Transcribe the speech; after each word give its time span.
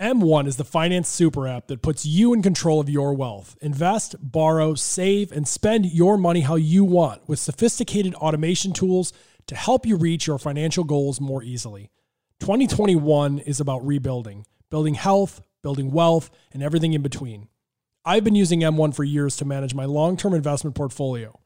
M1 0.00 0.46
is 0.46 0.56
the 0.56 0.64
finance 0.64 1.10
super 1.10 1.46
app 1.46 1.66
that 1.66 1.82
puts 1.82 2.06
you 2.06 2.32
in 2.32 2.40
control 2.40 2.80
of 2.80 2.88
your 2.88 3.12
wealth. 3.12 3.58
Invest, 3.60 4.16
borrow, 4.18 4.74
save, 4.74 5.30
and 5.30 5.46
spend 5.46 5.92
your 5.92 6.16
money 6.16 6.40
how 6.40 6.54
you 6.54 6.84
want 6.84 7.28
with 7.28 7.38
sophisticated 7.38 8.14
automation 8.14 8.72
tools 8.72 9.12
to 9.46 9.54
help 9.54 9.84
you 9.84 9.96
reach 9.96 10.26
your 10.26 10.38
financial 10.38 10.84
goals 10.84 11.20
more 11.20 11.42
easily. 11.42 11.90
2021 12.38 13.40
is 13.40 13.60
about 13.60 13.86
rebuilding, 13.86 14.46
building 14.70 14.94
health, 14.94 15.42
building 15.62 15.90
wealth, 15.90 16.30
and 16.50 16.62
everything 16.62 16.94
in 16.94 17.02
between. 17.02 17.48
I've 18.02 18.24
been 18.24 18.34
using 18.34 18.60
M1 18.60 18.94
for 18.94 19.04
years 19.04 19.36
to 19.36 19.44
manage 19.44 19.74
my 19.74 19.84
long 19.84 20.16
term 20.16 20.32
investment 20.32 20.74
portfolio. 20.74 21.38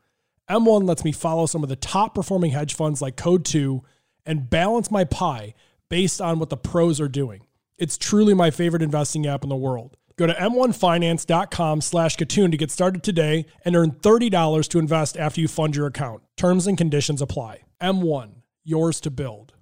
M1 0.49 0.87
lets 0.87 1.05
me 1.05 1.11
follow 1.11 1.47
some 1.47 1.65
of 1.65 1.69
the 1.69 1.75
top 1.75 2.15
performing 2.15 2.53
hedge 2.53 2.75
funds 2.75 3.03
like 3.03 3.17
Coatue 3.17 3.81
and 4.25 4.49
balance 4.49 4.93
my 4.93 5.03
pie 5.03 5.55
based 5.89 6.21
on 6.21 6.39
what 6.39 6.51
the 6.51 6.57
pros 6.57 7.01
are 7.01 7.09
doing. 7.09 7.41
It's 7.77 7.99
truly 7.99 8.35
my 8.35 8.51
favorite 8.51 8.83
investing 8.83 9.27
app 9.27 9.43
in 9.43 9.49
the 9.49 9.57
world. 9.57 9.97
Go 10.17 10.29
to 10.29 10.33
m1finance.com 10.33 11.81
slash 11.81 12.17
Kitun 12.17 12.53
to 12.53 12.57
get 12.57 12.71
started 12.71 13.03
today 13.03 13.47
and 13.65 13.75
earn 13.75 13.91
$30 13.93 14.69
to 14.69 14.79
invest 14.79 15.17
after 15.17 15.41
you 15.41 15.49
fund 15.49 15.75
your 15.75 15.87
account. 15.87 16.23
Terms 16.37 16.69
and 16.69 16.79
conditions 16.79 17.21
apply. 17.21 17.63
M1, 17.81 18.43
yours 18.63 19.01
to 19.01 19.11
build. 19.11 19.54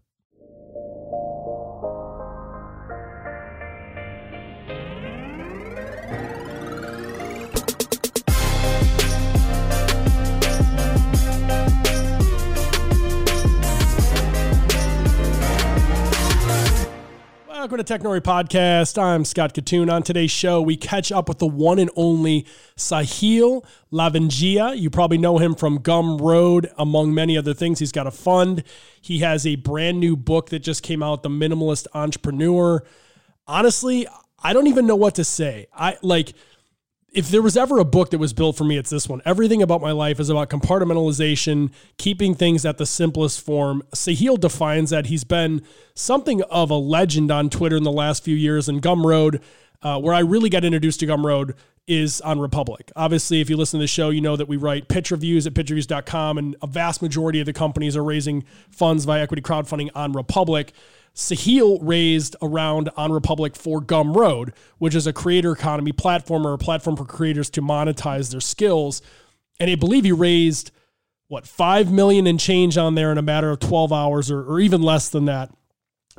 Welcome 17.62 17.78
to 17.78 17.84
Technori 17.84 18.20
Podcast. 18.20 19.00
I'm 19.00 19.24
Scott 19.24 19.54
Kitun. 19.54 19.88
On 19.88 20.02
today's 20.02 20.32
show, 20.32 20.60
we 20.60 20.76
catch 20.76 21.12
up 21.12 21.28
with 21.28 21.38
the 21.38 21.46
one 21.46 21.78
and 21.78 21.92
only 21.94 22.44
Sahil 22.76 23.64
Lavingia. 23.92 24.76
You 24.76 24.90
probably 24.90 25.16
know 25.16 25.38
him 25.38 25.54
from 25.54 25.78
Gumroad, 25.78 26.72
among 26.76 27.14
many 27.14 27.38
other 27.38 27.54
things. 27.54 27.78
He's 27.78 27.92
got 27.92 28.08
a 28.08 28.10
fund. 28.10 28.64
He 29.00 29.20
has 29.20 29.46
a 29.46 29.54
brand 29.54 30.00
new 30.00 30.16
book 30.16 30.50
that 30.50 30.58
just 30.58 30.82
came 30.82 31.04
out, 31.04 31.22
The 31.22 31.28
Minimalist 31.28 31.86
Entrepreneur. 31.94 32.82
Honestly, 33.46 34.08
I 34.42 34.52
don't 34.52 34.66
even 34.66 34.88
know 34.88 34.96
what 34.96 35.14
to 35.14 35.24
say. 35.24 35.68
I 35.72 35.98
like 36.02 36.32
if 37.12 37.28
there 37.28 37.42
was 37.42 37.56
ever 37.56 37.78
a 37.78 37.84
book 37.84 38.10
that 38.10 38.18
was 38.18 38.32
built 38.32 38.56
for 38.56 38.64
me, 38.64 38.78
it's 38.78 38.88
this 38.88 39.08
one. 39.08 39.20
Everything 39.24 39.62
about 39.62 39.82
my 39.82 39.92
life 39.92 40.18
is 40.18 40.30
about 40.30 40.48
compartmentalization, 40.48 41.70
keeping 41.98 42.34
things 42.34 42.64
at 42.64 42.78
the 42.78 42.86
simplest 42.86 43.44
form. 43.44 43.82
Sahil 43.94 44.40
defines 44.40 44.90
that 44.90 45.06
he's 45.06 45.24
been 45.24 45.62
something 45.94 46.42
of 46.44 46.70
a 46.70 46.76
legend 46.76 47.30
on 47.30 47.50
Twitter 47.50 47.76
in 47.76 47.82
the 47.82 47.92
last 47.92 48.24
few 48.24 48.34
years. 48.34 48.68
And 48.68 48.80
Gumroad, 48.80 49.42
uh, 49.82 50.00
where 50.00 50.14
I 50.14 50.20
really 50.20 50.48
got 50.48 50.64
introduced 50.64 51.00
to 51.00 51.06
Gumroad, 51.06 51.54
is 51.86 52.20
on 52.22 52.40
Republic. 52.40 52.90
Obviously, 52.96 53.40
if 53.40 53.50
you 53.50 53.56
listen 53.56 53.78
to 53.78 53.82
the 53.82 53.88
show, 53.88 54.08
you 54.10 54.20
know 54.20 54.36
that 54.36 54.48
we 54.48 54.56
write 54.56 54.88
pitch 54.88 55.10
reviews 55.10 55.46
at 55.46 55.52
pitchreviews.com, 55.52 56.38
and 56.38 56.56
a 56.62 56.66
vast 56.66 57.02
majority 57.02 57.40
of 57.40 57.46
the 57.46 57.52
companies 57.52 57.96
are 57.96 58.04
raising 58.04 58.44
funds 58.70 59.04
via 59.04 59.22
equity 59.22 59.42
crowdfunding 59.42 59.90
on 59.94 60.12
Republic. 60.12 60.72
Sahil 61.14 61.78
raised 61.82 62.36
around 62.40 62.88
on 62.96 63.12
Republic 63.12 63.54
for 63.54 63.80
Gumroad, 63.80 64.54
which 64.78 64.94
is 64.94 65.06
a 65.06 65.12
creator 65.12 65.52
economy 65.52 65.92
platform 65.92 66.46
or 66.46 66.54
a 66.54 66.58
platform 66.58 66.96
for 66.96 67.04
creators 67.04 67.50
to 67.50 67.62
monetize 67.62 68.30
their 68.30 68.40
skills. 68.40 69.02
And 69.60 69.70
I 69.70 69.74
believe 69.74 70.04
he 70.04 70.12
raised 70.12 70.70
what 71.28 71.46
five 71.46 71.92
million 71.92 72.26
and 72.26 72.40
change 72.40 72.76
on 72.76 72.94
there 72.94 73.12
in 73.12 73.18
a 73.18 73.22
matter 73.22 73.50
of 73.50 73.60
12 73.60 73.92
hours 73.92 74.30
or, 74.30 74.42
or 74.42 74.60
even 74.60 74.82
less 74.82 75.08
than 75.08 75.26
that. 75.26 75.50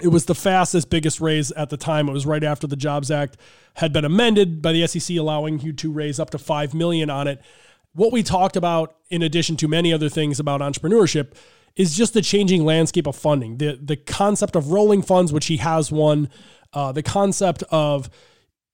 It 0.02 0.08
was 0.08 0.26
the 0.26 0.36
fastest, 0.36 0.90
biggest 0.90 1.22
raise 1.22 1.52
at 1.52 1.70
the 1.70 1.78
time. 1.78 2.10
It 2.10 2.14
was 2.14 2.26
right 2.26 2.44
after 2.44 2.66
the 2.66 2.76
Jobs 2.76 3.12
Act 3.12 3.38
had 3.76 3.94
been 3.94 4.06
amended 4.06 4.62
by 4.62 4.72
the 4.72 4.88
SEC, 4.88 5.16
allowing 5.18 5.60
you 5.60 5.72
to 5.74 5.92
raise 5.92 6.20
up 6.20 6.32
to 6.32 6.40
five 6.40 6.74
million 6.74 7.10
on 7.10 7.28
it. 7.28 7.42
What 7.94 8.12
we 8.12 8.24
talked 8.24 8.56
about, 8.56 8.96
in 9.10 9.22
addition 9.22 9.56
to 9.58 9.68
many 9.68 9.94
other 9.94 10.10
things 10.10 10.40
about 10.40 10.62
entrepreneurship, 10.62 11.34
is 11.76 11.96
just 11.96 12.14
the 12.14 12.22
changing 12.22 12.66
landscape 12.66 13.08
of 13.08 13.16
funding. 13.16 13.58
The 13.58 13.80
the 13.82 13.96
concept 13.96 14.56
of 14.56 14.72
rolling 14.72 15.02
funds, 15.02 15.34
which 15.34 15.48
he 15.48 15.58
has 15.58 15.92
one, 15.92 16.30
uh, 16.74 16.92
the 16.92 17.04
concept 17.04 17.64
of 17.70 18.10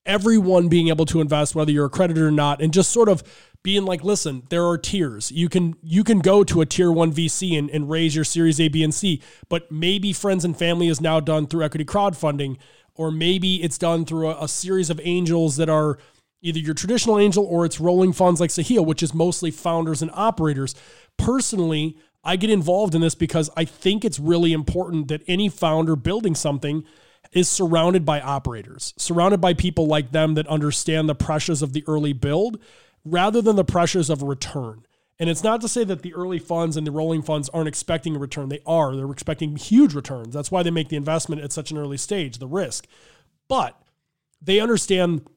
everyone 0.06 0.68
being 0.70 0.88
able 0.88 1.06
to 1.06 1.22
invest, 1.22 1.56
whether 1.56 1.72
you're 1.72 1.86
a 1.86 1.90
creditor 1.90 2.28
or 2.28 2.32
not, 2.32 2.62
and 2.62 2.74
just 2.74 2.92
sort 2.92 3.10
of 3.10 3.24
being 3.64 3.84
like, 3.86 4.04
listen, 4.04 4.44
there 4.50 4.66
are 4.66 4.78
tiers. 4.78 5.32
You 5.32 5.50
can 5.50 5.76
you 5.82 6.04
can 6.04 6.20
go 6.20 6.44
to 6.44 6.62
a 6.62 6.66
tier 6.66 6.92
one 6.92 7.12
VC 7.14 7.58
and, 7.58 7.70
and 7.70 7.90
raise 7.90 8.16
your 8.16 8.26
series 8.26 8.60
A, 8.60 8.68
B, 8.68 8.84
and 8.84 8.94
C, 8.94 9.22
but 9.50 9.72
maybe 9.72 10.14
friends 10.14 10.46
and 10.46 10.58
family 10.58 10.88
is 10.88 11.02
now 11.02 11.20
done 11.20 11.48
through 11.48 11.64
equity 11.64 11.86
crowdfunding, 11.86 12.58
or 12.96 13.12
maybe 13.12 13.62
it's 13.62 13.78
done 13.78 14.06
through 14.06 14.30
a, 14.30 14.44
a 14.44 14.48
series 14.48 14.90
of 14.90 15.00
angels 15.04 15.58
that 15.58 15.70
are 15.70 15.98
either 16.42 16.60
your 16.60 16.74
traditional 16.74 17.20
angel 17.20 17.46
or 17.46 17.66
it's 17.66 17.81
rolling 17.81 18.14
funds 18.14 18.40
like 18.40 18.50
Sahil, 18.50 18.86
which 18.86 19.04
is 19.04 19.14
mostly 19.14 19.52
founders 19.52 20.02
and 20.02 20.10
operators. 20.14 20.74
Personally, 21.18 21.98
I 22.24 22.35
get 22.35 22.50
involved 22.50 22.96
in 22.96 23.02
this 23.02 23.16
because 23.16 23.50
I 23.56 23.66
think 23.66 24.03
it's 24.03 24.19
really 24.19 24.53
important 24.53 25.07
that 25.07 25.22
any 25.28 25.50
founder 25.50 25.96
building 25.96 26.35
something 26.35 26.84
is 27.31 27.47
surrounded 27.47 28.06
by 28.06 28.19
operators, 28.19 28.94
surrounded 28.97 29.40
by 29.40 29.53
people 29.53 29.88
like 29.88 30.12
them 30.12 30.34
that 30.34 30.47
understand 30.47 31.07
the 31.07 31.16
pressures 31.16 31.62
of 31.62 31.74
the 31.74 31.84
early 31.88 32.13
build 32.13 32.59
rather 33.06 33.41
than 33.41 33.56
the 33.56 33.63
pressures 33.63 34.09
of 34.09 34.24
return. 34.24 34.84
And 35.19 35.30
it's 35.30 35.44
not 35.44 35.59
to 35.62 35.68
say 35.68 35.84
that 35.84 36.02
the 36.02 36.13
early 36.13 36.40
funds 36.40 36.78
and 36.78 36.88
the 36.88 36.91
rolling 36.91 37.22
funds 37.22 37.50
aren't 37.50 37.68
expecting 37.68 38.16
a 38.16 38.19
return. 38.19 38.50
They 38.50 38.62
are. 38.66 38.96
They're 38.96 39.12
expecting 39.12 39.57
huge 39.57 39.94
returns. 39.94 40.34
That's 40.34 40.50
why 40.50 40.63
they 40.63 40.72
make 40.72 40.88
the 40.88 40.96
investment 40.96 41.41
at 41.41 41.51
such 41.51 41.72
an 41.72 41.78
early 41.78 41.97
stage, 41.97 42.38
the 42.38 42.47
risk. 42.47 42.88
But 43.50 43.80
they 44.41 44.59
understand 44.59 45.28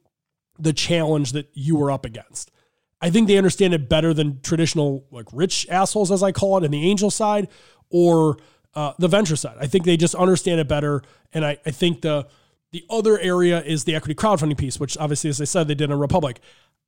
the 0.59 0.73
challenge 0.73 1.33
that 1.33 1.51
you 1.53 1.77
were 1.77 1.91
up 1.91 2.05
against. 2.05 2.53
I 3.03 3.11
think 3.11 3.27
they 3.27 3.37
understand 3.37 3.75
it 3.75 3.89
better 3.89 4.15
than 4.15 4.41
traditional 4.43 5.05
like 5.11 5.27
rich 5.33 5.67
assholes, 5.69 6.13
as 6.13 6.23
I 6.23 6.31
call 6.31 6.57
it, 6.57 6.65
in 6.65 6.71
the 6.71 6.89
angel 6.89 7.11
side 7.11 7.49
or 7.91 8.39
uh, 8.75 8.93
the 8.99 9.09
venture 9.09 9.37
side. 9.37 9.57
I 9.61 9.67
think 9.67 9.85
they 9.85 9.97
just 9.97 10.15
understand 10.15 10.61
it 10.61 10.69
better, 10.69 11.03
and 11.35 11.45
I, 11.45 11.59
I 11.67 11.73
think 11.73 12.01
the 12.01 12.29
the 12.71 12.85
other 12.89 13.19
area 13.19 13.61
is 13.63 13.85
the 13.85 13.95
equity 13.95 14.15
crowdfunding 14.15 14.57
piece, 14.57 14.81
which 14.81 14.97
obviously, 14.97 15.29
as 15.29 15.41
I 15.41 15.45
said, 15.45 15.69
they 15.69 15.75
did 15.75 15.91
in 15.91 15.99
Republic. 15.99 16.41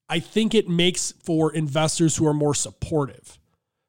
I 0.09 0.21
think 0.21 0.55
it 0.55 0.69
makes 0.69 1.13
for 1.13 1.53
investors 1.53 2.17
who 2.17 2.27
are 2.27 2.35
more 2.35 2.55
supportive 2.55 3.39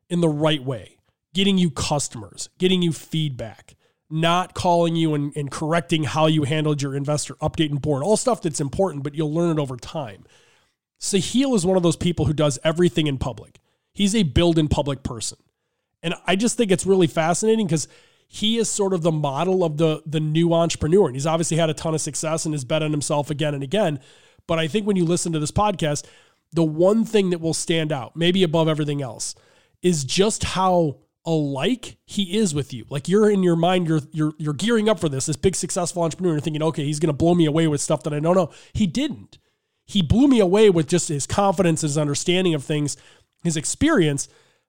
in 0.09 0.21
the 0.21 0.29
right 0.29 0.63
way, 0.63 0.97
getting 1.33 1.57
you 1.57 1.69
customers, 1.69 2.49
getting 2.57 2.81
you 2.81 2.91
feedback, 2.91 3.75
not 4.09 4.53
calling 4.53 4.95
you 4.95 5.13
and, 5.13 5.35
and 5.37 5.51
correcting 5.51 6.03
how 6.03 6.25
you 6.27 6.43
handled 6.43 6.81
your 6.81 6.95
investor 6.95 7.35
update 7.35 7.69
and 7.69 7.81
board, 7.81 8.03
all 8.03 8.17
stuff 8.17 8.41
that's 8.41 8.59
important, 8.59 9.03
but 9.03 9.15
you'll 9.15 9.33
learn 9.33 9.57
it 9.57 9.61
over 9.61 9.77
time. 9.77 10.25
Sahil 10.99 11.55
is 11.55 11.65
one 11.65 11.77
of 11.77 11.83
those 11.83 11.95
people 11.95 12.25
who 12.25 12.33
does 12.33 12.59
everything 12.63 13.07
in 13.07 13.17
public. 13.17 13.59
He's 13.93 14.15
a 14.15 14.23
build 14.23 14.57
in 14.57 14.67
public 14.67 15.03
person. 15.03 15.37
And 16.03 16.15
I 16.25 16.35
just 16.35 16.57
think 16.57 16.71
it's 16.71 16.85
really 16.85 17.07
fascinating 17.07 17.65
because 17.65 17.87
he 18.27 18.57
is 18.57 18.69
sort 18.69 18.93
of 18.93 19.01
the 19.01 19.11
model 19.11 19.63
of 19.63 19.77
the 19.77 20.01
the 20.05 20.19
new 20.19 20.53
entrepreneur. 20.53 21.07
And 21.07 21.15
he's 21.15 21.25
obviously 21.25 21.57
had 21.57 21.69
a 21.69 21.73
ton 21.73 21.93
of 21.93 22.01
success 22.01 22.45
and 22.45 22.53
has 22.53 22.65
bet 22.65 22.83
on 22.83 22.91
himself 22.91 23.29
again 23.29 23.53
and 23.53 23.63
again. 23.63 23.99
But 24.47 24.59
I 24.59 24.67
think 24.67 24.85
when 24.85 24.95
you 24.95 25.05
listen 25.05 25.31
to 25.33 25.39
this 25.39 25.51
podcast, 25.51 26.05
the 26.51 26.63
one 26.63 27.05
thing 27.05 27.31
that 27.31 27.41
will 27.41 27.53
stand 27.53 27.91
out, 27.91 28.15
maybe 28.15 28.43
above 28.43 28.67
everything 28.67 29.01
else, 29.01 29.35
is 29.81 30.03
just 30.03 30.43
how 30.43 30.99
alike 31.25 31.97
he 32.05 32.37
is 32.37 32.53
with 32.53 32.73
you. 32.73 32.85
Like 32.89 33.07
you're 33.07 33.29
in 33.29 33.43
your 33.43 33.55
mind, 33.55 33.87
you're 33.87 34.01
you're 34.11 34.33
you're 34.37 34.53
gearing 34.53 34.89
up 34.89 34.99
for 34.99 35.09
this, 35.09 35.25
this 35.25 35.35
big 35.35 35.55
successful 35.55 36.03
entrepreneur, 36.03 36.35
and 36.35 36.43
thinking, 36.43 36.63
okay, 36.63 36.85
he's 36.85 36.99
gonna 36.99 37.13
blow 37.13 37.35
me 37.35 37.45
away 37.45 37.67
with 37.67 37.81
stuff 37.81 38.03
that 38.03 38.13
I 38.13 38.19
don't 38.19 38.35
know. 38.35 38.51
He 38.73 38.85
didn't 38.85 39.37
he 39.85 40.01
blew 40.01 40.27
me 40.27 40.39
away 40.39 40.69
with 40.69 40.87
just 40.87 41.09
his 41.09 41.27
confidence, 41.27 41.81
his 41.81 41.97
understanding 41.97 42.53
of 42.53 42.63
things, 42.63 42.97
his 43.43 43.55
experience, 43.55 44.27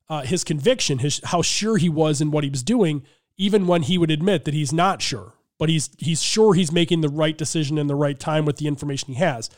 uh, 0.09 0.23
his 0.23 0.45
conviction, 0.45 0.99
his 0.99 1.21
how 1.25 1.43
sure 1.43 1.79
he 1.79 1.89
was 1.89 2.21
in 2.21 2.31
what 2.31 2.45
he 2.45 2.51
was 2.51 2.63
doing, 2.63 3.03
even 3.37 3.67
when 3.67 3.83
he 3.83 3.99
would 3.99 4.11
admit 4.11 4.45
that 4.45 4.55
he's 4.55 4.73
not 4.73 5.03
sure, 5.03 5.35
but 5.59 5.69
he's 5.69 5.91
he's 5.99 6.23
sure 6.23 6.55
he's 6.55 6.71
making 6.71 7.01
the 7.01 7.09
right 7.09 7.37
decision 7.37 7.79
in 7.79 7.87
the 7.87 7.95
right 7.95 8.19
time 8.21 8.45
with 8.45 8.57
the 8.59 8.67
information 8.67 9.15
he 9.15 9.21
has. 9.21 9.51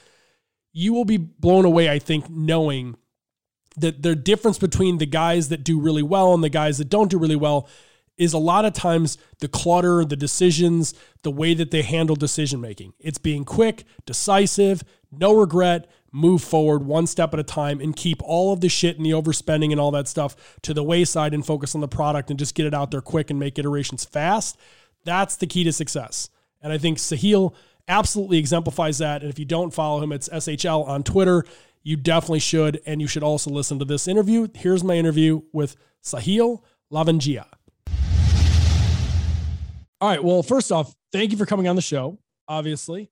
You 0.73 0.93
will 0.93 1.05
be 1.05 1.17
blown 1.17 1.65
away, 1.65 1.91
I 1.91 1.99
think, 1.99 2.31
knowing 2.31 2.97
that 3.77 4.03
the 4.03 4.15
difference 4.15 4.59
between 4.59 4.99
the 4.99 5.07
guys 5.07 5.49
that 5.49 5.65
do 5.65 5.81
really 5.81 6.03
well 6.03 6.35
and 6.35 6.43
the 6.43 6.49
guys 6.49 6.79
that 6.79 6.89
don't 6.89 7.11
do 7.11 7.19
really 7.19 7.37
well 7.37 7.69
is 8.19 8.33
a 8.33 8.39
lot 8.39 8.65
of 8.65 8.73
times 8.73 9.17
the 9.41 9.49
clutter, 9.49 10.05
the 10.05 10.17
decisions, 10.17 10.93
the 11.23 11.31
way 11.31 11.55
that 11.55 11.71
they 11.71 11.83
handle 11.83 12.17
decision 12.17 12.61
making. 12.61 12.93
It's 12.99 13.19
being 13.19 13.45
quick, 13.45 13.85
decisive, 14.05 14.83
no 15.11 15.35
regret, 15.35 15.89
move 16.13 16.43
forward 16.43 16.85
one 16.85 17.07
step 17.07 17.33
at 17.33 17.41
a 17.41 17.45
time 17.45 17.81
and 17.81 17.95
keep 17.95 18.23
all 18.23 18.53
of 18.53 18.61
the 18.61 18.69
shit 18.69 18.97
and 18.97 19.05
the 19.05 19.11
overspending 19.11 19.71
and 19.71 19.81
all 19.81 19.91
that 19.91 20.09
stuff 20.09 20.59
to 20.63 20.75
the 20.75 20.83
wayside 20.83 21.35
and 21.35 21.47
focus 21.47 21.75
on 21.75 21.81
the 21.81 21.89
product 21.89 22.31
and 22.31 22.39
just 22.39 22.55
get 22.55 22.67
it 22.67 22.75
out 22.75 22.91
there 22.91 23.01
quick 23.01 23.31
and 23.31 23.39
make 23.39 23.59
iterations 23.59 24.05
fast. 24.05 24.59
That's 25.05 25.37
the 25.37 25.47
key 25.47 25.65
to 25.65 25.73
success. 25.73 26.31
And 26.61 26.73
I 26.73 26.79
think 26.79 26.99
Sahil 26.99 27.55
absolutely 27.87 28.39
exemplifies 28.39 28.99
that. 28.99 29.23
And 29.23 29.31
if 29.31 29.39
you 29.39 29.45
don't 29.45 29.73
follow 29.73 30.03
him, 30.03 30.13
it's 30.13 30.29
SHL 30.29 30.87
on 30.87 31.03
Twitter. 31.03 31.45
You 31.83 31.97
definitely 31.97 32.41
should. 32.41 32.81
And 32.85 33.01
you 33.01 33.07
should 33.07 33.23
also 33.23 33.51
listen 33.51 33.79
to 33.79 33.85
this 33.85 34.09
interview. 34.09 34.49
Here's 34.55 34.83
my 34.83 34.95
interview 34.95 35.43
with 35.53 35.77
Sahil 36.03 36.63
Lavingia. 36.93 37.47
All 40.01 40.09
right. 40.09 40.23
Well, 40.23 40.43
first 40.43 40.71
off, 40.71 40.95
thank 41.13 41.33
you 41.33 41.37
for 41.37 41.47
coming 41.47 41.67
on 41.67 41.75
the 41.75 41.83
show, 41.83 42.19
obviously. 42.47 43.11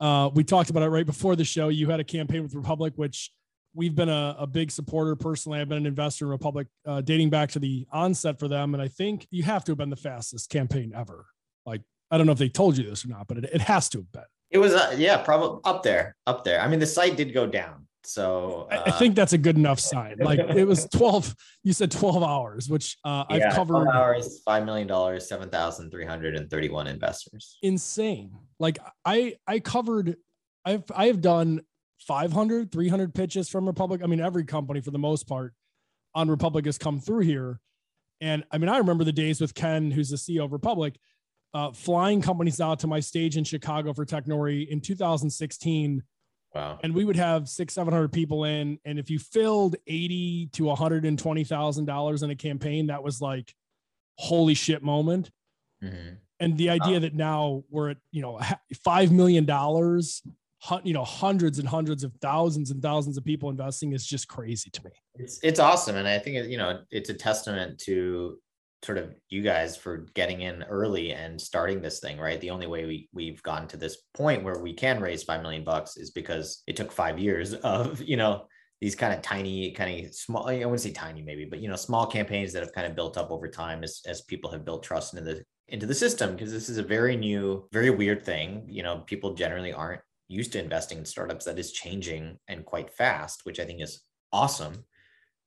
Uh, 0.00 0.30
we 0.34 0.44
talked 0.44 0.70
about 0.70 0.82
it 0.82 0.88
right 0.88 1.04
before 1.04 1.36
the 1.36 1.44
show. 1.44 1.68
You 1.68 1.88
had 1.90 2.00
a 2.00 2.04
campaign 2.04 2.42
with 2.42 2.54
Republic, 2.54 2.94
which 2.96 3.30
we've 3.74 3.94
been 3.94 4.08
a, 4.08 4.36
a 4.38 4.46
big 4.46 4.70
supporter 4.70 5.14
personally. 5.14 5.60
I've 5.60 5.68
been 5.68 5.78
an 5.78 5.86
investor 5.86 6.24
in 6.24 6.30
Republic 6.30 6.66
uh, 6.86 7.02
dating 7.02 7.30
back 7.30 7.50
to 7.52 7.58
the 7.58 7.86
onset 7.92 8.38
for 8.38 8.48
them. 8.48 8.74
And 8.74 8.82
I 8.82 8.88
think 8.88 9.26
you 9.30 9.42
have 9.42 9.62
to 9.64 9.72
have 9.72 9.78
been 9.78 9.90
the 9.90 9.96
fastest 9.96 10.50
campaign 10.50 10.92
ever. 10.96 11.26
Like, 11.66 11.82
I 12.10 12.16
don't 12.16 12.26
know 12.26 12.32
if 12.32 12.38
they 12.38 12.48
told 12.48 12.76
you 12.78 12.88
this 12.88 13.04
or 13.04 13.08
not, 13.08 13.28
but 13.28 13.38
it, 13.38 13.44
it 13.52 13.60
has 13.60 13.88
to 13.90 13.98
have 13.98 14.12
been. 14.12 14.24
It 14.50 14.58
was, 14.58 14.74
uh, 14.74 14.94
yeah, 14.98 15.18
probably 15.18 15.60
up 15.64 15.82
there, 15.82 16.16
up 16.26 16.44
there. 16.44 16.60
I 16.60 16.68
mean, 16.68 16.80
the 16.80 16.86
site 16.86 17.16
did 17.16 17.32
go 17.32 17.46
down. 17.46 17.86
So 18.04 18.68
uh, 18.70 18.82
I, 18.86 18.90
think 18.90 19.14
that's 19.14 19.32
a 19.32 19.38
good 19.38 19.56
enough 19.56 19.78
sign. 19.78 20.16
Like 20.18 20.38
it 20.38 20.66
was 20.66 20.86
12, 20.94 21.34
you 21.62 21.72
said 21.72 21.90
12 21.90 22.22
hours, 22.22 22.68
which 22.68 22.96
uh, 23.04 23.24
yeah, 23.30 23.48
I've 23.48 23.54
covered 23.54 23.88
hours, 23.88 24.42
$5 24.46 24.64
million, 24.64 25.20
7,331 25.20 26.86
investors. 26.86 27.58
Insane. 27.62 28.32
Like 28.58 28.78
I, 29.04 29.36
I 29.46 29.60
covered, 29.60 30.16
I've, 30.64 30.84
I 30.94 31.06
have 31.06 31.20
done 31.20 31.62
500, 32.00 32.72
300 32.72 33.14
pitches 33.14 33.48
from 33.48 33.66
Republic. 33.66 34.00
I 34.02 34.06
mean, 34.06 34.20
every 34.20 34.44
company 34.44 34.80
for 34.80 34.90
the 34.90 34.98
most 34.98 35.28
part 35.28 35.54
on 36.14 36.28
Republic 36.28 36.64
has 36.66 36.78
come 36.78 37.00
through 37.00 37.20
here. 37.20 37.60
And 38.20 38.44
I 38.50 38.58
mean, 38.58 38.68
I 38.68 38.78
remember 38.78 39.04
the 39.04 39.12
days 39.12 39.40
with 39.40 39.54
Ken, 39.54 39.90
who's 39.90 40.10
the 40.10 40.16
CEO 40.16 40.44
of 40.44 40.52
Republic, 40.52 40.96
uh, 41.54 41.72
flying 41.72 42.22
companies 42.22 42.60
out 42.60 42.78
to 42.80 42.86
my 42.86 43.00
stage 43.00 43.36
in 43.36 43.44
Chicago 43.44 43.92
for 43.92 44.06
Technori 44.06 44.68
in 44.68 44.80
2016. 44.80 46.02
Wow. 46.54 46.78
And 46.82 46.94
we 46.94 47.04
would 47.04 47.16
have 47.16 47.48
six, 47.48 47.74
700 47.74 48.12
people 48.12 48.44
in. 48.44 48.78
And 48.84 48.98
if 48.98 49.10
you 49.10 49.18
filled 49.18 49.76
80 49.86 50.50
to 50.52 50.64
$120,000 50.64 52.22
in 52.22 52.30
a 52.30 52.34
campaign, 52.34 52.86
that 52.88 53.02
was 53.02 53.20
like, 53.20 53.54
holy 54.18 54.54
shit 54.54 54.82
moment. 54.82 55.30
Mm-hmm. 55.82 56.14
And 56.40 56.58
the 56.58 56.70
idea 56.70 56.94
wow. 56.94 57.00
that 57.00 57.14
now 57.14 57.64
we're 57.70 57.90
at, 57.90 57.96
you 58.10 58.20
know, 58.20 58.40
$5 58.86 59.10
million 59.10 59.46
you 60.84 60.92
know 60.94 61.04
hundreds 61.04 61.58
and 61.58 61.66
hundreds 61.66 62.04
of 62.04 62.12
thousands 62.20 62.70
and 62.70 62.80
thousands 62.80 63.18
of 63.18 63.24
people 63.24 63.50
investing 63.50 63.92
is 63.92 64.06
just 64.06 64.28
crazy 64.28 64.70
to 64.70 64.84
me 64.84 64.92
it's 65.16 65.40
it's 65.42 65.58
awesome 65.58 65.96
and 65.96 66.06
i 66.06 66.16
think 66.16 66.48
you 66.48 66.56
know 66.56 66.80
it's 66.92 67.10
a 67.10 67.14
testament 67.14 67.76
to 67.80 68.38
sort 68.84 68.98
of 68.98 69.14
you 69.28 69.42
guys 69.42 69.76
for 69.76 70.06
getting 70.14 70.42
in 70.42 70.64
early 70.64 71.12
and 71.12 71.40
starting 71.40 71.80
this 71.80 72.00
thing 72.00 72.18
right? 72.18 72.40
The 72.40 72.50
only 72.50 72.66
way 72.66 72.84
we 72.84 73.08
we've 73.12 73.42
gotten 73.42 73.68
to 73.68 73.76
this 73.76 73.98
point 74.14 74.44
where 74.44 74.58
we 74.58 74.72
can 74.72 75.00
raise 75.00 75.22
5 75.22 75.42
million 75.42 75.64
bucks 75.64 75.96
is 75.96 76.10
because 76.10 76.62
it 76.66 76.76
took 76.76 76.92
5 76.92 77.18
years 77.18 77.54
of 77.62 78.02
you 78.02 78.16
know 78.16 78.46
these 78.80 78.94
kind 78.96 79.12
of 79.14 79.22
tiny 79.22 79.70
kind 79.72 80.06
of 80.06 80.12
small 80.12 80.48
i 80.48 80.56
wouldn't 80.56 80.80
say 80.80 80.90
tiny 80.90 81.22
maybe 81.22 81.44
but 81.44 81.60
you 81.60 81.68
know 81.68 81.76
small 81.76 82.04
campaigns 82.04 82.52
that 82.52 82.64
have 82.64 82.72
kind 82.72 82.84
of 82.84 82.96
built 82.96 83.16
up 83.16 83.30
over 83.30 83.46
time 83.48 83.84
as 83.84 84.00
as 84.08 84.22
people 84.22 84.50
have 84.50 84.64
built 84.64 84.82
trust 84.82 85.14
into 85.14 85.24
the 85.24 85.44
into 85.72 85.86
the 85.86 85.94
system 85.94 86.32
because 86.32 86.52
this 86.52 86.68
is 86.68 86.78
a 86.78 86.82
very 86.82 87.16
new 87.16 87.66
very 87.72 87.90
weird 87.90 88.24
thing. 88.24 88.64
You 88.68 88.82
know 88.82 88.98
people 89.06 89.34
generally 89.34 89.72
aren't 89.72 90.02
used 90.28 90.52
to 90.52 90.62
investing 90.62 90.98
in 90.98 91.04
startups 91.04 91.44
that 91.46 91.58
is 91.58 91.72
changing 91.72 92.38
and 92.48 92.64
quite 92.64 92.92
fast, 92.92 93.40
which 93.44 93.58
I 93.58 93.64
think 93.64 93.82
is 93.82 94.02
awesome 94.32 94.84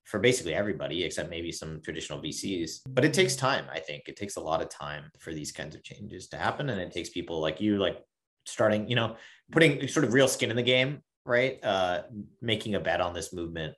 for 0.06 0.20
basically 0.20 0.54
everybody 0.54 1.04
except 1.04 1.30
maybe 1.30 1.52
some 1.52 1.82
traditional 1.82 2.22
VCs. 2.22 2.82
But 2.88 3.04
it 3.04 3.14
takes 3.14 3.36
time, 3.36 3.66
I 3.72 3.80
think. 3.80 4.04
It 4.08 4.16
takes 4.16 4.38
a 4.38 4.42
lot 4.42 4.62
of 4.62 4.70
time 4.70 5.12
for 5.20 5.34
these 5.34 5.52
kinds 5.52 5.76
of 5.76 5.84
changes 5.84 6.28
to 6.30 6.38
happen. 6.38 6.70
And 6.70 6.80
it 6.80 6.92
takes 6.92 7.10
people 7.10 7.42
like 7.42 7.60
you, 7.60 7.78
like 7.78 8.00
starting, 8.46 8.88
you 8.88 8.96
know, 8.96 9.18
putting 9.52 9.88
sort 9.88 10.06
of 10.06 10.14
real 10.14 10.28
skin 10.28 10.52
in 10.52 10.56
the 10.56 10.64
game, 10.64 11.02
right? 11.26 11.60
Uh, 11.64 12.04
making 12.42 12.76
a 12.76 12.80
bet 12.80 13.02
on 13.02 13.14
this 13.14 13.34
movement 13.34 13.76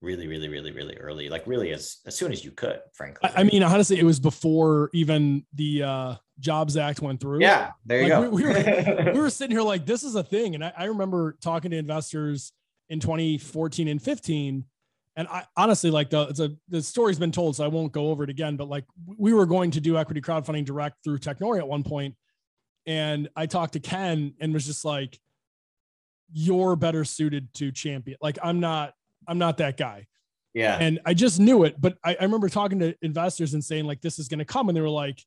really, 0.00 0.28
really, 0.28 0.48
really, 0.48 0.70
really 0.70 0.96
early, 0.96 1.28
like 1.28 1.44
really 1.46 1.72
as 1.72 1.98
as 2.06 2.16
soon 2.16 2.30
as 2.30 2.44
you 2.44 2.52
could, 2.52 2.78
frankly. 2.94 3.28
I, 3.34 3.40
I 3.40 3.44
mean, 3.44 3.64
honestly, 3.64 3.98
it 3.98 4.04
was 4.04 4.20
before 4.20 4.90
even 4.94 5.44
the 5.54 5.82
uh 5.82 6.14
Jobs 6.38 6.76
Act 6.76 7.02
went 7.02 7.20
through. 7.20 7.40
Yeah, 7.40 7.72
there 7.84 8.02
you 8.02 8.14
like, 8.14 8.22
go. 8.22 8.30
We, 8.30 8.42
we, 8.44 8.48
were, 8.48 9.10
we 9.14 9.20
were 9.20 9.30
sitting 9.30 9.56
here 9.56 9.62
like 9.62 9.86
this 9.86 10.04
is 10.04 10.14
a 10.14 10.22
thing, 10.22 10.54
and 10.54 10.64
I, 10.64 10.72
I 10.76 10.84
remember 10.84 11.36
talking 11.42 11.72
to 11.72 11.76
investors 11.76 12.52
in 12.88 13.00
2014 13.00 13.88
and 13.88 14.00
15 14.00 14.64
and 15.18 15.26
I 15.26 15.44
honestly 15.56 15.90
like 15.90 16.10
the 16.10 16.20
a, 16.20 16.70
the 16.70 16.80
story's 16.80 17.18
been 17.18 17.32
told, 17.32 17.56
so 17.56 17.64
I 17.64 17.68
won't 17.68 17.92
go 17.92 18.08
over 18.08 18.22
it 18.22 18.30
again. 18.30 18.56
But 18.56 18.68
like 18.68 18.84
we 19.04 19.34
were 19.34 19.46
going 19.46 19.72
to 19.72 19.80
do 19.80 19.98
equity 19.98 20.20
crowdfunding 20.20 20.64
direct 20.64 21.02
through 21.02 21.18
Technori 21.18 21.58
at 21.58 21.66
one 21.66 21.82
point, 21.82 22.14
and 22.86 23.28
I 23.34 23.46
talked 23.46 23.72
to 23.72 23.80
Ken 23.80 24.32
and 24.40 24.54
was 24.54 24.64
just 24.64 24.84
like, 24.84 25.18
"You're 26.32 26.76
better 26.76 27.04
suited 27.04 27.52
to 27.54 27.72
champion." 27.72 28.16
Like 28.22 28.38
I'm 28.40 28.60
not, 28.60 28.94
I'm 29.26 29.38
not 29.38 29.58
that 29.58 29.76
guy. 29.76 30.06
Yeah. 30.54 30.78
And 30.80 31.00
I 31.04 31.14
just 31.14 31.40
knew 31.40 31.64
it, 31.64 31.80
but 31.80 31.98
I, 32.04 32.16
I 32.18 32.22
remember 32.22 32.48
talking 32.48 32.78
to 32.78 32.94
investors 33.02 33.54
and 33.54 33.64
saying 33.64 33.86
like, 33.86 34.00
"This 34.00 34.20
is 34.20 34.28
going 34.28 34.38
to 34.38 34.44
come," 34.44 34.68
and 34.68 34.76
they 34.76 34.80
were 34.80 34.88
like, 34.88 35.20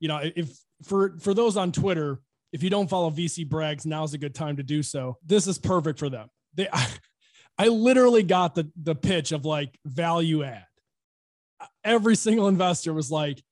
you 0.00 0.08
know, 0.08 0.18
if 0.22 0.58
for 0.82 1.18
for 1.18 1.34
those 1.34 1.58
on 1.58 1.72
Twitter, 1.72 2.20
if 2.54 2.62
you 2.62 2.70
don't 2.70 2.88
follow 2.88 3.10
VC 3.10 3.46
Brags, 3.46 3.84
now's 3.84 4.14
a 4.14 4.18
good 4.18 4.34
time 4.34 4.56
to 4.56 4.62
do 4.62 4.82
so. 4.82 5.18
This 5.26 5.46
is 5.46 5.58
perfect 5.58 5.98
for 5.98 6.08
them. 6.08 6.30
They, 6.54 6.68
I, 6.72 6.88
I 7.58 7.68
literally 7.68 8.22
got 8.22 8.54
the 8.54 8.70
the 8.80 8.94
pitch 8.94 9.32
of 9.32 9.44
like 9.44 9.78
value 9.84 10.44
add. 10.44 10.66
Every 11.84 12.16
single 12.16 12.48
investor 12.48 12.92
was 12.92 13.10
like, 13.10 13.42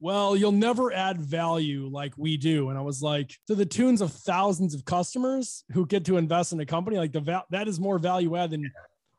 "Well, 0.00 0.34
you'll 0.36 0.52
never 0.52 0.92
add 0.92 1.20
value 1.20 1.88
like 1.88 2.14
we 2.16 2.36
do," 2.36 2.70
and 2.70 2.78
I 2.78 2.82
was 2.82 3.02
like, 3.02 3.36
to 3.46 3.54
the 3.54 3.66
tunes 3.66 4.00
of 4.00 4.12
thousands 4.12 4.74
of 4.74 4.84
customers 4.84 5.64
who 5.72 5.86
get 5.86 6.04
to 6.06 6.16
invest 6.16 6.52
in 6.52 6.60
a 6.60 6.66
company, 6.66 6.96
like 6.96 7.12
the 7.12 7.20
val- 7.20 7.46
that 7.50 7.68
is 7.68 7.78
more 7.78 7.98
value 7.98 8.36
add 8.36 8.50
than 8.50 8.70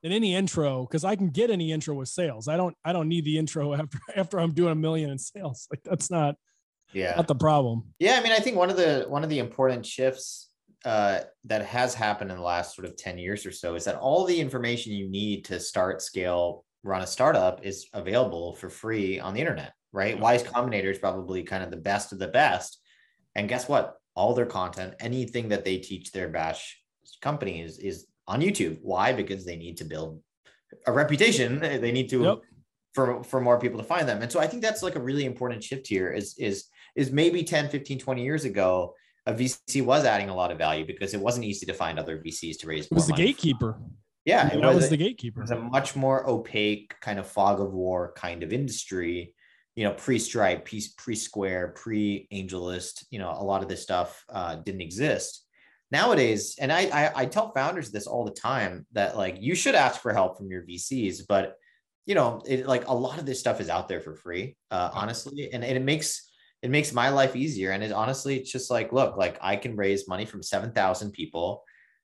than 0.01 0.11
any 0.11 0.35
intro 0.35 0.85
because 0.85 1.05
I 1.05 1.15
can 1.15 1.29
get 1.29 1.49
any 1.49 1.71
intro 1.71 1.95
with 1.95 2.09
sales. 2.09 2.47
I 2.47 2.57
don't 2.57 2.75
I 2.83 2.91
don't 2.91 3.07
need 3.07 3.25
the 3.25 3.37
intro 3.37 3.73
after 3.79 3.99
after 4.15 4.39
I'm 4.39 4.53
doing 4.53 4.73
a 4.73 4.75
million 4.75 5.09
in 5.09 5.17
sales. 5.17 5.67
Like 5.71 5.83
that's 5.83 6.11
not 6.11 6.35
yeah 6.93 7.15
not 7.15 7.27
the 7.27 7.35
problem 7.35 7.83
yeah 7.99 8.17
i 8.19 8.23
mean 8.23 8.31
i 8.31 8.39
think 8.39 8.55
one 8.55 8.69
of 8.69 8.77
the 8.77 9.05
one 9.07 9.23
of 9.23 9.29
the 9.29 9.39
important 9.39 9.85
shifts 9.85 10.49
uh, 10.85 11.19
that 11.45 11.65
has 11.65 11.93
happened 11.93 12.31
in 12.31 12.37
the 12.37 12.43
last 12.43 12.75
sort 12.75 12.87
of 12.87 12.97
10 12.97 13.17
years 13.17 13.45
or 13.45 13.51
so 13.51 13.75
is 13.75 13.85
that 13.85 13.95
all 13.95 14.25
the 14.25 14.39
information 14.39 14.91
you 14.93 15.09
need 15.09 15.45
to 15.45 15.59
start 15.59 16.01
scale 16.01 16.65
run 16.83 17.01
a 17.01 17.07
startup 17.07 17.65
is 17.65 17.87
available 17.93 18.53
for 18.55 18.69
free 18.69 19.19
on 19.19 19.33
the 19.33 19.39
internet 19.39 19.73
right? 19.93 20.19
Y 20.19 20.37
combinator 20.39 20.91
is 20.91 20.97
probably 20.97 21.43
kind 21.43 21.63
of 21.63 21.71
the 21.71 21.77
best 21.77 22.11
of 22.11 22.19
the 22.19 22.27
best. 22.27 22.79
And 23.35 23.47
guess 23.47 23.69
what? 23.69 23.95
All 24.15 24.33
their 24.33 24.45
content 24.45 24.95
anything 24.99 25.49
that 25.49 25.63
they 25.63 25.77
teach 25.77 26.11
their 26.11 26.27
batch 26.27 26.81
companies 27.21 27.79
is 27.79 28.07
on 28.27 28.41
youtube. 28.41 28.79
Why? 28.81 29.13
Because 29.13 29.45
they 29.45 29.55
need 29.55 29.77
to 29.77 29.85
build 29.85 30.21
a 30.85 30.91
reputation. 30.91 31.59
They 31.59 31.91
need 31.91 32.09
to 32.09 32.23
yep. 32.23 32.37
for 32.93 33.23
for 33.23 33.39
more 33.39 33.59
people 33.59 33.79
to 33.79 33.85
find 33.85 34.07
them. 34.07 34.21
And 34.21 34.31
so 34.31 34.39
i 34.39 34.47
think 34.47 34.61
that's 34.61 34.83
like 34.83 34.95
a 34.95 35.01
really 35.01 35.25
important 35.25 35.63
shift 35.63 35.87
here 35.87 36.11
is 36.11 36.35
is 36.37 36.65
is 36.95 37.11
maybe 37.11 37.43
10, 37.43 37.69
15, 37.69 37.97
20 37.97 38.23
years 38.23 38.45
ago, 38.45 38.93
a 39.25 39.33
VC 39.33 39.83
was 39.83 40.05
adding 40.05 40.29
a 40.29 40.35
lot 40.35 40.51
of 40.51 40.57
value 40.57 40.85
because 40.85 41.13
it 41.13 41.19
wasn't 41.19 41.45
easy 41.45 41.65
to 41.65 41.73
find 41.73 41.97
other 41.97 42.17
VCs 42.17 42.59
to 42.59 42.67
raise. 42.67 42.85
It 42.85 42.91
was 42.91 43.07
the 43.07 43.13
gatekeeper. 43.13 43.79
Yeah, 44.25 44.53
it 44.53 44.59
was, 44.59 44.75
was, 44.75 44.89
the 44.89 44.97
gatekeeper. 44.97 45.41
It 45.41 45.43
was 45.43 45.51
a 45.51 45.59
much 45.59 45.95
more 45.95 46.29
opaque 46.29 46.93
kind 47.01 47.19
of 47.19 47.27
fog 47.27 47.59
of 47.59 47.73
war 47.73 48.13
kind 48.15 48.43
of 48.43 48.53
industry. 48.53 49.33
You 49.75 49.85
know, 49.85 49.93
pre-Stripe, 49.93 50.65
pre-Square, 50.65 51.69
pre-AngelList. 51.69 53.05
You 53.09 53.19
know, 53.19 53.31
a 53.31 53.43
lot 53.43 53.63
of 53.63 53.69
this 53.69 53.81
stuff 53.81 54.23
uh, 54.29 54.55
didn't 54.55 54.81
exist. 54.81 55.45
Nowadays, 55.91 56.55
and 56.59 56.71
I, 56.71 56.81
I 56.85 57.11
I 57.15 57.25
tell 57.25 57.53
founders 57.53 57.91
this 57.91 58.07
all 58.07 58.25
the 58.25 58.31
time 58.31 58.85
that 58.93 59.17
like 59.17 59.37
you 59.39 59.55
should 59.55 59.75
ask 59.75 60.01
for 60.01 60.13
help 60.13 60.37
from 60.37 60.49
your 60.49 60.63
VCs, 60.63 61.21
but 61.27 61.55
you 62.05 62.15
know, 62.15 62.41
it 62.45 62.67
like 62.67 62.87
a 62.87 62.93
lot 62.93 63.19
of 63.19 63.25
this 63.25 63.39
stuff 63.39 63.61
is 63.61 63.69
out 63.69 63.87
there 63.87 64.01
for 64.01 64.15
free, 64.15 64.57
uh, 64.71 64.89
honestly, 64.93 65.51
and, 65.53 65.63
and 65.63 65.77
it 65.77 65.83
makes 65.83 66.29
it 66.63 66.71
makes 66.71 66.93
my 66.93 67.09
life 67.09 67.35
easier. 67.35 67.71
And 67.71 67.83
it 67.83 67.91
honestly, 67.91 68.37
it's 68.37 68.51
just 68.51 68.71
like, 68.71 68.93
look, 68.93 69.17
like 69.17 69.37
I 69.41 69.57
can 69.57 69.75
raise 69.75 70.07
money 70.07 70.25
from 70.25 70.41
7,000 70.41 71.11
people. 71.11 71.61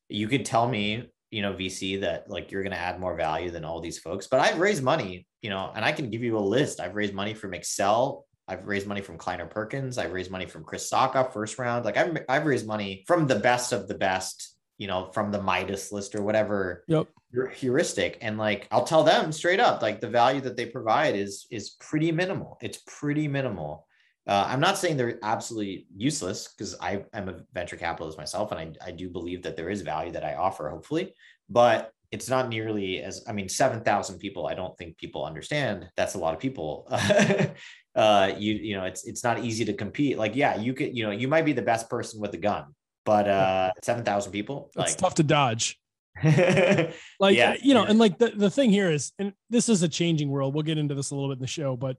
You 0.10 0.28
could 0.28 0.44
tell 0.44 0.68
me, 0.68 1.10
you 1.32 1.42
know, 1.42 1.54
VC 1.54 2.02
that 2.02 2.30
like 2.30 2.52
you're 2.52 2.62
going 2.62 2.74
to 2.74 2.78
add 2.78 3.00
more 3.00 3.16
value 3.16 3.52
than 3.52 3.64
all 3.64 3.80
these 3.80 4.00
folks, 4.00 4.28
but 4.28 4.42
I've 4.42 4.60
raised 4.60 4.84
money, 4.84 5.26
you 5.42 5.50
know, 5.50 5.72
and 5.74 5.86
I 5.86 5.94
can 5.94 6.10
give 6.10 6.24
you 6.24 6.38
a 6.38 6.40
list. 6.40 6.82
I've 6.82 6.96
raised 6.96 7.14
money 7.14 7.34
from 7.34 7.52
Accel. 7.52 8.24
I've 8.50 8.68
raised 8.68 8.86
money 8.86 9.00
from 9.00 9.18
Kleiner 9.18 9.46
Perkins. 9.46 9.98
I've 9.98 10.12
raised 10.12 10.30
money 10.30 10.46
from 10.46 10.66
Chris 10.66 10.92
Sacca 10.92 11.32
first 11.32 11.58
round. 11.58 11.86
Like 11.86 11.96
I've, 11.96 12.18
I've 12.28 12.46
raised 12.46 12.68
money 12.68 13.06
from 13.08 13.28
the 13.28 13.40
best 13.40 13.72
of 13.72 13.88
the 13.88 13.96
best, 13.96 14.58
you 14.78 14.88
know, 14.88 15.10
from 15.14 15.32
the 15.32 15.42
Midas 15.42 15.94
list 15.94 16.16
or 16.16 16.22
whatever 16.22 16.84
yep. 16.88 17.08
heuristic. 17.56 18.18
And 18.20 18.38
like, 18.38 18.68
I'll 18.72 18.84
tell 18.84 19.04
them 19.04 19.32
straight 19.32 19.62
up, 19.62 19.82
like 19.82 20.02
the 20.02 20.10
value 20.10 20.42
that 20.42 20.58
they 20.58 20.66
provide 20.66 21.16
is, 21.16 21.48
is 21.50 21.70
pretty 21.80 22.12
minimal. 22.12 22.58
It's 22.62 22.82
pretty 22.86 23.30
minimal. 23.30 23.86
Uh, 24.30 24.46
I'm 24.48 24.60
not 24.60 24.78
saying 24.78 24.96
they're 24.96 25.18
absolutely 25.24 25.88
useless 25.98 26.50
because 26.50 26.76
I 26.80 27.04
am 27.14 27.30
a 27.30 27.40
venture 27.52 27.78
capitalist 27.78 28.16
myself, 28.16 28.52
and 28.52 28.78
I, 28.80 28.90
I 28.90 28.92
do 28.92 29.10
believe 29.10 29.42
that 29.42 29.58
there 29.58 29.72
is 29.72 29.82
value 29.82 30.12
that 30.12 30.24
I 30.24 30.36
offer, 30.36 30.70
hopefully, 30.70 31.16
but 31.50 31.92
it's 32.12 32.30
not 32.30 32.48
nearly 32.48 33.02
as 33.02 33.24
I 33.28 33.32
mean, 33.32 33.50
seven 33.50 33.82
thousand 33.82 34.20
people. 34.20 34.46
I 34.46 34.54
don't 34.54 34.78
think 34.78 34.98
people 34.98 35.26
understand. 35.26 35.90
That's 35.98 36.14
a 36.14 36.20
lot 36.20 36.36
of 36.36 36.40
people. 36.40 36.88
uh, 37.96 38.32
you 38.38 38.54
you 38.54 38.78
know, 38.78 38.84
it's 38.84 39.08
it's 39.08 39.24
not 39.24 39.44
easy 39.44 39.66
to 39.66 39.74
compete. 39.74 40.20
Like, 40.20 40.36
yeah, 40.36 40.58
you 40.58 40.76
could 40.76 40.96
you 40.96 41.06
know, 41.06 41.12
you 41.12 41.28
might 41.28 41.44
be 41.44 41.54
the 41.54 41.64
best 41.64 41.90
person 41.90 42.22
with 42.22 42.32
a 42.36 42.38
gun, 42.38 42.66
but 43.06 43.28
uh, 43.28 43.72
seven 43.84 44.04
thousand 44.06 44.32
people, 44.32 44.68
it's 44.76 44.92
like, 44.92 44.98
tough 44.98 45.16
to 45.16 45.24
dodge. 45.24 45.80
like 46.24 47.36
yeah, 47.36 47.56
you 47.64 47.74
know, 47.74 47.82
yeah. 47.82 47.90
and 47.90 47.98
like 47.98 48.20
the, 48.20 48.30
the 48.30 48.52
thing 48.52 48.70
here 48.70 48.92
is, 48.92 49.12
and 49.18 49.34
this 49.50 49.70
is 49.70 49.82
a 49.82 49.90
changing 49.90 50.30
world. 50.30 50.54
We'll 50.54 50.62
get 50.62 50.78
into 50.78 50.94
this 50.94 51.10
a 51.10 51.16
little 51.16 51.30
bit 51.30 51.38
in 51.38 51.42
the 51.42 51.48
show, 51.48 51.76
but 51.76 51.98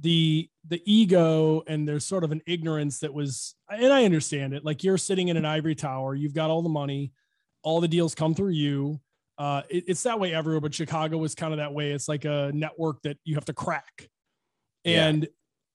the 0.00 0.48
the 0.68 0.82
ego 0.84 1.62
and 1.66 1.86
there's 1.86 2.04
sort 2.04 2.24
of 2.24 2.32
an 2.32 2.40
ignorance 2.46 3.00
that 3.00 3.12
was 3.12 3.54
and 3.68 3.92
I 3.92 4.04
understand 4.04 4.54
it. 4.54 4.64
Like 4.64 4.82
you're 4.82 4.98
sitting 4.98 5.28
in 5.28 5.36
an 5.36 5.44
ivory 5.44 5.74
tower, 5.74 6.14
you've 6.14 6.34
got 6.34 6.50
all 6.50 6.62
the 6.62 6.68
money, 6.68 7.12
all 7.62 7.80
the 7.80 7.88
deals 7.88 8.14
come 8.14 8.34
through 8.34 8.50
you. 8.52 9.00
Uh, 9.38 9.62
it, 9.68 9.84
it's 9.88 10.02
that 10.04 10.20
way 10.20 10.32
everywhere, 10.34 10.60
but 10.60 10.74
Chicago 10.74 11.18
was 11.18 11.34
kind 11.34 11.52
of 11.52 11.58
that 11.58 11.72
way. 11.72 11.92
It's 11.92 12.08
like 12.08 12.24
a 12.24 12.50
network 12.54 13.02
that 13.02 13.18
you 13.24 13.34
have 13.34 13.44
to 13.46 13.52
crack. 13.52 14.08
And 14.84 15.22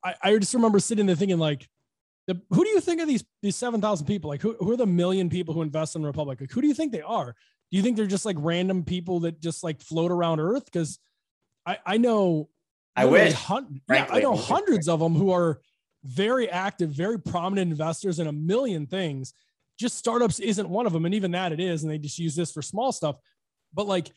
yeah. 0.03 0.13
I, 0.24 0.31
I 0.31 0.38
just 0.38 0.53
remember 0.53 0.79
sitting 0.79 1.05
there 1.05 1.15
thinking, 1.15 1.39
like, 1.39 1.67
the, 2.27 2.39
who 2.50 2.63
do 2.63 2.69
you 2.69 2.81
think 2.81 3.01
of 3.01 3.07
these 3.07 3.24
these 3.41 3.55
seven 3.55 3.81
thousand 3.81 4.05
people? 4.05 4.29
Like, 4.29 4.41
who, 4.41 4.55
who 4.59 4.71
are 4.71 4.77
the 4.77 4.86
million 4.86 5.29
people 5.29 5.53
who 5.53 5.62
invest 5.62 5.95
in 5.95 6.05
Republic? 6.05 6.39
Like, 6.39 6.51
who 6.51 6.62
do 6.62 6.67
you 6.67 6.74
think 6.74 6.91
they 6.91 7.01
are? 7.01 7.36
Do 7.71 7.77
you 7.77 7.83
think 7.83 7.97
they're 7.97 8.05
just 8.05 8.25
like 8.25 8.38
random 8.39 8.83
people 8.83 9.21
that 9.21 9.41
just 9.41 9.63
like 9.63 9.81
float 9.81 10.12
around 10.12 10.39
Earth? 10.39 10.65
Because 10.65 11.00
I 11.65 11.79
I 11.86 11.97
know 11.97 12.50
I 12.97 13.05
wish. 13.05 13.33
Hun- 13.33 13.81
yeah, 13.89 14.07
I 14.09 14.19
know 14.19 14.35
hundreds 14.35 14.89
of 14.89 14.99
them 14.99 15.13
who 15.15 15.31
are 15.31 15.61
very 16.03 16.49
active, 16.49 16.89
very 16.89 17.19
prominent 17.19 17.71
investors 17.71 18.19
in 18.19 18.27
a 18.27 18.31
million 18.31 18.87
things. 18.87 19.33
Just 19.79 19.97
startups 19.97 20.39
isn't 20.39 20.67
one 20.67 20.87
of 20.87 20.93
them, 20.93 21.05
and 21.05 21.13
even 21.13 21.31
that 21.31 21.51
it 21.51 21.59
is, 21.59 21.83
and 21.83 21.91
they 21.91 21.99
just 21.99 22.17
use 22.17 22.35
this 22.35 22.51
for 22.51 22.63
small 22.63 22.91
stuff. 22.91 23.17
But 23.73 23.85
like 23.85 24.11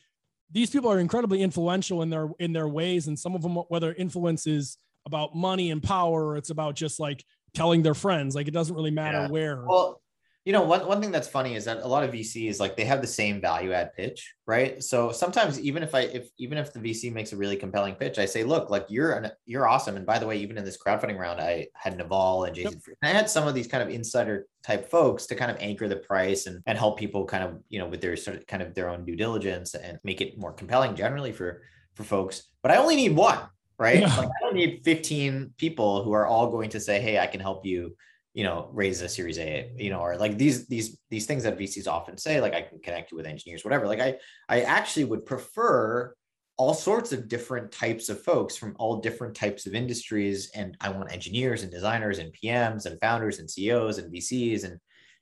these 0.51 0.71
people 0.71 0.91
are 0.91 0.99
incredibly 0.99 1.41
influential 1.41 2.01
in 2.01 2.09
their 2.09 2.29
in 2.39 2.53
their 2.53 2.67
ways, 2.67 3.07
and 3.07 3.17
some 3.17 3.35
of 3.35 3.43
them, 3.43 3.55
whether 3.55 3.93
influence 3.93 4.47
is 4.47 4.77
about 5.05 5.35
money 5.35 5.69
and 5.69 5.81
power, 5.81 6.25
or 6.25 6.37
it's 6.37 6.49
about 6.49 6.75
just 6.75 6.99
like 6.99 7.23
telling 7.53 7.83
their 7.83 7.93
friends. 7.93 8.35
Like 8.35 8.47
it 8.47 8.53
doesn't 8.53 8.75
really 8.75 8.91
matter 8.91 9.19
yeah. 9.19 9.27
where. 9.27 9.63
Well, 9.65 10.00
you 10.43 10.53
know, 10.53 10.63
one, 10.63 10.87
one 10.87 10.99
thing 10.99 11.11
that's 11.11 11.27
funny 11.27 11.55
is 11.55 11.65
that 11.65 11.77
a 11.83 11.87
lot 11.87 12.03
of 12.03 12.11
VCs 12.11 12.59
like 12.59 12.75
they 12.75 12.85
have 12.85 13.01
the 13.01 13.07
same 13.07 13.39
value 13.39 13.73
add 13.73 13.93
pitch, 13.93 14.33
right? 14.47 14.81
So 14.81 15.11
sometimes 15.11 15.59
even 15.59 15.83
if 15.83 15.93
I 15.93 16.01
if 16.01 16.29
even 16.39 16.57
if 16.57 16.73
the 16.73 16.79
VC 16.79 17.13
makes 17.13 17.31
a 17.31 17.37
really 17.37 17.55
compelling 17.55 17.93
pitch, 17.93 18.17
I 18.17 18.25
say, 18.25 18.43
look, 18.43 18.71
like 18.71 18.87
you're 18.89 19.13
an, 19.13 19.31
you're 19.45 19.67
awesome. 19.67 19.97
And 19.97 20.05
by 20.05 20.17
the 20.17 20.25
way, 20.25 20.37
even 20.37 20.57
in 20.57 20.65
this 20.65 20.79
crowdfunding 20.81 21.19
round, 21.19 21.39
I 21.39 21.67
had 21.75 21.95
Naval 21.95 22.45
and 22.45 22.55
Jason. 22.55 22.73
Yep. 22.73 22.97
And 23.03 23.11
I 23.11 23.13
had 23.13 23.29
some 23.29 23.47
of 23.47 23.53
these 23.53 23.67
kind 23.67 23.83
of 23.83 23.89
insider 23.89 24.47
type 24.65 24.89
folks 24.89 25.27
to 25.27 25.35
kind 25.35 25.51
of 25.51 25.57
anchor 25.59 25.87
the 25.87 25.97
price 25.97 26.47
and 26.47 26.63
and 26.65 26.75
help 26.75 26.97
people 26.97 27.25
kind 27.25 27.43
of 27.43 27.59
you 27.69 27.77
know 27.77 27.87
with 27.87 28.01
their 28.01 28.15
sort 28.15 28.37
of 28.37 28.47
kind 28.47 28.63
of 28.63 28.73
their 28.73 28.89
own 28.89 29.05
due 29.05 29.15
diligence 29.15 29.75
and 29.75 29.99
make 30.03 30.21
it 30.21 30.39
more 30.39 30.53
compelling 30.53 30.95
generally 30.95 31.31
for 31.31 31.61
for 31.93 32.03
folks. 32.03 32.47
But 32.63 32.71
I 32.71 32.77
only 32.77 32.95
need 32.95 33.15
one, 33.15 33.37
right? 33.77 33.99
Yeah. 33.99 34.15
Like 34.17 34.29
I 34.29 34.41
don't 34.41 34.55
need 34.55 34.81
15 34.83 35.53
people 35.57 36.03
who 36.03 36.13
are 36.13 36.25
all 36.25 36.49
going 36.49 36.71
to 36.71 36.79
say, 36.79 36.99
hey, 36.99 37.19
I 37.19 37.27
can 37.27 37.41
help 37.41 37.63
you 37.63 37.95
you 38.33 38.43
know 38.43 38.69
raise 38.71 39.01
a 39.01 39.09
series 39.09 39.37
a 39.39 39.71
you 39.77 39.89
know 39.89 39.99
or 39.99 40.17
like 40.17 40.37
these 40.37 40.67
these 40.67 40.97
these 41.09 41.25
things 41.25 41.43
that 41.43 41.57
vcs 41.57 41.87
often 41.87 42.17
say 42.17 42.39
like 42.39 42.53
i 42.53 42.61
can 42.61 42.79
connect 42.79 43.11
you 43.11 43.17
with 43.17 43.25
engineers 43.25 43.65
whatever. 43.65 43.87
Like 43.87 43.99
i 43.99 44.15
i 44.47 44.61
actually 44.61 45.05
would 45.05 45.25
prefer 45.25 46.13
all 46.57 46.73
sorts 46.73 47.11
of 47.11 47.27
different 47.27 47.71
types 47.71 48.09
of 48.09 48.21
folks 48.21 48.55
from 48.55 48.75
all 48.77 48.97
different 48.97 49.35
types 49.35 49.65
of 49.65 49.73
industries 49.73 50.49
and 50.55 50.77
i 50.79 50.89
want 50.89 51.11
engineers 51.11 51.63
and 51.63 51.71
designers 51.71 52.19
and 52.19 52.33
pms 52.33 52.85
and 52.85 52.99
founders 53.01 53.39
and 53.39 53.49
ceos 53.49 53.97
and 53.97 54.13
vcs 54.13 54.63
and 54.63 54.77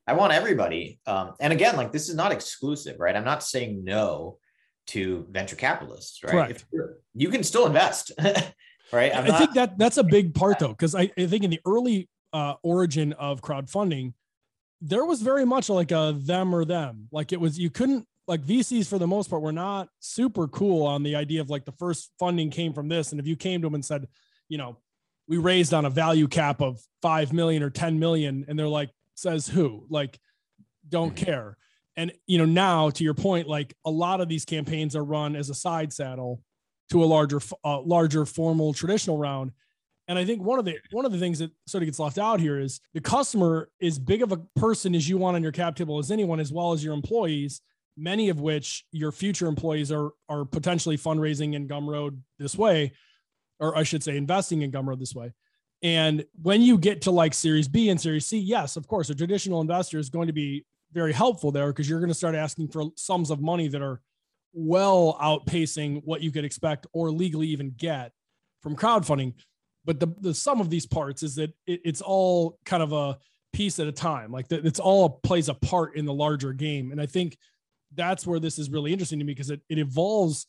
i 0.05 0.13
want 0.13 0.33
everybody 0.33 0.99
um, 1.07 1.33
and 1.39 1.51
again 1.51 1.75
like 1.75 1.91
this 1.91 2.09
is 2.09 2.15
not 2.15 2.31
exclusive 2.31 2.99
right? 2.99 3.15
I'm 3.15 3.25
not 3.25 3.43
saying 3.43 3.83
no 3.83 4.37
to 4.87 5.25
venture 5.31 5.55
capitalists 5.55 6.23
right? 6.23 6.51
If 6.51 6.65
you 7.15 7.29
can 7.29 7.43
still 7.43 7.65
invest 7.65 8.11
right? 8.93 9.15
I'm 9.15 9.23
i 9.23 9.27
not, 9.29 9.39
think 9.39 9.53
that 9.53 9.79
that's 9.79 9.97
a 9.97 10.03
big 10.03 10.35
part 10.35 10.59
though 10.59 10.69
because 10.69 10.93
I, 10.93 11.11
I 11.17 11.25
think 11.25 11.43
in 11.43 11.49
the 11.49 11.61
early 11.65 12.07
uh, 12.33 12.55
origin 12.63 13.13
of 13.13 13.41
crowdfunding, 13.41 14.13
there 14.81 15.05
was 15.05 15.21
very 15.21 15.45
much 15.45 15.69
like 15.69 15.91
a 15.91 16.15
them 16.17 16.53
or 16.53 16.65
them. 16.65 17.07
Like 17.11 17.33
it 17.33 17.39
was, 17.39 17.59
you 17.59 17.69
couldn't 17.69 18.07
like 18.27 18.41
VCs 18.41 18.87
for 18.87 18.99
the 18.99 19.07
most 19.07 19.29
part 19.29 19.41
were 19.41 19.51
not 19.51 19.89
super 19.99 20.47
cool 20.47 20.85
on 20.85 21.01
the 21.03 21.15
idea 21.15 21.41
of 21.41 21.49
like 21.49 21.65
the 21.65 21.71
first 21.73 22.11
funding 22.19 22.51
came 22.51 22.73
from 22.73 22.87
this. 22.87 23.11
And 23.11 23.19
if 23.19 23.25
you 23.25 23.35
came 23.35 23.61
to 23.61 23.67
them 23.67 23.73
and 23.73 23.83
said, 23.83 24.07
you 24.47 24.57
know, 24.57 24.77
we 25.27 25.37
raised 25.37 25.73
on 25.73 25.85
a 25.85 25.89
value 25.89 26.27
cap 26.27 26.61
of 26.61 26.79
5 27.01 27.33
million 27.33 27.63
or 27.63 27.69
10 27.69 27.99
million, 27.99 28.45
and 28.47 28.57
they're 28.57 28.67
like, 28.67 28.89
says 29.15 29.47
who? 29.47 29.85
Like, 29.89 30.19
don't 30.87 31.15
mm-hmm. 31.15 31.25
care. 31.25 31.57
And, 31.97 32.11
you 32.27 32.37
know, 32.37 32.45
now 32.45 32.89
to 32.91 33.03
your 33.03 33.13
point, 33.13 33.47
like 33.47 33.75
a 33.85 33.91
lot 33.91 34.21
of 34.21 34.29
these 34.29 34.45
campaigns 34.45 34.95
are 34.95 35.03
run 35.03 35.35
as 35.35 35.49
a 35.49 35.55
side 35.55 35.91
saddle 35.91 36.41
to 36.91 37.03
a 37.03 37.05
larger, 37.05 37.41
uh, 37.63 37.81
larger 37.81 38.25
formal 38.25 38.73
traditional 38.73 39.17
round. 39.17 39.51
And 40.09 40.17
I 40.17 40.25
think 40.25 40.41
one 40.41 40.57
of 40.57 40.65
the 40.65 40.75
one 40.89 41.05
of 41.05 41.11
the 41.11 41.19
things 41.19 41.37
that 41.37 41.51
sort 41.67 41.83
of 41.83 41.85
gets 41.85 41.99
left 41.99 42.17
out 42.17 42.39
here 42.39 42.59
is 42.59 42.81
the 42.95 42.99
customer 42.99 43.69
is 43.79 43.99
big 43.99 44.23
of 44.23 44.31
a 44.31 44.37
person 44.55 44.95
as 44.95 45.07
you 45.07 45.19
want 45.19 45.35
on 45.35 45.43
your 45.43 45.51
cap 45.51 45.75
table 45.75 45.99
as 45.99 46.09
anyone, 46.09 46.39
as 46.39 46.51
well 46.51 46.73
as 46.73 46.83
your 46.83 46.95
employees, 46.95 47.61
many 47.95 48.29
of 48.29 48.41
which 48.41 48.85
your 48.91 49.11
future 49.11 49.45
employees 49.45 49.91
are 49.91 50.09
are 50.27 50.45
potentially 50.45 50.97
fundraising 50.97 51.53
in 51.53 51.67
Gumroad 51.67 52.17
this 52.39 52.57
way, 52.57 52.91
or 53.59 53.77
I 53.77 53.83
should 53.83 54.03
say 54.03 54.17
investing 54.17 54.63
in 54.63 54.71
Gumroad 54.71 54.99
this 54.99 55.13
way. 55.13 55.31
And 55.83 56.25
when 56.41 56.63
you 56.63 56.79
get 56.79 57.03
to 57.03 57.11
like 57.11 57.35
Series 57.35 57.67
B 57.67 57.89
and 57.89 58.01
Series 58.01 58.25
C, 58.25 58.39
yes, 58.39 58.77
of 58.77 58.87
course, 58.87 59.11
a 59.11 59.15
traditional 59.15 59.61
investor 59.61 59.99
is 59.99 60.09
going 60.09 60.25
to 60.25 60.33
be 60.33 60.65
very 60.91 61.13
helpful 61.13 61.51
there 61.51 61.67
because 61.67 61.87
you're 61.87 61.99
going 61.99 62.09
to 62.09 62.15
start 62.15 62.33
asking 62.33 62.69
for 62.69 62.85
sums 62.95 63.29
of 63.29 63.41
money 63.41 63.67
that 63.67 63.83
are 63.83 64.01
well 64.53 65.19
outpacing 65.21 66.01
what 66.03 66.21
you 66.21 66.31
could 66.31 66.45
expect 66.45 66.87
or 66.93 67.11
legally 67.11 67.47
even 67.49 67.75
get 67.77 68.11
from 68.63 68.75
crowdfunding 68.75 69.35
but 69.85 69.99
the, 69.99 70.07
the 70.19 70.33
sum 70.33 70.61
of 70.61 70.69
these 70.69 70.85
parts 70.85 71.23
is 71.23 71.35
that 71.35 71.51
it, 71.65 71.81
it's 71.85 72.01
all 72.01 72.57
kind 72.65 72.83
of 72.83 72.93
a 72.93 73.17
piece 73.53 73.79
at 73.79 73.87
a 73.87 73.91
time. 73.91 74.31
Like 74.31 74.47
that 74.49 74.65
it's 74.65 74.79
all 74.79 75.09
plays 75.09 75.49
a 75.49 75.53
part 75.53 75.95
in 75.95 76.05
the 76.05 76.13
larger 76.13 76.53
game. 76.53 76.91
And 76.91 77.01
i 77.01 77.05
think 77.05 77.37
that's 77.95 78.25
where 78.25 78.39
this 78.39 78.59
is 78.59 78.69
really 78.69 78.93
interesting 78.93 79.19
to 79.19 79.25
me 79.25 79.33
because 79.33 79.49
it, 79.49 79.61
it 79.69 79.79
evolves 79.79 80.45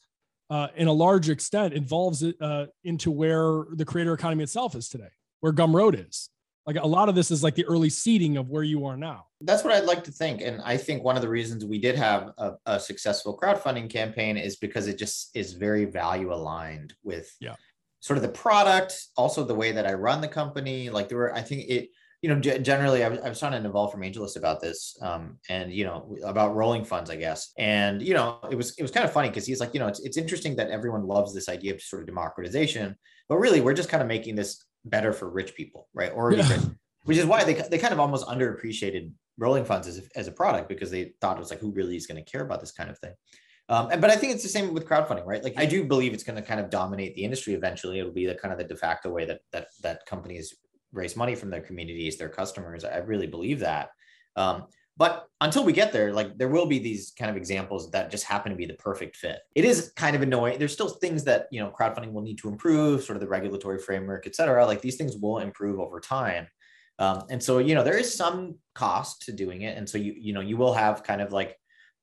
uh, 0.51 0.67
in 0.77 0.89
a 0.89 0.93
large 0.93 1.29
extent 1.29 1.73
involves 1.73 2.23
it 2.23 2.37
uh, 2.41 2.67
into 2.83 3.11
where 3.11 3.65
the 3.73 3.85
creator 3.85 4.13
economy 4.13 4.43
itself 4.43 4.75
is 4.75 4.89
today 4.89 5.09
where 5.41 5.53
gumroad 5.53 6.09
is. 6.09 6.29
Like 6.67 6.77
a 6.77 6.87
lot 6.87 7.09
of 7.09 7.15
this 7.15 7.31
is 7.31 7.43
like 7.43 7.55
the 7.55 7.65
early 7.65 7.89
seeding 7.89 8.37
of 8.37 8.51
where 8.51 8.63
you 8.63 8.85
are 8.85 8.97
now. 8.97 9.27
That's 9.41 9.65
what 9.65 9.73
i'd 9.73 9.85
like 9.85 10.05
to 10.05 10.13
think. 10.13 10.43
And 10.43 10.61
i 10.63 10.77
think 10.77 11.03
one 11.03 11.17
of 11.17 11.23
the 11.23 11.29
reasons 11.29 11.65
we 11.65 11.79
did 11.79 11.97
have 11.97 12.33
a, 12.37 12.53
a 12.67 12.81
successful 12.81 13.39
crowdfunding 13.39 13.89
campaign 13.89 14.37
is 14.37 14.57
because 14.57 14.87
it 14.87 14.99
just 14.99 15.31
is 15.35 15.55
very 15.55 15.87
value 15.87 16.33
aligned 16.33 16.95
with 17.03 17.35
yeah 17.41 17.55
sort 18.01 18.17
of 18.17 18.23
the 18.23 18.29
product, 18.29 18.95
also 19.17 19.45
the 19.45 19.55
way 19.55 19.73
that 19.73 19.87
I 19.87 19.93
run 19.93 20.21
the 20.21 20.29
company. 20.29 20.91
Like 20.91 21.09
there 21.09 21.19
were, 21.19 21.35
I 21.35 21.43
think 21.43 21.69
it, 21.69 21.91
you 22.23 22.29
know, 22.29 22.39
g- 22.39 22.59
generally 22.59 23.03
I 23.03 23.09
was, 23.09 23.19
I 23.21 23.29
was 23.29 23.41
talking 23.41 23.57
to 23.57 23.63
Naval 23.63 23.89
from 23.89 24.03
AngelList 24.03 24.37
about 24.37 24.61
this 24.61 24.97
um, 25.01 25.39
and, 25.49 25.73
you 25.73 25.85
know, 25.85 26.17
about 26.25 26.55
rolling 26.55 26.85
funds, 26.85 27.11
I 27.11 27.17
guess. 27.17 27.53
And, 27.59 28.03
you 28.03 28.15
know, 28.15 28.39
it 28.51 28.57
was, 28.57 28.75
it 28.79 28.83
was 28.83 28.91
kind 28.91 29.07
of 29.07 29.13
funny 29.13 29.29
because 29.29 29.47
he's 29.47 29.61
like, 29.61 29.73
you 29.73 29.81
know, 29.81 29.87
it's, 29.87 30.01
it's 30.01 30.19
interesting 30.19 30.57
that 30.57 30.71
everyone 30.71 31.07
loves 31.07 31.33
this 31.33 31.49
idea 31.49 31.75
of 31.75 31.81
sort 31.81 32.03
of 32.03 32.07
democratization, 32.07 32.97
but 33.29 33.37
really 33.37 33.61
we're 33.61 33.75
just 33.75 33.89
kind 33.89 34.03
of 34.03 34.09
making 34.09 34.35
this 34.35 34.65
better 34.85 35.13
for 35.13 35.31
rich 35.31 35.55
people, 35.55 35.89
right? 35.95 36.13
Or 36.15 36.33
yeah. 36.33 36.59
which 37.05 37.17
is 37.17 37.27
why 37.27 37.45
they, 37.45 37.55
they 37.55 37.79
kind 37.79 37.95
of 37.95 38.01
almost 38.01 38.27
underappreciated 38.27 39.13
rolling 39.39 39.65
funds 39.65 39.87
as, 39.87 40.07
as 40.15 40.29
a 40.29 40.33
product 40.33 40.69
because 40.69 40.91
they 40.91 41.13
thought 41.23 41.39
it 41.39 41.41
was 41.41 41.51
like, 41.51 41.61
who 41.61 41.73
really 41.73 41.97
is 41.97 42.07
going 42.07 42.23
to 42.23 42.31
care 42.31 42.43
about 42.43 42.61
this 42.61 42.73
kind 42.73 42.91
of 42.91 42.99
thing? 42.99 43.15
Um, 43.71 43.89
and, 43.93 44.01
but 44.01 44.11
I 44.11 44.17
think 44.17 44.35
it's 44.35 44.43
the 44.43 44.49
same 44.49 44.75
with 44.75 44.87
crowdfunding, 44.87 45.25
right? 45.25 45.43
Like 45.43 45.55
I 45.57 45.65
do 45.65 45.85
believe 45.85 46.13
it's 46.13 46.25
going 46.25 46.37
to 46.37 46.43
kind 46.43 46.59
of 46.59 46.71
dominate 46.71 47.15
the 47.15 47.23
industry 47.23 47.55
eventually. 47.55 48.01
It'll 48.01 48.13
be 48.13 48.27
the 48.27 48.35
kind 48.35 48.53
of 48.53 48.59
the 48.59 48.65
de 48.65 48.77
facto 48.77 49.11
way 49.11 49.25
that 49.27 49.41
that 49.53 49.69
that 49.83 50.05
companies 50.07 50.57
raise 50.93 51.17
money 51.17 51.37
from 51.37 51.51
their 51.51 51.61
communities, 51.61 52.19
their 52.19 52.29
customers. 52.29 52.85
I 52.85 52.97
really 52.99 53.29
believe 53.29 53.61
that. 53.61 53.91
Um, 54.35 54.67
but 54.97 55.29
until 55.41 55.65
we 55.65 55.73
get 55.73 55.93
there, 55.93 56.13
like 56.13 56.37
there 56.37 56.49
will 56.49 56.67
be 56.67 56.81
these 56.81 57.13
kind 57.17 57.31
of 57.31 57.37
examples 57.37 57.91
that 57.93 58.11
just 58.11 58.25
happen 58.25 58.51
to 58.51 58.57
be 58.57 58.67
the 58.67 58.75
perfect 58.75 59.17
fit. 59.17 59.39
It 59.55 59.65
is 59.65 59.93
kind 59.95 60.17
of 60.17 60.23
annoying. 60.23 60.59
There's 60.59 60.73
still 60.73 60.89
things 60.89 61.23
that 61.25 61.47
you 61.53 61.61
know 61.61 61.71
crowdfunding 61.71 62.13
will 62.13 62.23
need 62.23 62.39
to 62.39 62.49
improve, 62.49 63.05
sort 63.05 63.17
of 63.17 63.21
the 63.21 63.29
regulatory 63.29 63.79
framework, 63.79 64.27
et 64.27 64.35
cetera. 64.35 64.67
Like 64.67 64.83
these 64.83 64.97
things 64.97 65.17
will 65.17 65.39
improve 65.39 65.79
over 65.79 66.01
time. 66.01 66.49
Um, 66.99 67.23
and 67.31 67.43
so 67.43 67.59
you 67.59 67.77
know 67.77 67.85
there 67.85 67.97
is 67.97 68.13
some 68.13 68.57
cost 68.75 69.23
to 69.23 69.33
doing 69.33 69.63
it, 69.63 69.79
and 69.79 69.89
so 69.89 69.97
you 69.97 70.13
you 70.19 70.33
know 70.33 70.41
you 70.41 70.57
will 70.57 70.75
have 70.75 71.05
kind 71.05 71.23
of 71.23 71.33
like 71.33 71.57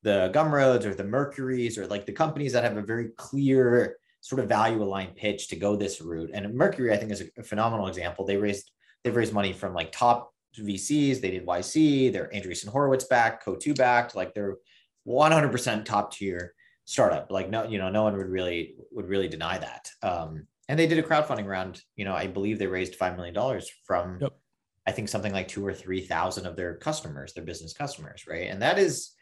the 0.07 0.31
Gumroads 0.33 0.85
or 0.85 0.95
the 0.95 1.03
Mercuries 1.03 1.77
or 1.77 1.85
like 1.85 2.05
the 2.05 2.13
companies 2.13 2.53
that 2.53 2.63
have 2.63 2.77
a 2.77 2.81
very 2.81 3.09
clear 3.17 3.97
sort 4.21 4.39
of 4.39 4.47
value 4.47 4.81
aligned 4.81 5.17
pitch 5.17 5.49
to 5.49 5.57
go 5.57 5.75
this 5.75 5.99
route. 5.99 6.31
And 6.33 6.55
Mercury, 6.55 6.93
I 6.93 6.97
think, 6.97 7.11
is 7.11 7.23
a, 7.37 7.43
phenomenal 7.43 7.87
example. 7.87 8.25
They 8.25 8.37
raised 8.37 8.71
they've 9.03 9.13
raised 9.13 9.33
money 9.33 9.51
from 9.51 9.73
like 9.73 9.91
top 9.91 10.33
VCs. 10.57 11.19
They 11.19 11.31
did 11.31 11.45
YC. 11.45 12.13
They're 12.13 12.31
Andreessen 12.33 12.69
Horowitz 12.69 13.03
backed, 13.03 13.43
Coatue 13.43 13.75
backed. 13.75 14.15
Like 14.15 14.33
they're 14.33 14.55
100% 15.05 15.83
top 15.83 16.13
tier 16.13 16.53
startup. 16.85 17.29
Like 17.29 17.49
no, 17.49 17.65
you 17.65 17.77
know, 17.77 17.89
no 17.89 18.03
one 18.03 18.15
would 18.15 18.29
really 18.29 18.75
would 18.91 19.09
really 19.09 19.27
deny 19.27 19.57
that. 19.57 19.89
Um, 20.01 20.47
and 20.69 20.79
they 20.79 20.87
did 20.87 20.99
a 20.99 21.03
crowdfunding 21.03 21.47
round. 21.47 21.81
You 21.97 22.05
know, 22.05 22.15
I 22.15 22.27
believe 22.27 22.59
they 22.59 22.67
raised 22.67 22.95
five 22.95 23.17
million 23.17 23.35
dollars 23.35 23.69
from, 23.83 24.19
yep. 24.21 24.31
I 24.87 24.93
think 24.93 25.09
something 25.09 25.33
like 25.33 25.49
two 25.49 25.67
or 25.67 25.73
three 25.73 25.99
thousand 25.99 26.45
of 26.45 26.55
their 26.55 26.75
customers, 26.75 27.33
their 27.33 27.43
business 27.43 27.73
customers, 27.73 28.23
right? 28.25 28.47
And 28.49 28.61
that 28.61 28.79
is 28.79 29.16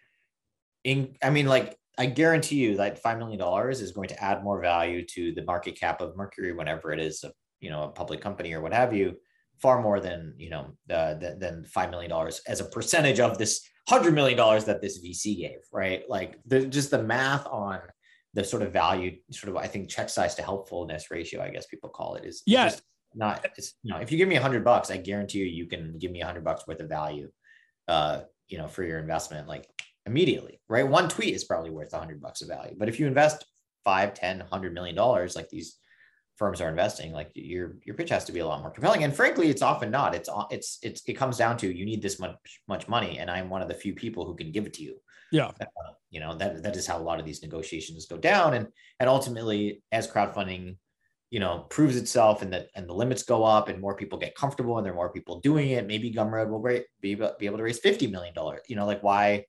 in 0.85 1.15
I 1.21 1.29
mean, 1.31 1.47
like 1.47 1.75
I 1.97 2.05
guarantee 2.05 2.57
you 2.57 2.77
that 2.77 3.01
five 3.01 3.17
million 3.17 3.39
dollars 3.39 3.81
is 3.81 3.91
going 3.91 4.07
to 4.09 4.23
add 4.23 4.43
more 4.43 4.61
value 4.61 5.05
to 5.07 5.33
the 5.33 5.43
market 5.43 5.77
cap 5.77 5.99
of 5.99 6.15
Mercury 6.15 6.53
whenever 6.53 6.93
it 6.93 6.99
is 6.99 7.23
a 7.25 7.31
you 7.59 7.69
know 7.69 7.83
a 7.83 7.89
public 7.89 8.21
company 8.21 8.53
or 8.53 8.61
what 8.61 8.73
have 8.73 8.93
you, 8.93 9.17
far 9.61 9.81
more 9.81 9.99
than 9.99 10.35
you 10.37 10.49
know 10.49 10.77
uh, 10.89 11.15
than, 11.15 11.39
than 11.39 11.65
five 11.65 11.89
million 11.89 12.09
dollars 12.09 12.41
as 12.47 12.61
a 12.61 12.65
percentage 12.65 13.19
of 13.19 13.37
this 13.37 13.67
hundred 13.89 14.13
million 14.13 14.37
dollars 14.37 14.65
that 14.65 14.81
this 14.81 15.03
VC 15.03 15.37
gave, 15.37 15.59
right? 15.73 16.03
Like 16.07 16.39
the, 16.45 16.65
just 16.65 16.91
the 16.91 17.03
math 17.03 17.45
on 17.47 17.79
the 18.33 18.43
sort 18.43 18.63
of 18.63 18.73
value, 18.73 19.17
sort 19.31 19.49
of 19.49 19.57
I 19.57 19.67
think 19.67 19.89
check 19.89 20.09
size 20.09 20.35
to 20.35 20.41
helpfulness 20.43 21.11
ratio, 21.11 21.41
I 21.41 21.49
guess 21.49 21.65
people 21.67 21.89
call 21.89 22.15
it, 22.15 22.25
is 22.25 22.41
yeah. 22.45 22.69
Just, 22.69 22.83
not 23.17 23.45
it's 23.57 23.75
you 23.81 23.93
know 23.93 23.99
if 23.99 24.11
you 24.11 24.17
give 24.17 24.27
me 24.27 24.35
a 24.35 24.41
hundred 24.41 24.63
bucks 24.65 24.91
i 24.91 24.97
guarantee 24.97 25.37
you 25.37 25.45
you 25.45 25.67
can 25.67 25.97
give 25.97 26.11
me 26.11 26.21
a 26.21 26.25
hundred 26.25 26.43
bucks 26.43 26.67
worth 26.67 26.81
of 26.81 26.89
value 26.89 27.29
uh 27.87 28.19
you 28.49 28.57
know 28.57 28.67
for 28.67 28.83
your 28.83 28.99
investment 28.99 29.47
like 29.47 29.65
immediately 30.05 30.55
right? 30.67 30.87
One 30.87 31.09
tweet 31.09 31.35
is 31.35 31.43
probably 31.43 31.69
worth 31.69 31.93
a 31.93 31.99
hundred 31.99 32.21
bucks 32.21 32.41
of 32.41 32.47
value. 32.47 32.75
But 32.77 32.89
if 32.89 32.99
you 32.99 33.07
invest 33.07 33.45
five 33.83 34.13
ten 34.13 34.39
hundred 34.39 34.73
million 34.73 34.95
dollars 34.95 35.35
like 35.35 35.49
these 35.49 35.77
firms 36.37 36.59
are 36.59 36.69
investing 36.69 37.13
like 37.13 37.31
your 37.33 37.77
your 37.85 37.95
pitch 37.95 38.09
has 38.09 38.25
to 38.25 38.31
be 38.31 38.39
a 38.39 38.45
lot 38.45 38.61
more 38.61 38.71
compelling. 38.71 39.03
And 39.03 39.15
frankly 39.15 39.49
it's 39.49 39.61
often 39.61 39.91
not. 39.91 40.15
It's 40.15 40.29
it's 40.49 40.79
it's 40.81 41.01
it 41.07 41.13
comes 41.13 41.37
down 41.37 41.57
to 41.57 41.71
you 41.71 41.85
need 41.85 42.01
this 42.01 42.19
much 42.19 42.35
much 42.67 42.87
money 42.87 43.19
and 43.19 43.29
i'm 43.29 43.49
one 43.49 43.61
of 43.61 43.67
the 43.67 43.73
few 43.73 43.93
people 43.93 44.25
who 44.25 44.35
can 44.35 44.51
give 44.51 44.65
it 44.65 44.73
to 44.75 44.83
you. 44.83 44.97
Yeah. 45.31 45.47
Uh, 45.47 45.93
you 46.09 46.19
know 46.19 46.35
that 46.35 46.63
that 46.63 46.75
is 46.75 46.87
how 46.87 46.97
a 46.97 47.03
lot 47.03 47.19
of 47.19 47.25
these 47.25 47.41
negotiations 47.41 48.05
go 48.05 48.17
down. 48.17 48.53
And 48.55 48.67
and 48.99 49.09
ultimately 49.09 49.83
as 49.91 50.07
crowdfunding 50.07 50.77
you 51.31 51.39
know 51.39 51.65
proves 51.69 51.95
itself 51.95 52.41
and 52.41 52.53
that 52.53 52.67
and 52.75 52.87
the 52.87 52.93
limits 52.93 53.23
go 53.23 53.43
up 53.43 53.67
and 53.67 53.81
more 53.81 53.95
people 53.95 54.17
get 54.17 54.35
comfortable 54.35 54.77
and 54.77 54.85
there 54.85 54.93
are 54.93 54.95
more 54.95 55.11
people 55.11 55.39
doing 55.39 55.71
it 55.71 55.87
maybe 55.87 56.13
gumroad 56.13 56.49
will 56.49 56.61
be, 56.61 57.15
be 57.15 57.45
able 57.45 57.57
to 57.57 57.63
raise 57.63 57.79
50 57.79 58.07
million 58.07 58.33
dollars. 58.33 58.61
You 58.67 58.75
know 58.75 58.85
like 58.85 59.03
why 59.03 59.45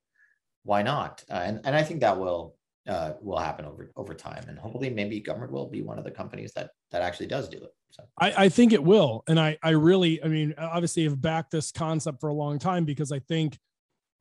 why 0.67 0.81
not 0.83 1.23
uh, 1.31 1.41
and 1.45 1.59
and 1.65 1.75
i 1.75 1.83
think 1.83 2.01
that 2.01 2.17
will 2.17 2.57
uh, 2.87 3.13
will 3.21 3.37
happen 3.37 3.65
over 3.65 3.91
over 3.95 4.13
time, 4.13 4.43
and 4.47 4.57
hopefully, 4.57 4.89
maybe 4.89 5.21
Gumroad 5.21 5.51
will 5.51 5.69
be 5.69 5.81
one 5.81 5.97
of 5.97 6.05
the 6.05 6.11
companies 6.11 6.53
that 6.53 6.71
that 6.91 7.01
actually 7.01 7.27
does 7.27 7.49
do 7.49 7.57
it. 7.57 7.73
So 7.91 8.03
I, 8.19 8.45
I 8.45 8.49
think 8.49 8.73
it 8.73 8.83
will, 8.83 9.23
and 9.27 9.39
I 9.39 9.57
I 9.61 9.71
really, 9.71 10.23
I 10.23 10.27
mean, 10.27 10.53
obviously, 10.57 11.03
have 11.03 11.21
backed 11.21 11.51
this 11.51 11.71
concept 11.71 12.21
for 12.21 12.29
a 12.29 12.33
long 12.33 12.59
time 12.59 12.85
because 12.85 13.11
I 13.11 13.19
think 13.19 13.57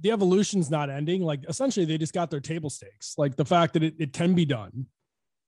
the 0.00 0.10
evolution's 0.10 0.70
not 0.70 0.90
ending. 0.90 1.22
Like 1.22 1.44
essentially, 1.48 1.86
they 1.86 1.98
just 1.98 2.12
got 2.12 2.30
their 2.30 2.40
table 2.40 2.70
stakes. 2.70 3.14
Like 3.16 3.36
the 3.36 3.44
fact 3.44 3.72
that 3.74 3.82
it, 3.82 3.94
it 3.98 4.12
can 4.12 4.34
be 4.34 4.44
done 4.44 4.86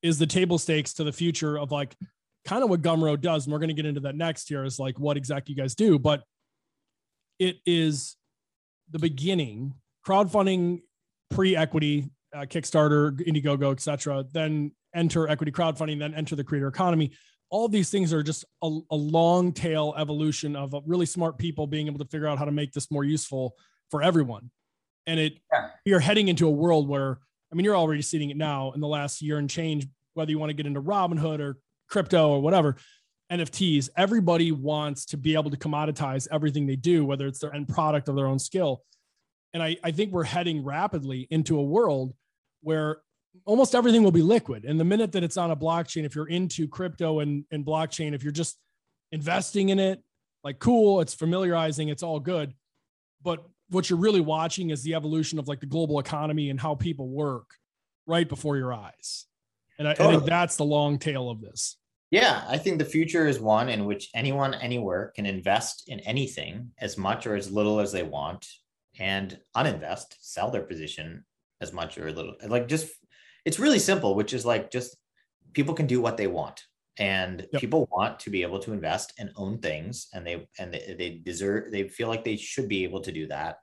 is 0.02 0.18
the 0.18 0.26
table 0.26 0.58
stakes 0.58 0.94
to 0.94 1.04
the 1.04 1.12
future 1.12 1.58
of 1.58 1.72
like 1.72 1.96
kind 2.44 2.62
of 2.62 2.70
what 2.70 2.82
Gumroad 2.82 3.20
does. 3.20 3.46
And 3.46 3.52
we're 3.52 3.58
going 3.58 3.68
to 3.68 3.74
get 3.74 3.84
into 3.84 4.00
that 4.02 4.14
next 4.14 4.48
year 4.48 4.64
is 4.64 4.78
like 4.78 4.98
what 4.98 5.16
exactly 5.16 5.54
you 5.54 5.60
guys 5.60 5.74
do, 5.74 5.98
but 5.98 6.22
it 7.40 7.56
is 7.66 8.16
the 8.90 9.00
beginning. 9.00 9.74
Crowdfunding 10.06 10.82
pre-equity 11.30 12.10
uh, 12.34 12.40
Kickstarter, 12.40 13.18
Indiegogo, 13.26 13.72
etc. 13.72 14.24
Then 14.32 14.72
enter 14.94 15.28
equity 15.28 15.52
crowdfunding, 15.52 15.98
then 15.98 16.14
enter 16.14 16.36
the 16.36 16.44
creator 16.44 16.68
economy. 16.68 17.12
All 17.50 17.68
these 17.68 17.90
things 17.90 18.12
are 18.12 18.22
just 18.22 18.44
a, 18.62 18.78
a 18.90 18.96
long 18.96 19.52
tail 19.52 19.94
evolution 19.96 20.54
of 20.54 20.74
really 20.86 21.06
smart 21.06 21.38
people 21.38 21.66
being 21.66 21.86
able 21.86 21.98
to 21.98 22.04
figure 22.04 22.26
out 22.26 22.38
how 22.38 22.44
to 22.44 22.52
make 22.52 22.72
this 22.72 22.90
more 22.90 23.04
useful 23.04 23.54
for 23.90 24.02
everyone. 24.02 24.50
And 25.06 25.18
it 25.18 25.38
yeah. 25.52 25.68
you're 25.86 26.00
heading 26.00 26.28
into 26.28 26.46
a 26.46 26.50
world 26.50 26.86
where 26.86 27.18
I 27.50 27.54
mean 27.54 27.64
you're 27.64 27.76
already 27.76 28.02
seeing 28.02 28.28
it 28.28 28.36
now 28.36 28.72
in 28.72 28.80
the 28.80 28.88
last 28.88 29.22
year 29.22 29.38
and 29.38 29.48
change, 29.48 29.86
whether 30.12 30.30
you 30.30 30.38
want 30.38 30.50
to 30.50 30.54
get 30.54 30.66
into 30.66 30.82
Robinhood 30.82 31.40
or 31.40 31.56
crypto 31.88 32.28
or 32.28 32.40
whatever. 32.42 32.76
NFTs, 33.32 33.90
everybody 33.96 34.52
wants 34.52 35.04
to 35.06 35.16
be 35.18 35.34
able 35.34 35.50
to 35.50 35.56
commoditize 35.56 36.26
everything 36.30 36.66
they 36.66 36.76
do, 36.76 37.04
whether 37.04 37.26
it's 37.26 37.38
their 37.38 37.54
end 37.54 37.68
product 37.68 38.08
of 38.08 38.16
their 38.16 38.26
own 38.26 38.38
skill. 38.38 38.82
And 39.54 39.62
I, 39.62 39.76
I 39.82 39.90
think 39.90 40.12
we're 40.12 40.24
heading 40.24 40.64
rapidly 40.64 41.26
into 41.30 41.58
a 41.58 41.62
world 41.62 42.14
where 42.62 42.98
almost 43.44 43.74
everything 43.74 44.02
will 44.02 44.12
be 44.12 44.22
liquid. 44.22 44.64
And 44.64 44.78
the 44.78 44.84
minute 44.84 45.12
that 45.12 45.24
it's 45.24 45.36
on 45.36 45.50
a 45.50 45.56
blockchain, 45.56 46.04
if 46.04 46.14
you're 46.14 46.28
into 46.28 46.68
crypto 46.68 47.20
and, 47.20 47.44
and 47.50 47.64
blockchain, 47.64 48.14
if 48.14 48.22
you're 48.22 48.32
just 48.32 48.58
investing 49.12 49.70
in 49.70 49.78
it, 49.78 50.02
like 50.44 50.58
cool, 50.58 51.00
it's 51.00 51.14
familiarizing, 51.14 51.88
it's 51.88 52.02
all 52.02 52.20
good. 52.20 52.54
But 53.22 53.44
what 53.70 53.90
you're 53.90 53.98
really 53.98 54.20
watching 54.20 54.70
is 54.70 54.82
the 54.82 54.94
evolution 54.94 55.38
of 55.38 55.48
like 55.48 55.60
the 55.60 55.66
global 55.66 55.98
economy 55.98 56.50
and 56.50 56.60
how 56.60 56.74
people 56.74 57.08
work 57.08 57.50
right 58.06 58.28
before 58.28 58.56
your 58.56 58.72
eyes. 58.72 59.26
And 59.78 59.86
I, 59.86 59.94
totally. 59.94 60.16
I 60.16 60.18
think 60.18 60.28
that's 60.28 60.56
the 60.56 60.64
long 60.64 60.98
tail 60.98 61.30
of 61.30 61.40
this. 61.40 61.76
Yeah, 62.10 62.42
I 62.48 62.56
think 62.56 62.78
the 62.78 62.86
future 62.86 63.26
is 63.26 63.38
one 63.38 63.68
in 63.68 63.84
which 63.84 64.08
anyone 64.14 64.54
anywhere 64.54 65.12
can 65.14 65.26
invest 65.26 65.84
in 65.88 66.00
anything 66.00 66.70
as 66.78 66.96
much 66.96 67.26
or 67.26 67.36
as 67.36 67.50
little 67.50 67.80
as 67.80 67.92
they 67.92 68.02
want 68.02 68.46
and 68.98 69.38
uninvest, 69.56 70.14
sell 70.20 70.50
their 70.50 70.62
position 70.62 71.24
as 71.60 71.72
much 71.72 71.98
or 71.98 72.08
a 72.08 72.12
little. 72.12 72.34
Like 72.46 72.68
just 72.68 72.90
it's 73.44 73.58
really 73.58 73.78
simple, 73.78 74.14
which 74.14 74.34
is 74.34 74.44
like 74.44 74.70
just 74.70 74.96
people 75.52 75.74
can 75.74 75.86
do 75.86 76.00
what 76.00 76.16
they 76.16 76.26
want. 76.26 76.62
And 77.00 77.46
yep. 77.52 77.60
people 77.60 77.88
want 77.92 78.18
to 78.20 78.30
be 78.30 78.42
able 78.42 78.58
to 78.58 78.72
invest 78.72 79.12
and 79.18 79.30
own 79.36 79.58
things 79.58 80.08
and 80.12 80.26
they 80.26 80.48
and 80.58 80.74
they, 80.74 80.96
they 80.98 81.22
deserve 81.24 81.70
they 81.70 81.88
feel 81.88 82.08
like 82.08 82.24
they 82.24 82.36
should 82.36 82.68
be 82.68 82.84
able 82.84 83.00
to 83.02 83.12
do 83.12 83.26
that. 83.28 83.58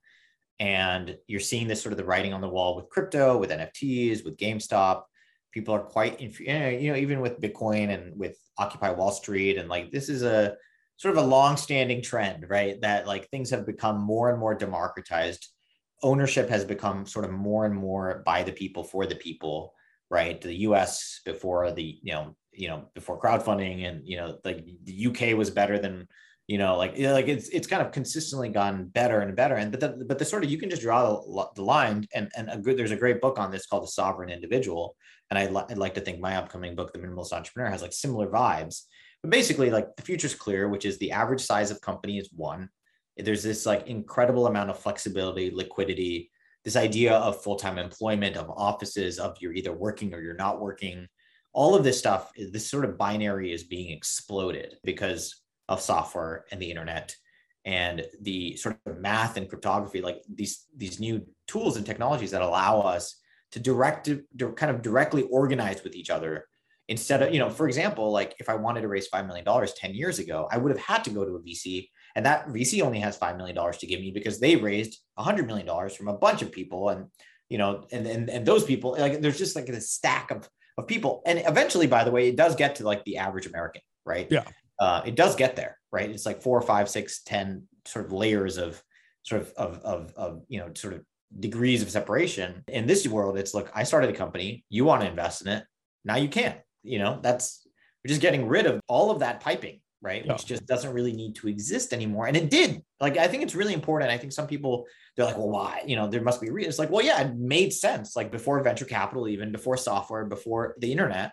And 0.59 1.17
you're 1.27 1.41
seeing 1.41 1.67
this 1.67 1.81
sort 1.81 1.91
of 1.91 1.97
the 1.97 2.05
writing 2.05 2.33
on 2.33 2.39
the 2.39 2.47
wall 2.49 2.77
with 2.77 2.89
crypto, 2.89 3.37
with 3.37 3.49
NFTs, 3.49 4.23
with 4.23 4.37
GameStop. 4.37 5.03
People 5.51 5.73
are 5.73 5.83
quite, 5.83 6.19
you 6.21 6.91
know, 6.91 6.97
even 6.97 7.19
with 7.19 7.41
Bitcoin 7.41 7.93
and 7.93 8.17
with 8.17 8.37
Occupy 8.57 8.91
Wall 8.91 9.11
Street, 9.11 9.57
and 9.57 9.67
like 9.67 9.91
this 9.91 10.07
is 10.07 10.23
a 10.23 10.55
sort 10.97 11.17
of 11.17 11.23
a 11.23 11.27
long-standing 11.27 12.01
trend, 12.01 12.49
right? 12.49 12.79
That 12.81 13.07
like 13.07 13.29
things 13.29 13.49
have 13.49 13.65
become 13.65 13.99
more 13.99 14.29
and 14.29 14.39
more 14.39 14.55
democratized. 14.55 15.47
Ownership 16.03 16.49
has 16.49 16.65
become 16.65 17.05
sort 17.05 17.25
of 17.25 17.31
more 17.31 17.65
and 17.65 17.75
more 17.75 18.23
by 18.25 18.43
the 18.43 18.51
people 18.51 18.83
for 18.83 19.05
the 19.05 19.15
people, 19.15 19.73
right? 20.09 20.39
The 20.39 20.53
U.S. 20.53 21.21
before 21.25 21.71
the 21.71 21.97
you 22.01 22.13
know 22.13 22.35
you 22.57 22.67
know 22.67 22.85
before 22.93 23.19
crowdfunding 23.19 23.87
and 23.87 24.07
you 24.07 24.17
know 24.17 24.37
like 24.43 24.65
the 24.83 25.07
UK 25.07 25.37
was 25.37 25.49
better 25.49 25.77
than 25.77 26.07
you 26.47 26.57
know 26.57 26.77
like 26.77 26.97
like 26.97 27.27
it's 27.27 27.49
it's 27.49 27.67
kind 27.67 27.81
of 27.81 27.91
consistently 27.91 28.49
gone 28.49 28.85
better 28.85 29.21
and 29.21 29.35
better 29.35 29.55
and 29.55 29.71
but 29.71 29.79
the, 29.79 30.05
but 30.07 30.19
the 30.19 30.25
sort 30.25 30.43
of 30.43 30.49
you 30.49 30.57
can 30.57 30.69
just 30.69 30.81
draw 30.81 31.03
the, 31.03 31.47
the 31.55 31.63
line 31.63 32.07
and 32.13 32.31
and 32.35 32.49
a 32.49 32.57
good 32.57 32.77
there's 32.77 32.91
a 32.91 32.95
great 32.95 33.21
book 33.21 33.39
on 33.39 33.51
this 33.51 33.65
called 33.65 33.83
the 33.83 33.87
sovereign 33.87 34.29
individual 34.29 34.95
and 35.29 35.39
I 35.39 35.47
would 35.47 35.77
like 35.77 35.95
to 35.95 36.01
think 36.01 36.19
my 36.19 36.37
upcoming 36.37 36.75
book 36.75 36.93
the 36.93 36.99
minimalist 36.99 37.33
entrepreneur 37.33 37.69
has 37.69 37.81
like 37.81 37.93
similar 37.93 38.27
vibes 38.27 38.83
but 39.25 39.31
basically, 39.31 39.71
like 39.71 39.95
the 39.95 40.03
future's 40.03 40.35
clear, 40.35 40.69
which 40.69 40.85
is 40.85 40.99
the 40.99 41.11
average 41.11 41.41
size 41.41 41.71
of 41.71 41.81
company 41.81 42.19
is 42.19 42.29
one. 42.35 42.69
There's 43.17 43.41
this 43.41 43.65
like 43.65 43.87
incredible 43.87 44.45
amount 44.45 44.69
of 44.69 44.77
flexibility, 44.77 45.49
liquidity, 45.49 46.29
this 46.63 46.75
idea 46.75 47.13
of 47.13 47.41
full-time 47.41 47.79
employment, 47.79 48.37
of 48.37 48.51
offices, 48.51 49.17
of 49.17 49.35
you're 49.39 49.53
either 49.53 49.73
working 49.73 50.13
or 50.13 50.21
you're 50.21 50.35
not 50.35 50.61
working. 50.61 51.07
All 51.53 51.73
of 51.73 51.83
this 51.83 51.97
stuff, 51.97 52.33
this 52.37 52.69
sort 52.69 52.85
of 52.85 52.99
binary 52.99 53.51
is 53.51 53.63
being 53.63 53.89
exploded 53.89 54.75
because 54.83 55.41
of 55.69 55.81
software 55.81 56.45
and 56.51 56.61
the 56.61 56.69
internet 56.69 57.15
and 57.65 58.05
the 58.21 58.55
sort 58.57 58.77
of 58.85 58.99
math 58.99 59.37
and 59.37 59.49
cryptography, 59.49 60.03
like 60.03 60.21
these 60.31 60.67
these 60.77 60.99
new 60.99 61.25
tools 61.47 61.77
and 61.77 61.85
technologies 61.85 62.29
that 62.29 62.43
allow 62.43 62.79
us 62.81 63.15
to 63.53 63.59
direct 63.59 64.05
to 64.05 64.23
kind 64.51 64.69
of 64.69 64.83
directly 64.83 65.23
organize 65.31 65.83
with 65.83 65.95
each 65.95 66.11
other 66.11 66.45
instead 66.87 67.23
of 67.23 67.33
you 67.33 67.39
know 67.39 67.49
for 67.49 67.67
example 67.67 68.11
like 68.11 68.35
if 68.39 68.49
i 68.49 68.55
wanted 68.55 68.81
to 68.81 68.87
raise 68.87 69.09
$5 69.09 69.27
million 69.27 69.45
10 69.45 69.93
years 69.93 70.19
ago 70.19 70.47
i 70.51 70.57
would 70.57 70.71
have 70.71 70.79
had 70.79 71.03
to 71.05 71.09
go 71.09 71.25
to 71.25 71.35
a 71.35 71.39
vc 71.39 71.89
and 72.15 72.25
that 72.25 72.47
vc 72.47 72.81
only 72.81 72.99
has 72.99 73.17
$5 73.17 73.37
million 73.37 73.55
to 73.55 73.87
give 73.87 73.99
me 73.99 74.11
because 74.11 74.39
they 74.39 74.55
raised 74.55 74.99
$100 75.17 75.47
million 75.47 75.89
from 75.89 76.07
a 76.07 76.17
bunch 76.17 76.41
of 76.41 76.51
people 76.51 76.89
and 76.89 77.07
you 77.49 77.57
know 77.57 77.85
and 77.91 78.07
and, 78.07 78.29
and 78.29 78.45
those 78.45 78.63
people 78.63 78.95
like 78.97 79.21
there's 79.21 79.37
just 79.37 79.55
like 79.55 79.69
a 79.69 79.81
stack 79.81 80.31
of 80.31 80.47
of 80.77 80.87
people. 80.87 81.21
And 81.25 81.41
eventually 81.47 81.87
by 81.87 82.03
the 82.03 82.11
way 82.11 82.27
it 82.27 82.35
does 82.35 82.55
get 82.55 82.75
to 82.75 82.83
like 82.83 83.03
the 83.05 83.17
average 83.17 83.45
american 83.45 83.81
right? 84.05 84.27
Yeah. 84.29 84.43
Uh, 84.77 85.01
it 85.05 85.15
does 85.15 85.35
get 85.35 85.55
there 85.55 85.77
right? 85.91 86.09
It's 86.09 86.25
like 86.25 86.41
four 86.41 86.61
five 86.61 86.89
six 86.89 87.21
ten 87.23 87.63
sort 87.85 88.05
of 88.05 88.11
layers 88.11 88.57
of 88.57 88.81
sort 89.23 89.41
of 89.41 89.53
of 89.55 89.79
of, 89.79 90.13
of 90.15 90.41
you 90.47 90.59
know 90.59 90.71
sort 90.75 90.93
of 90.93 91.01
degrees 91.39 91.81
of 91.81 91.89
separation. 91.89 92.63
In 92.67 92.87
this 92.87 93.07
world 93.07 93.37
it's 93.37 93.53
like 93.53 93.69
i 93.75 93.83
started 93.83 94.09
a 94.09 94.13
company 94.13 94.63
you 94.69 94.85
want 94.85 95.01
to 95.01 95.07
invest 95.07 95.41
in 95.41 95.47
it 95.47 95.63
now 96.03 96.15
you 96.15 96.27
can 96.27 96.55
you 96.85 96.99
know 96.99 97.19
that's 97.21 97.67
we're 98.03 98.09
just 98.09 98.21
getting 98.21 98.47
rid 98.47 98.65
of 98.65 98.79
all 98.87 99.11
of 99.11 99.19
that 99.19 99.39
piping 99.39 99.79
right? 100.01 100.23
Yeah. 100.23 100.33
which 100.33 100.45
just 100.45 100.67
doesn't 100.67 100.93
really 100.93 101.13
need 101.13 101.33
to 101.35 101.47
exist 101.47 101.91
anymore. 101.91 102.27
And 102.27 102.37
it 102.37 102.51
did. 102.51 102.83
Like 103.01 103.17
i 103.17 103.27
think 103.27 103.41
it's 103.41 103.55
really 103.55 103.73
important. 103.73 104.11
I 104.11 104.17
think 104.17 104.33
some 104.33 104.45
people 104.45 104.85
they're 105.15 105.25
like 105.25 105.37
well 105.37 105.49
why? 105.49 105.81
You 105.85 105.95
know 105.95 106.07
there 106.07 106.21
must 106.21 106.39
be 106.39 106.47
a 106.47 106.51
reason. 106.51 106.69
It's 106.69 106.79
like 106.79 106.91
well 106.91 107.03
yeah 107.03 107.19
it 107.21 107.35
made 107.35 107.73
sense. 107.73 108.15
Like 108.15 108.31
before 108.31 108.61
venture 108.61 108.85
capital 108.85 109.27
even 109.27 109.51
before 109.51 109.77
software 109.77 110.25
before 110.25 110.75
the 110.79 110.91
internet 110.91 111.31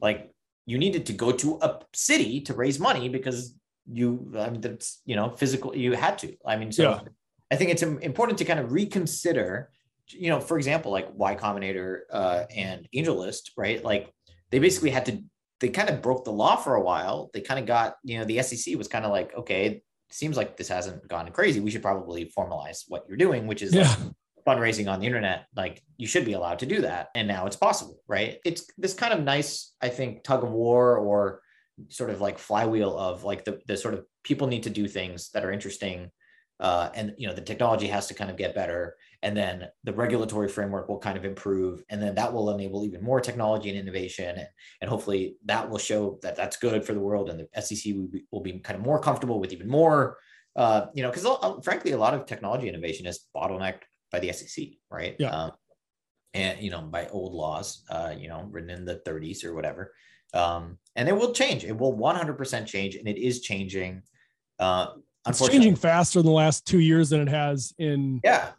like 0.00 0.30
you 0.66 0.78
needed 0.78 1.06
to 1.06 1.12
go 1.12 1.30
to 1.32 1.58
a 1.60 1.80
city 1.92 2.40
to 2.40 2.54
raise 2.54 2.80
money 2.80 3.08
because 3.08 3.54
you 3.92 4.32
i 4.38 4.48
mean 4.48 4.62
that's 4.62 5.02
you 5.04 5.14
know 5.14 5.30
physical 5.30 5.76
you 5.76 5.92
had 5.92 6.18
to. 6.18 6.34
I 6.46 6.56
mean 6.56 6.72
so 6.72 6.82
yeah. 6.82 7.00
i 7.50 7.56
think 7.56 7.70
it's 7.70 7.82
important 7.82 8.38
to 8.38 8.44
kind 8.46 8.58
of 8.58 8.72
reconsider 8.72 9.70
you 10.08 10.30
know 10.30 10.40
for 10.40 10.56
example 10.56 10.90
like 10.90 11.08
y 11.12 11.34
combinator 11.34 12.00
uh, 12.10 12.44
and 12.54 12.88
angellist 12.94 13.50
right? 13.56 13.84
Like 13.84 14.12
they 14.54 14.60
basically 14.60 14.90
had 14.90 15.04
to 15.06 15.20
they 15.58 15.68
kind 15.68 15.90
of 15.90 16.00
broke 16.00 16.24
the 16.24 16.30
law 16.30 16.54
for 16.54 16.76
a 16.76 16.80
while. 16.80 17.28
They 17.34 17.40
kind 17.40 17.58
of 17.58 17.66
got, 17.66 17.96
you 18.04 18.18
know, 18.18 18.24
the 18.24 18.40
SEC 18.40 18.76
was 18.76 18.86
kind 18.86 19.04
of 19.04 19.10
like, 19.10 19.34
okay, 19.34 19.82
seems 20.12 20.36
like 20.36 20.56
this 20.56 20.68
hasn't 20.68 21.08
gone 21.08 21.28
crazy. 21.32 21.58
We 21.58 21.72
should 21.72 21.82
probably 21.82 22.32
formalize 22.38 22.84
what 22.86 23.04
you're 23.08 23.16
doing, 23.16 23.48
which 23.48 23.62
is 23.62 23.74
yeah. 23.74 23.92
like 24.46 24.58
fundraising 24.58 24.88
on 24.88 25.00
the 25.00 25.06
internet. 25.06 25.46
Like 25.56 25.82
you 25.96 26.06
should 26.06 26.24
be 26.24 26.34
allowed 26.34 26.60
to 26.60 26.66
do 26.66 26.82
that. 26.82 27.08
And 27.16 27.26
now 27.26 27.46
it's 27.46 27.56
possible, 27.56 27.98
right? 28.06 28.38
It's 28.44 28.70
this 28.78 28.94
kind 28.94 29.12
of 29.12 29.24
nice, 29.24 29.74
I 29.80 29.88
think, 29.88 30.22
tug 30.22 30.44
of 30.44 30.52
war 30.52 30.98
or 30.98 31.40
sort 31.88 32.10
of 32.10 32.20
like 32.20 32.38
flywheel 32.38 32.96
of 32.96 33.24
like 33.24 33.44
the, 33.44 33.60
the 33.66 33.76
sort 33.76 33.94
of 33.94 34.04
people 34.22 34.46
need 34.46 34.62
to 34.64 34.70
do 34.70 34.86
things 34.86 35.30
that 35.30 35.44
are 35.44 35.50
interesting. 35.50 36.12
Uh, 36.60 36.90
and 36.94 37.12
you 37.18 37.26
know 37.26 37.34
the 37.34 37.40
technology 37.40 37.88
has 37.88 38.06
to 38.06 38.14
kind 38.14 38.30
of 38.30 38.36
get 38.36 38.54
better 38.54 38.94
and 39.24 39.34
then 39.34 39.66
the 39.84 39.92
regulatory 39.92 40.48
framework 40.48 40.86
will 40.86 40.98
kind 40.98 41.16
of 41.16 41.24
improve 41.24 41.82
and 41.88 42.00
then 42.00 42.14
that 42.14 42.32
will 42.32 42.50
enable 42.50 42.84
even 42.84 43.02
more 43.02 43.20
technology 43.20 43.70
and 43.70 43.78
innovation 43.78 44.36
and, 44.36 44.46
and 44.82 44.90
hopefully 44.90 45.36
that 45.46 45.68
will 45.68 45.78
show 45.78 46.18
that 46.22 46.36
that's 46.36 46.58
good 46.58 46.84
for 46.84 46.92
the 46.92 47.00
world 47.00 47.30
and 47.30 47.40
the 47.40 47.62
sec 47.62 47.92
will 47.94 48.06
be, 48.06 48.22
will 48.30 48.42
be 48.42 48.58
kind 48.60 48.78
of 48.78 48.84
more 48.84 49.00
comfortable 49.00 49.40
with 49.40 49.52
even 49.52 49.66
more 49.66 50.18
uh, 50.56 50.86
you 50.94 51.02
know 51.02 51.10
because 51.10 51.26
frankly 51.64 51.92
a 51.92 51.98
lot 51.98 52.14
of 52.14 52.26
technology 52.26 52.68
innovation 52.68 53.06
is 53.06 53.26
bottlenecked 53.34 53.82
by 54.12 54.20
the 54.20 54.30
sec 54.30 54.66
right? 54.90 55.16
Yeah. 55.18 55.30
Um, 55.30 55.52
and 56.34 56.60
you 56.60 56.70
know 56.70 56.82
by 56.82 57.08
old 57.08 57.32
laws 57.32 57.82
uh, 57.88 58.14
you 58.16 58.28
know 58.28 58.46
written 58.50 58.70
in 58.70 58.84
the 58.84 59.00
30s 59.06 59.44
or 59.44 59.54
whatever. 59.54 59.94
Um, 60.34 60.78
and 60.96 61.08
it 61.08 61.16
will 61.16 61.32
change. 61.32 61.62
It 61.64 61.78
will 61.78 61.96
100% 61.96 62.66
change 62.66 62.96
and 62.96 63.06
it 63.06 63.16
is 63.16 63.40
changing 63.40 64.02
uh, 64.58 64.88
it's 65.26 65.48
changing 65.48 65.76
faster 65.76 66.18
in 66.18 66.26
the 66.26 66.32
last 66.32 66.66
two 66.66 66.80
years 66.80 67.10
than 67.10 67.20
it 67.20 67.28
has 67.28 67.72
in 67.78 68.20
yeah 68.22 68.50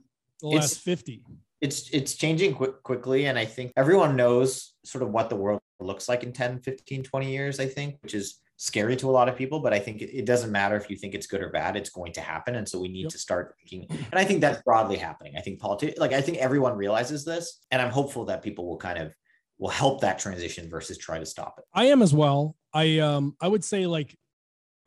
the 0.52 0.58
last 0.58 0.80
50 0.80 1.24
it's 1.62 1.90
it's 1.92 2.16
changing 2.16 2.54
quick, 2.54 2.84
quickly 2.84 3.26
and 3.26 3.38
i 3.38 3.46
think 3.46 3.72
everyone 3.76 4.16
knows 4.16 4.74
sort 4.84 5.04
of 5.04 5.10
what 5.10 5.30
the 5.30 5.36
world 5.36 5.60
looks 5.80 6.08
like 6.08 6.24
in 6.24 6.32
10 6.32 6.60
15 6.60 7.04
20 7.04 7.32
years 7.32 7.60
i 7.60 7.66
think 7.66 7.98
which 8.02 8.14
is 8.14 8.40
scary 8.58 8.96
to 8.96 9.10
a 9.10 9.12
lot 9.12 9.28
of 9.28 9.36
people 9.36 9.60
but 9.60 9.74
i 9.74 9.80
think 9.80 10.02
it, 10.02 10.10
it 10.18 10.26
doesn't 10.26 10.52
matter 10.52 10.78
if 10.78 10.90
you 10.90 10.96
think 10.96 11.14
it's 11.14 11.28
good 11.28 11.42
or 11.42 11.50
bad 11.50 11.76
it's 11.76 11.90
going 11.90 12.14
to 12.14 12.22
happen 12.22 12.56
and 12.56 12.68
so 12.68 12.80
we 12.80 12.88
need 12.88 13.04
yep. 13.04 13.12
to 13.12 13.18
start 13.18 13.54
thinking 13.60 13.86
and 13.90 14.20
i 14.20 14.24
think 14.24 14.40
that's 14.40 14.62
broadly 14.64 14.96
happening. 14.96 15.34
I 15.38 15.42
think 15.42 15.60
politics 15.60 16.00
like 16.00 16.14
i 16.14 16.22
think 16.22 16.38
everyone 16.38 16.78
realizes 16.78 17.26
this 17.26 17.60
and 17.72 17.82
i'm 17.82 17.92
hopeful 17.92 18.26
that 18.26 18.42
people 18.42 18.66
will 18.66 18.78
kind 18.78 18.98
of 18.98 19.14
will 19.58 19.70
help 19.70 20.02
that 20.02 20.20
transition 20.20 20.70
versus 20.70 20.98
try 20.98 21.18
to 21.18 21.26
stop 21.26 21.56
it. 21.58 21.64
I 21.74 21.86
am 21.86 22.02
as 22.02 22.14
well. 22.14 22.56
I 22.74 23.00
um 23.00 23.36
i 23.42 23.48
would 23.48 23.64
say 23.64 23.88
like 23.88 24.16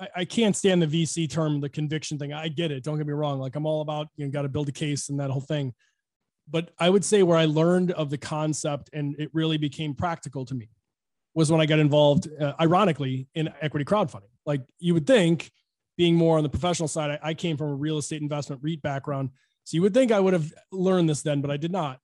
I, 0.00 0.08
I 0.16 0.24
can't 0.24 0.56
stand 0.56 0.82
the 0.82 0.86
VC 0.86 1.30
term, 1.30 1.60
the 1.60 1.68
conviction 1.68 2.18
thing. 2.18 2.32
I 2.32 2.48
get 2.48 2.70
it. 2.70 2.84
Don't 2.84 2.98
get 2.98 3.06
me 3.06 3.12
wrong. 3.12 3.38
Like 3.38 3.56
I'm 3.56 3.66
all 3.66 3.80
about, 3.80 4.08
you 4.16 4.24
know, 4.24 4.30
got 4.30 4.42
to 4.42 4.48
build 4.48 4.68
a 4.68 4.72
case 4.72 5.08
and 5.08 5.18
that 5.20 5.30
whole 5.30 5.40
thing. 5.40 5.74
But 6.50 6.70
I 6.78 6.88
would 6.88 7.04
say 7.04 7.22
where 7.22 7.36
I 7.36 7.44
learned 7.44 7.90
of 7.92 8.10
the 8.10 8.18
concept 8.18 8.90
and 8.92 9.14
it 9.18 9.30
really 9.32 9.58
became 9.58 9.94
practical 9.94 10.44
to 10.46 10.54
me 10.54 10.70
was 11.34 11.52
when 11.52 11.60
I 11.60 11.66
got 11.66 11.78
involved, 11.78 12.28
uh, 12.40 12.54
ironically, 12.60 13.28
in 13.34 13.52
equity 13.60 13.84
crowdfunding. 13.84 14.30
Like 14.46 14.62
you 14.78 14.94
would 14.94 15.06
think, 15.06 15.50
being 15.96 16.14
more 16.14 16.36
on 16.36 16.44
the 16.44 16.48
professional 16.48 16.88
side, 16.88 17.18
I, 17.22 17.30
I 17.30 17.34
came 17.34 17.56
from 17.56 17.68
a 17.68 17.74
real 17.74 17.98
estate 17.98 18.22
investment 18.22 18.62
REIT 18.62 18.80
background. 18.82 19.30
So 19.64 19.74
you 19.76 19.82
would 19.82 19.92
think 19.92 20.12
I 20.12 20.20
would 20.20 20.32
have 20.32 20.52
learned 20.72 21.08
this 21.08 21.22
then, 21.22 21.42
but 21.42 21.50
I 21.50 21.56
did 21.56 21.72
not. 21.72 21.98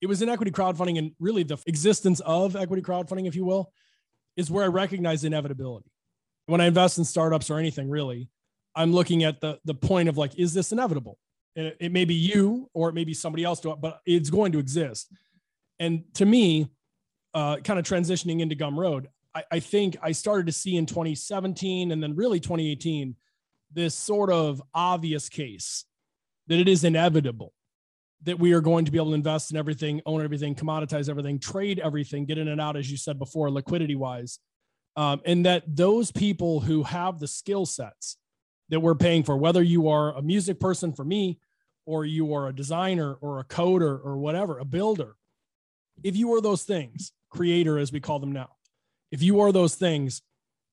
It 0.00 0.06
was 0.06 0.22
in 0.22 0.28
equity 0.28 0.50
crowdfunding 0.50 0.98
and 0.98 1.12
really 1.20 1.42
the 1.42 1.58
existence 1.66 2.20
of 2.20 2.56
equity 2.56 2.82
crowdfunding, 2.82 3.28
if 3.28 3.36
you 3.36 3.44
will, 3.44 3.72
is 4.36 4.50
where 4.50 4.64
I 4.64 4.68
recognize 4.68 5.22
inevitability 5.24 5.90
when 6.46 6.60
I 6.60 6.66
invest 6.66 6.98
in 6.98 7.04
startups 7.04 7.50
or 7.50 7.58
anything 7.58 7.90
really, 7.90 8.28
I'm 8.74 8.92
looking 8.92 9.24
at 9.24 9.40
the 9.40 9.58
the 9.64 9.74
point 9.74 10.08
of 10.08 10.16
like, 10.16 10.38
is 10.38 10.54
this 10.54 10.72
inevitable? 10.72 11.18
It, 11.54 11.76
it 11.80 11.92
may 11.92 12.04
be 12.04 12.14
you 12.14 12.70
or 12.74 12.88
it 12.88 12.94
may 12.94 13.04
be 13.04 13.14
somebody 13.14 13.44
else, 13.44 13.60
to, 13.60 13.76
but 13.76 14.00
it's 14.06 14.30
going 14.30 14.52
to 14.52 14.58
exist. 14.58 15.12
And 15.78 16.04
to 16.14 16.26
me, 16.26 16.68
uh, 17.34 17.56
kind 17.58 17.78
of 17.78 17.84
transitioning 17.84 18.40
into 18.40 18.54
Gumroad, 18.54 19.06
I, 19.34 19.44
I 19.52 19.60
think 19.60 19.96
I 20.02 20.12
started 20.12 20.46
to 20.46 20.52
see 20.52 20.76
in 20.76 20.86
2017 20.86 21.92
and 21.92 22.02
then 22.02 22.14
really 22.14 22.40
2018 22.40 23.16
this 23.72 23.94
sort 23.94 24.30
of 24.30 24.62
obvious 24.74 25.28
case 25.28 25.84
that 26.46 26.58
it 26.58 26.68
is 26.68 26.84
inevitable 26.84 27.52
that 28.22 28.38
we 28.38 28.52
are 28.52 28.60
going 28.60 28.84
to 28.84 28.90
be 28.90 28.98
able 28.98 29.10
to 29.10 29.14
invest 29.14 29.50
in 29.50 29.56
everything, 29.56 30.00
own 30.06 30.22
everything, 30.22 30.54
commoditize 30.54 31.08
everything, 31.08 31.38
trade 31.38 31.78
everything, 31.78 32.24
get 32.24 32.38
in 32.38 32.48
and 32.48 32.60
out, 32.60 32.76
as 32.76 32.90
you 32.90 32.96
said 32.96 33.18
before, 33.18 33.50
liquidity 33.50 33.94
wise 33.94 34.38
um, 34.96 35.20
and 35.24 35.44
that 35.44 35.64
those 35.76 36.10
people 36.10 36.60
who 36.60 36.82
have 36.82 37.20
the 37.20 37.28
skill 37.28 37.66
sets 37.66 38.16
that 38.70 38.80
we're 38.80 38.94
paying 38.94 39.22
for, 39.22 39.36
whether 39.36 39.62
you 39.62 39.88
are 39.88 40.14
a 40.16 40.22
music 40.22 40.58
person 40.58 40.92
for 40.92 41.04
me, 41.04 41.38
or 41.84 42.04
you 42.04 42.34
are 42.34 42.48
a 42.48 42.52
designer 42.52 43.14
or 43.20 43.38
a 43.38 43.44
coder 43.44 44.04
or 44.04 44.18
whatever, 44.18 44.58
a 44.58 44.64
builder, 44.64 45.14
if 46.02 46.16
you 46.16 46.34
are 46.34 46.40
those 46.40 46.64
things, 46.64 47.12
creator 47.30 47.78
as 47.78 47.92
we 47.92 48.00
call 48.00 48.18
them 48.18 48.32
now, 48.32 48.48
if 49.12 49.22
you 49.22 49.40
are 49.40 49.52
those 49.52 49.76
things, 49.76 50.22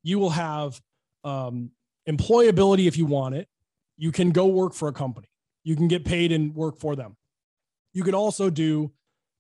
you 0.01 0.17
will 0.19 0.31
have 0.31 0.81
um, 1.23 1.69
employability 2.09 2.87
if 2.87 2.97
you 2.97 3.05
want 3.05 3.35
it. 3.35 3.47
You 3.97 4.11
can 4.11 4.31
go 4.31 4.47
work 4.47 4.73
for 4.73 4.87
a 4.87 4.93
company. 4.93 5.27
You 5.63 5.75
can 5.75 5.87
get 5.87 6.03
paid 6.03 6.31
and 6.31 6.53
work 6.55 6.79
for 6.79 6.95
them. 6.95 7.15
You 7.93 8.03
can 8.03 8.15
also 8.15 8.49
do 8.49 8.91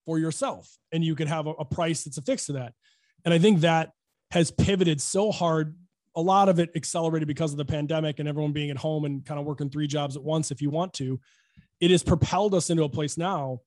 for 0.05 0.19
yourself, 0.19 0.77
and 0.91 1.03
you 1.03 1.15
can 1.15 1.27
have 1.27 1.47
a, 1.47 1.51
a 1.51 1.65
price 1.65 2.03
that's 2.03 2.17
affixed 2.17 2.47
to 2.47 2.53
that. 2.53 2.73
And 3.25 3.33
I 3.33 3.39
think 3.39 3.61
that 3.61 3.93
has 4.33 4.49
pivoted 4.49 4.99
so 4.99 5.31
hard. 5.31 5.75
A 6.15 6.21
lot 6.21 6.49
of 6.49 6.59
it 6.59 6.71
accelerated 6.75 7.27
because 7.27 7.51
of 7.51 7.57
the 7.57 7.65
pandemic 7.65 8.17
and 8.17 8.27
everyone 8.27 8.51
being 8.51 8.71
at 8.71 8.77
home 8.77 9.05
and 9.05 9.23
kind 9.23 9.39
of 9.39 9.45
working 9.45 9.69
three 9.69 9.85
jobs 9.85 10.15
at 10.15 10.23
once 10.23 10.49
if 10.49 10.59
you 10.59 10.71
want 10.71 10.91
to. 10.93 11.19
It 11.79 11.91
has 11.91 12.01
propelled 12.01 12.55
us 12.55 12.71
into 12.71 12.83
a 12.83 12.89
place 12.89 13.15
now 13.15 13.59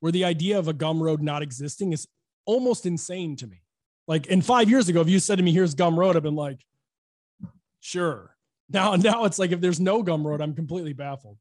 where 0.00 0.12
the 0.12 0.26
idea 0.26 0.58
of 0.58 0.68
a 0.68 0.74
Gumroad 0.74 1.20
not 1.22 1.40
existing 1.40 1.94
is 1.94 2.06
almost 2.44 2.84
insane 2.84 3.34
to 3.36 3.46
me. 3.46 3.62
Like 4.06 4.26
in 4.26 4.42
five 4.42 4.68
years 4.68 4.90
ago, 4.90 5.00
if 5.00 5.08
you 5.08 5.20
said 5.20 5.38
to 5.38 5.42
me, 5.42 5.52
here's 5.52 5.74
Gumroad, 5.74 6.16
I've 6.16 6.22
been 6.22 6.36
like, 6.36 6.60
sure. 7.80 8.36
Now, 8.68 8.94
now 8.96 9.24
it's 9.24 9.38
like 9.38 9.52
if 9.52 9.62
there's 9.62 9.80
no 9.80 10.04
Gumroad, 10.04 10.42
I'm 10.42 10.54
completely 10.54 10.92
baffled. 10.92 11.38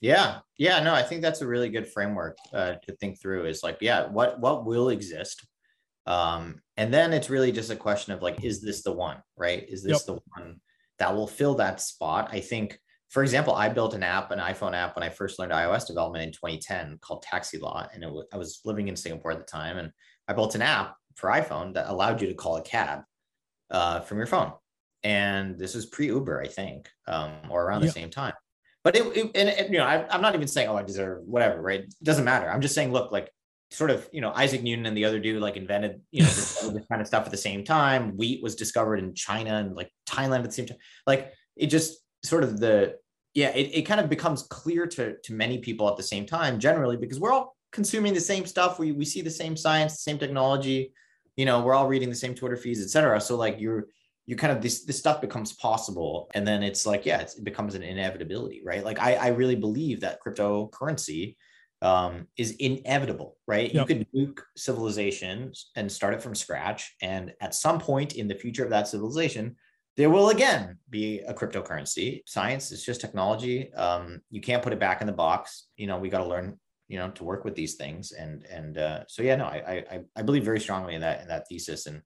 Yeah. 0.00 0.38
Yeah. 0.58 0.80
No, 0.80 0.94
I 0.94 1.02
think 1.02 1.22
that's 1.22 1.40
a 1.40 1.46
really 1.46 1.70
good 1.70 1.88
framework 1.88 2.36
uh, 2.52 2.74
to 2.86 2.92
think 2.96 3.20
through 3.20 3.46
is 3.46 3.64
like, 3.64 3.78
yeah, 3.80 4.06
what 4.06 4.38
what 4.38 4.64
will 4.64 4.90
exist? 4.90 5.44
Um, 6.06 6.60
and 6.76 6.92
then 6.92 7.12
it's 7.12 7.30
really 7.30 7.52
just 7.52 7.70
a 7.70 7.76
question 7.76 8.12
of 8.12 8.22
like, 8.22 8.42
is 8.42 8.60
this 8.60 8.82
the 8.82 8.92
one, 8.92 9.18
right? 9.36 9.64
Is 9.68 9.82
this 9.82 10.06
yep. 10.06 10.06
the 10.06 10.20
one 10.36 10.60
that 10.98 11.14
will 11.14 11.26
fill 11.26 11.54
that 11.56 11.80
spot? 11.80 12.28
I 12.32 12.40
think, 12.40 12.78
for 13.10 13.22
example, 13.22 13.54
I 13.54 13.68
built 13.68 13.94
an 13.94 14.02
app, 14.02 14.30
an 14.30 14.38
iPhone 14.38 14.74
app, 14.74 14.96
when 14.96 15.02
I 15.02 15.10
first 15.10 15.38
learned 15.38 15.52
iOS 15.52 15.86
development 15.86 16.24
in 16.24 16.32
2010 16.32 16.98
called 17.00 17.22
Taxi 17.22 17.58
Law. 17.58 17.86
And 17.92 18.04
was, 18.10 18.26
I 18.32 18.36
was 18.36 18.60
living 18.64 18.88
in 18.88 18.96
Singapore 18.96 19.32
at 19.32 19.38
the 19.38 19.44
time. 19.44 19.78
And 19.78 19.92
I 20.26 20.32
built 20.32 20.54
an 20.54 20.62
app 20.62 20.96
for 21.14 21.30
iPhone 21.30 21.74
that 21.74 21.90
allowed 21.90 22.20
you 22.20 22.28
to 22.28 22.34
call 22.34 22.56
a 22.56 22.62
cab 22.62 23.02
uh, 23.70 24.00
from 24.00 24.18
your 24.18 24.26
phone. 24.26 24.52
And 25.04 25.58
this 25.58 25.74
was 25.74 25.86
pre 25.86 26.06
Uber, 26.06 26.40
I 26.40 26.48
think, 26.48 26.88
um, 27.06 27.32
or 27.50 27.64
around 27.64 27.82
yep. 27.82 27.92
the 27.92 28.00
same 28.00 28.10
time. 28.10 28.34
But 28.84 28.96
it, 28.96 29.04
it 29.16 29.30
and 29.34 29.48
it, 29.48 29.70
you 29.70 29.78
know, 29.78 29.84
I, 29.84 30.06
I'm 30.08 30.22
not 30.22 30.34
even 30.34 30.48
saying, 30.48 30.68
oh, 30.68 30.76
I 30.76 30.82
deserve 30.82 31.22
whatever, 31.24 31.60
right? 31.60 31.80
It 31.80 31.94
doesn't 32.02 32.24
matter. 32.24 32.50
I'm 32.50 32.60
just 32.60 32.74
saying, 32.74 32.92
look, 32.92 33.12
like 33.12 33.30
sort 33.72 33.90
of, 33.90 34.08
you 34.12 34.20
know, 34.20 34.32
Isaac 34.32 34.62
Newton 34.62 34.86
and 34.86 34.96
the 34.96 35.04
other 35.04 35.18
dude 35.18 35.40
like 35.40 35.56
invented, 35.56 36.00
you 36.10 36.22
know, 36.22 36.28
this, 36.28 36.60
this, 36.60 36.86
kind 36.86 37.00
of 37.00 37.06
stuff 37.06 37.24
at 37.24 37.30
the 37.30 37.36
same 37.36 37.64
time. 37.64 38.16
Wheat 38.16 38.42
was 38.42 38.54
discovered 38.54 38.98
in 38.98 39.14
China 39.14 39.56
and 39.56 39.74
like 39.74 39.90
Thailand 40.06 40.40
at 40.40 40.44
the 40.44 40.52
same 40.52 40.66
time. 40.66 40.78
Like 41.06 41.32
it 41.56 41.68
just 41.68 41.98
sort 42.24 42.44
of 42.44 42.60
the, 42.60 42.96
yeah, 43.34 43.48
it, 43.50 43.70
it 43.72 43.82
kind 43.82 44.00
of 44.00 44.08
becomes 44.10 44.42
clear 44.42 44.86
to, 44.86 45.16
to 45.24 45.32
many 45.32 45.58
people 45.58 45.88
at 45.88 45.96
the 45.96 46.02
same 46.02 46.26
time, 46.26 46.58
generally, 46.60 46.96
because 46.96 47.18
we're 47.18 47.32
all 47.32 47.56
consuming 47.72 48.12
the 48.12 48.20
same 48.20 48.44
stuff. 48.44 48.78
We, 48.78 48.92
we 48.92 49.04
see 49.04 49.22
the 49.22 49.30
same 49.30 49.56
science, 49.56 49.94
the 49.94 50.10
same 50.10 50.18
technology, 50.18 50.92
you 51.36 51.46
know, 51.46 51.62
we're 51.62 51.74
all 51.74 51.88
reading 51.88 52.10
the 52.10 52.14
same 52.14 52.34
Twitter 52.34 52.56
feeds, 52.56 52.82
etc. 52.82 53.20
So 53.20 53.36
like 53.36 53.58
you're, 53.58 53.86
you 54.26 54.36
kind 54.36 54.52
of 54.52 54.62
this 54.62 54.84
this 54.84 54.98
stuff 54.98 55.20
becomes 55.20 55.52
possible 55.52 56.30
and 56.34 56.46
then 56.46 56.62
it's 56.62 56.86
like 56.86 57.04
yeah 57.04 57.18
it's, 57.18 57.36
it 57.36 57.42
becomes 57.42 57.74
an 57.74 57.82
inevitability 57.82 58.62
right 58.64 58.84
like 58.84 59.00
I, 59.00 59.14
I 59.16 59.28
really 59.28 59.56
believe 59.56 60.00
that 60.00 60.20
cryptocurrency 60.24 61.36
um, 61.82 62.28
is 62.36 62.52
inevitable, 62.52 63.36
right? 63.46 63.74
Yep. 63.74 63.74
You 63.74 63.94
could 63.96 64.06
nuke 64.14 64.40
civilizations 64.56 65.70
and 65.74 65.90
start 65.90 66.14
it 66.14 66.22
from 66.22 66.34
scratch. 66.34 66.94
And 67.02 67.34
at 67.40 67.54
some 67.54 67.80
point 67.80 68.14
in 68.14 68.28
the 68.28 68.36
future 68.36 68.62
of 68.62 68.70
that 68.70 68.86
civilization, 68.86 69.56
there 69.96 70.08
will 70.08 70.30
again 70.30 70.78
be 70.88 71.18
a 71.20 71.34
cryptocurrency. 71.34 72.22
Science 72.24 72.70
is 72.70 72.84
just 72.84 73.00
technology. 73.00 73.72
Um, 73.74 74.22
you 74.30 74.40
can't 74.40 74.62
put 74.62 74.72
it 74.72 74.78
back 74.78 75.00
in 75.00 75.06
the 75.08 75.12
box. 75.12 75.66
You 75.76 75.88
know, 75.88 75.98
we 75.98 76.08
got 76.08 76.18
to 76.18 76.28
learn, 76.28 76.58
you 76.88 76.98
know, 76.98 77.10
to 77.10 77.24
work 77.24 77.44
with 77.44 77.56
these 77.56 77.74
things. 77.74 78.12
And 78.12 78.46
and 78.46 78.78
uh, 78.78 79.00
so 79.08 79.22
yeah, 79.22 79.36
no, 79.36 79.44
I, 79.44 79.84
I 79.90 80.00
I 80.16 80.22
believe 80.22 80.44
very 80.44 80.60
strongly 80.60 80.94
in 80.94 81.00
that 81.02 81.20
in 81.20 81.28
that 81.28 81.48
thesis 81.48 81.86
and 81.86 82.00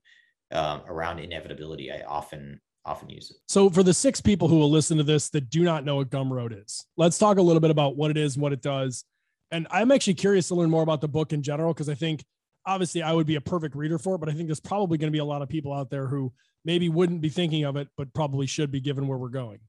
um, 0.52 0.82
around 0.88 1.20
inevitability. 1.20 1.92
I 1.92 2.00
often 2.08 2.60
often 2.84 3.10
use 3.10 3.30
it. 3.30 3.36
So 3.46 3.68
for 3.68 3.82
the 3.82 3.94
six 3.94 4.20
people 4.20 4.48
who 4.48 4.58
will 4.58 4.70
listen 4.70 4.96
to 4.96 5.04
this 5.04 5.28
that 5.30 5.50
do 5.50 5.62
not 5.62 5.84
know 5.84 5.96
what 5.96 6.08
Gumroad 6.08 6.64
is, 6.64 6.86
let's 6.96 7.18
talk 7.18 7.36
a 7.36 7.42
little 7.42 7.60
bit 7.60 7.70
about 7.70 7.96
what 7.96 8.10
it 8.10 8.16
is 8.16 8.38
what 8.38 8.52
it 8.52 8.62
does 8.62 9.04
and 9.50 9.66
I'm 9.70 9.92
actually 9.92 10.14
curious 10.14 10.48
to 10.48 10.54
learn 10.54 10.70
more 10.70 10.82
about 10.82 11.00
the 11.00 11.08
book 11.08 11.32
in 11.32 11.42
general 11.42 11.72
because 11.72 11.88
I 11.88 11.94
think 11.94 12.24
obviously 12.64 13.02
I 13.02 13.12
would 13.12 13.26
be 13.26 13.36
a 13.36 13.40
perfect 13.40 13.76
reader 13.76 13.98
for 13.98 14.16
it, 14.16 14.18
but 14.18 14.28
I 14.28 14.32
think 14.32 14.48
there's 14.48 14.60
probably 14.60 14.98
going 14.98 15.08
to 15.08 15.12
be 15.12 15.20
a 15.20 15.24
lot 15.24 15.42
of 15.42 15.48
people 15.48 15.72
out 15.72 15.90
there 15.90 16.06
who 16.06 16.32
maybe 16.64 16.88
wouldn't 16.88 17.20
be 17.20 17.28
thinking 17.28 17.64
of 17.64 17.76
it, 17.76 17.88
but 17.96 18.12
probably 18.12 18.46
should 18.46 18.72
be 18.72 18.80
given 18.80 19.06
where 19.06 19.18
we're 19.18 19.28
going. 19.28 19.60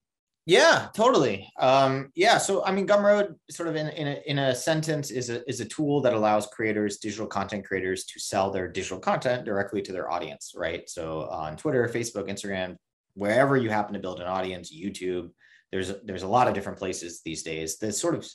Yeah, 0.47 0.87
totally. 0.93 1.51
Um, 1.59 2.09
yeah, 2.15 2.37
so 2.37 2.63
I 2.63 2.71
mean, 2.71 2.87
Gumroad, 2.87 3.35
sort 3.51 3.67
of 3.67 3.75
in, 3.75 3.89
in 3.89 4.07
a, 4.07 4.21
in 4.27 4.39
a 4.39 4.55
sentence, 4.55 5.11
is 5.11 5.29
a 5.29 5.47
is 5.47 5.59
a 5.59 5.65
tool 5.65 5.99
that 6.01 6.13
allows 6.13 6.47
creators, 6.47 6.99
digital 6.99 7.27
content 7.27 7.65
creators, 7.65 8.05
to 8.05 8.19
sell 8.19 8.49
their 8.49 8.69
digital 8.69 8.97
content 8.97 9.43
directly 9.43 9.81
to 9.81 9.91
their 9.91 10.09
audience, 10.09 10.53
right? 10.55 10.89
So 10.89 11.27
on 11.29 11.57
Twitter, 11.57 11.85
Facebook, 11.93 12.29
Instagram, 12.29 12.77
wherever 13.13 13.57
you 13.57 13.69
happen 13.69 13.93
to 13.93 13.99
build 13.99 14.21
an 14.21 14.27
audience, 14.27 14.73
YouTube, 14.73 15.31
there's 15.73 15.91
there's 16.05 16.23
a 16.23 16.27
lot 16.29 16.47
of 16.47 16.53
different 16.53 16.79
places 16.79 17.21
these 17.25 17.43
days. 17.43 17.77
The 17.77 17.91
sort 17.91 18.15
of 18.15 18.25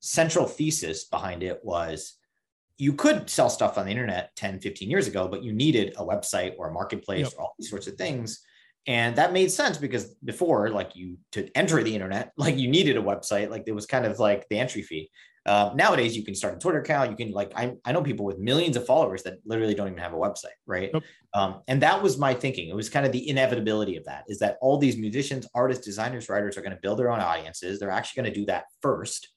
central 0.00 0.46
thesis 0.46 1.04
behind 1.04 1.42
it 1.42 1.60
was 1.62 2.14
you 2.76 2.92
could 2.92 3.28
sell 3.28 3.50
stuff 3.50 3.76
on 3.76 3.86
the 3.86 3.90
internet 3.90 4.34
10 4.36 4.60
15 4.60 4.88
years 4.90 5.06
ago 5.06 5.28
but 5.28 5.42
you 5.42 5.52
needed 5.52 5.94
a 5.96 6.04
website 6.04 6.54
or 6.58 6.68
a 6.68 6.72
marketplace 6.72 7.26
yep. 7.26 7.32
or 7.36 7.42
all 7.42 7.54
these 7.58 7.70
sorts 7.70 7.86
of 7.86 7.94
things 7.94 8.40
and 8.86 9.16
that 9.16 9.32
made 9.32 9.50
sense 9.50 9.76
because 9.76 10.14
before 10.24 10.70
like 10.70 10.94
you 10.94 11.18
to 11.32 11.48
enter 11.56 11.82
the 11.82 11.94
internet 11.94 12.32
like 12.36 12.56
you 12.56 12.68
needed 12.68 12.96
a 12.96 13.02
website 13.02 13.50
like 13.50 13.64
it 13.66 13.74
was 13.74 13.86
kind 13.86 14.06
of 14.06 14.18
like 14.18 14.46
the 14.48 14.58
entry 14.58 14.82
fee 14.82 15.10
Uh, 15.48 15.72
nowadays, 15.74 16.14
you 16.14 16.22
can 16.22 16.34
start 16.34 16.54
a 16.54 16.58
Twitter 16.58 16.80
account. 16.80 17.10
You 17.10 17.16
can 17.16 17.32
like 17.32 17.50
I, 17.56 17.72
I 17.86 17.92
know 17.92 18.02
people 18.02 18.26
with 18.26 18.38
millions 18.38 18.76
of 18.76 18.84
followers 18.84 19.22
that 19.22 19.38
literally 19.46 19.74
don't 19.74 19.88
even 19.88 19.98
have 19.98 20.12
a 20.12 20.22
website, 20.26 20.58
right? 20.66 20.90
Yep. 20.92 21.02
Um, 21.32 21.62
and 21.68 21.80
that 21.80 22.02
was 22.02 22.18
my 22.18 22.34
thinking. 22.34 22.68
It 22.68 22.76
was 22.76 22.90
kind 22.90 23.06
of 23.06 23.12
the 23.12 23.24
inevitability 23.32 23.96
of 23.96 24.04
that 24.04 24.24
is 24.28 24.38
that 24.40 24.58
all 24.60 24.76
these 24.76 24.98
musicians, 24.98 25.48
artists, 25.54 25.86
designers, 25.86 26.28
writers 26.28 26.58
are 26.58 26.60
going 26.60 26.76
to 26.76 26.82
build 26.82 26.98
their 26.98 27.10
own 27.10 27.20
audiences. 27.20 27.78
They're 27.78 27.98
actually 27.98 28.22
going 28.22 28.34
to 28.34 28.40
do 28.40 28.46
that 28.46 28.64
first, 28.82 29.28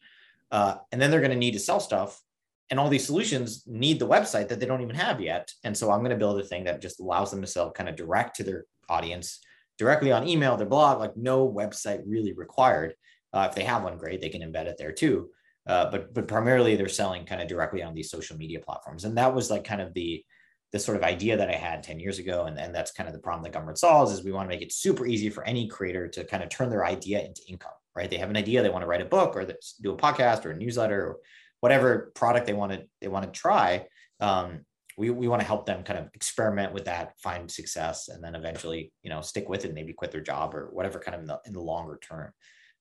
uh, 0.51 0.75
and 0.91 1.01
then 1.01 1.11
they're 1.11 1.21
going 1.21 1.31
to 1.31 1.37
need 1.37 1.53
to 1.53 1.59
sell 1.59 1.79
stuff. 1.79 2.21
And 2.69 2.79
all 2.79 2.89
these 2.89 3.05
solutions 3.05 3.63
need 3.67 3.99
the 3.99 4.07
website 4.07 4.47
that 4.47 4.59
they 4.59 4.65
don't 4.65 4.81
even 4.81 4.95
have 4.95 5.19
yet. 5.19 5.51
And 5.63 5.75
so 5.75 5.91
I'm 5.91 5.99
going 5.99 6.11
to 6.11 6.15
build 6.17 6.39
a 6.39 6.43
thing 6.43 6.63
that 6.65 6.81
just 6.81 6.99
allows 7.01 7.29
them 7.29 7.41
to 7.41 7.47
sell 7.47 7.71
kind 7.71 7.89
of 7.89 7.95
direct 7.95 8.37
to 8.37 8.43
their 8.43 8.65
audience, 8.87 9.41
directly 9.77 10.11
on 10.11 10.27
email, 10.27 10.55
their 10.55 10.67
blog, 10.67 10.99
like 10.99 11.17
no 11.17 11.49
website 11.49 12.01
really 12.05 12.33
required. 12.33 12.95
Uh, 13.33 13.47
if 13.49 13.55
they 13.55 13.63
have 13.63 13.83
one, 13.83 13.97
great, 13.97 14.21
they 14.21 14.29
can 14.29 14.41
embed 14.41 14.67
it 14.67 14.77
there 14.77 14.91
too. 14.91 15.29
Uh, 15.67 15.91
but 15.91 16.13
but 16.13 16.27
primarily 16.27 16.75
they're 16.75 16.89
selling 16.89 17.25
kind 17.25 17.41
of 17.41 17.47
directly 17.47 17.83
on 17.83 17.93
these 17.93 18.09
social 18.09 18.35
media 18.35 18.59
platforms, 18.59 19.05
and 19.05 19.15
that 19.17 19.33
was 19.33 19.51
like 19.51 19.63
kind 19.63 19.79
of 19.79 19.93
the 19.93 20.23
the 20.71 20.79
sort 20.79 20.97
of 20.97 21.03
idea 21.03 21.37
that 21.37 21.49
I 21.49 21.55
had 21.55 21.83
10 21.83 21.99
years 21.99 22.19
ago. 22.19 22.45
And, 22.45 22.57
and 22.57 22.73
that's 22.73 22.91
kind 22.91 23.07
of 23.07 23.13
the 23.13 23.19
problem 23.19 23.43
that 23.43 23.57
Gumroad 23.57 23.77
solves 23.77 24.11
is 24.11 24.23
we 24.23 24.31
want 24.31 24.49
to 24.49 24.55
make 24.55 24.63
it 24.63 24.71
super 24.71 25.05
easy 25.05 25.29
for 25.29 25.43
any 25.43 25.67
creator 25.67 26.07
to 26.07 26.23
kind 26.23 26.43
of 26.43 26.49
turn 26.49 26.69
their 26.69 26.85
idea 26.85 27.21
into 27.21 27.41
income, 27.47 27.73
right? 27.95 28.10
They 28.10 28.17
have 28.17 28.30
an 28.30 28.38
idea, 28.38 28.62
they 28.62 28.69
want 28.69 28.84
to 28.84 28.88
write 28.88 29.01
a 29.01 29.06
book 29.06 29.36
or 29.36 29.45
do 29.82 29.91
a 29.91 29.97
podcast 29.97 30.45
or 30.45 30.51
a 30.51 30.58
newsletter 30.58 31.01
or 31.01 31.17
whatever 31.60 32.12
product 32.15 32.47
they 32.47 32.54
want 32.54 32.71
to, 32.71 32.84
they 32.99 33.08
want 33.08 33.32
to 33.32 33.39
try. 33.39 33.86
Um, 34.19 34.65
we, 34.97 35.10
we 35.10 35.27
want 35.27 35.41
to 35.41 35.47
help 35.47 35.65
them 35.65 35.84
kind 35.84 35.99
of 35.99 36.10
experiment 36.13 36.73
with 36.73 36.86
that, 36.86 37.13
find 37.21 37.49
success, 37.49 38.10
and 38.10 38.23
then 38.23 38.36
eventually, 38.36 38.91
you 39.04 39.10
know, 39.10 39.21
stick 39.21 39.47
with 39.47 39.63
it, 39.63 39.67
and 39.67 39.75
maybe 39.75 39.93
quit 39.93 40.12
their 40.12 40.21
job 40.21 40.54
or 40.54 40.69
whatever 40.71 40.99
kind 40.99 41.15
of 41.15 41.21
in 41.21 41.27
the, 41.27 41.39
in 41.45 41.54
the 41.54 41.62
longer 41.62 41.97
term. 42.01 42.32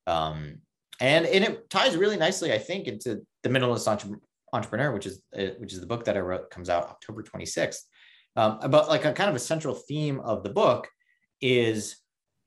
Um, 0.07 0.59
and, 1.01 1.25
and 1.25 1.45
it 1.45 1.71
ties 1.71 1.97
really 1.97 2.17
nicely, 2.17 2.53
I 2.53 2.59
think, 2.59 2.87
into 2.87 3.23
the 3.43 3.49
minimalist 3.49 3.89
entre- 3.89 4.21
entrepreneur, 4.53 4.93
which 4.93 5.07
is 5.07 5.23
uh, 5.37 5.55
which 5.59 5.73
is 5.73 5.81
the 5.81 5.87
book 5.87 6.05
that 6.05 6.17
I 6.17 6.21
wrote, 6.21 6.51
comes 6.51 6.69
out 6.69 6.89
October 6.89 7.23
26th. 7.23 7.79
Um, 8.37 8.59
about 8.63 8.89
like 8.89 9.05
a 9.05 9.13
kind 9.13 9.31
of 9.31 9.37
a 9.37 9.41
central 9.41 9.75
theme 9.75 10.21
of 10.21 10.43
the 10.43 10.51
book 10.51 10.89
is 11.41 11.97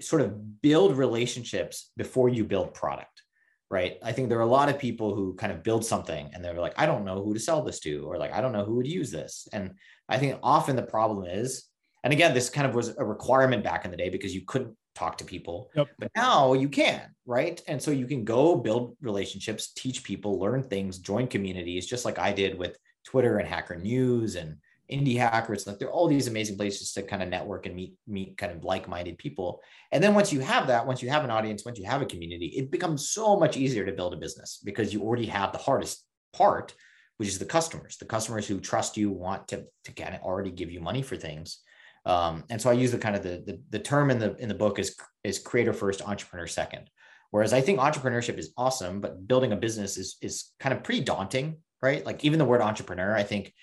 sort 0.04 0.22
of 0.22 0.62
build 0.62 0.98
relationships 0.98 1.92
before 1.98 2.30
you 2.30 2.44
build 2.44 2.74
product 2.74 3.24
right 3.70 3.98
i 4.04 4.12
think 4.12 4.30
there 4.30 4.38
are 4.38 4.42
a 4.42 4.46
lot 4.46 4.70
of 4.70 4.78
people 4.80 5.16
who 5.16 5.34
kind 5.36 5.52
of 5.52 5.64
build 5.64 5.86
something 5.86 6.30
and 6.34 6.44
they're 6.44 6.54
like 6.54 6.74
i 6.78 6.86
don't 6.86 7.06
know 7.06 7.24
who 7.24 7.34
to 7.34 7.40
sell 7.40 7.64
this 7.64 7.80
to 7.80 8.06
or 8.06 8.18
like 8.18 8.34
i 8.34 8.42
don't 8.42 8.54
know 8.54 8.66
who 8.66 8.76
would 8.76 8.88
use 8.88 9.12
this 9.12 9.48
and 9.54 9.72
i 10.10 10.18
think 10.18 10.38
often 10.44 10.76
the 10.76 10.84
problem 10.84 11.26
is 11.26 11.66
and 12.04 12.14
again 12.14 12.34
this 12.34 12.50
kind 12.50 12.68
of 12.68 12.76
was 12.76 12.96
a 12.98 13.06
requirement 13.06 13.64
back 13.64 13.86
in 13.86 13.92
the 13.92 13.98
day 13.98 14.10
because 14.10 14.36
you 14.36 14.42
couldn't 14.46 14.76
talk 14.96 15.18
to 15.18 15.26
people. 15.26 15.70
Yep. 15.76 15.88
But 16.00 16.12
now 16.16 16.54
you 16.54 16.70
can, 16.70 17.02
right? 17.26 17.62
And 17.68 17.82
so 17.82 17.92
you 17.92 18.06
can 18.06 18.24
go 18.24 18.56
build 18.56 18.96
relationships, 19.02 19.74
teach 19.74 20.04
people, 20.04 20.40
learn 20.40 20.64
things, 20.64 21.00
join 21.00 21.28
communities, 21.28 21.86
just 21.86 22.06
like 22.06 22.20
I 22.20 22.32
did 22.32 22.58
with 22.58 22.78
Twitter 23.04 23.38
and 23.38 23.48
Hacker 23.48 23.76
News 23.76 24.36
and 24.36 24.58
Indie 24.94 25.18
Hackers. 25.18 25.66
Like 25.66 25.80
there 25.80 25.88
are 25.88 25.92
all 25.92 26.08
these 26.08 26.28
amazing 26.28 26.58
places 26.58 26.94
to 26.94 27.04
kind 27.04 27.24
of 27.24 27.30
network 27.30 27.66
and 27.66 27.76
meet 27.76 27.96
meet 28.08 28.38
kind 28.38 28.52
of 28.52 28.64
like-minded 28.64 29.18
people. 29.18 29.62
And 29.92 30.04
then 30.04 30.14
once 30.14 30.32
you 30.32 30.40
have 30.42 30.68
that, 30.68 30.86
once 30.86 31.02
you 31.02 31.10
have 31.10 31.24
an 31.24 31.32
audience, 31.32 31.66
once 31.66 31.80
you 31.80 31.86
have 31.86 32.02
a 32.02 32.06
community, 32.06 32.48
it 32.58 32.72
becomes 32.72 33.10
so 33.10 33.38
much 33.38 33.58
easier 33.58 33.86
to 33.86 33.92
build 33.92 34.14
a 34.14 34.18
business 34.18 34.60
because 34.64 34.94
you 34.94 35.02
already 35.02 35.26
have 35.26 35.52
the 35.52 35.58
hardest 35.58 36.06
part, 36.32 36.74
which 37.18 37.30
is 37.30 37.40
the 37.40 37.46
customers, 37.46 37.98
the 37.98 38.06
customers 38.06 38.48
who 38.48 38.60
trust 38.60 38.98
you, 38.98 39.10
want 39.12 39.48
to, 39.50 39.66
to 39.86 39.92
kind 39.92 40.16
of 40.16 40.22
already 40.22 40.52
give 40.52 40.72
you 40.72 40.80
money 40.80 41.02
for 41.02 41.16
things. 41.16 41.60
Um, 42.06 42.44
and 42.50 42.62
so 42.62 42.70
I 42.70 42.74
use 42.74 42.92
the 42.92 42.98
kind 42.98 43.16
of 43.16 43.24
the, 43.24 43.44
the, 43.46 43.62
the 43.70 43.80
term 43.80 44.12
in 44.12 44.20
the 44.20 44.36
in 44.36 44.50
the 44.50 44.56
book 44.56 44.78
is 44.78 44.96
is 45.24 45.40
creator 45.40 45.74
first, 45.74 46.02
entrepreneur 46.02 46.48
second. 46.48 46.90
Whereas 47.32 47.54
I 47.54 47.62
think 47.62 47.80
entrepreneurship 47.80 48.38
is 48.38 48.54
awesome, 48.58 49.02
but 49.02 49.28
building 49.28 49.54
a 49.54 49.56
business 49.56 49.98
is 49.98 50.18
is 50.22 50.52
kind 50.60 50.76
of 50.76 50.84
pretty 50.84 51.02
daunting, 51.02 51.58
right? 51.82 52.06
Like 52.06 52.24
even 52.26 52.40
the 52.40 52.46
word 52.46 52.62
entrepreneur, 52.62 53.16
I 53.16 53.24
think 53.24 53.54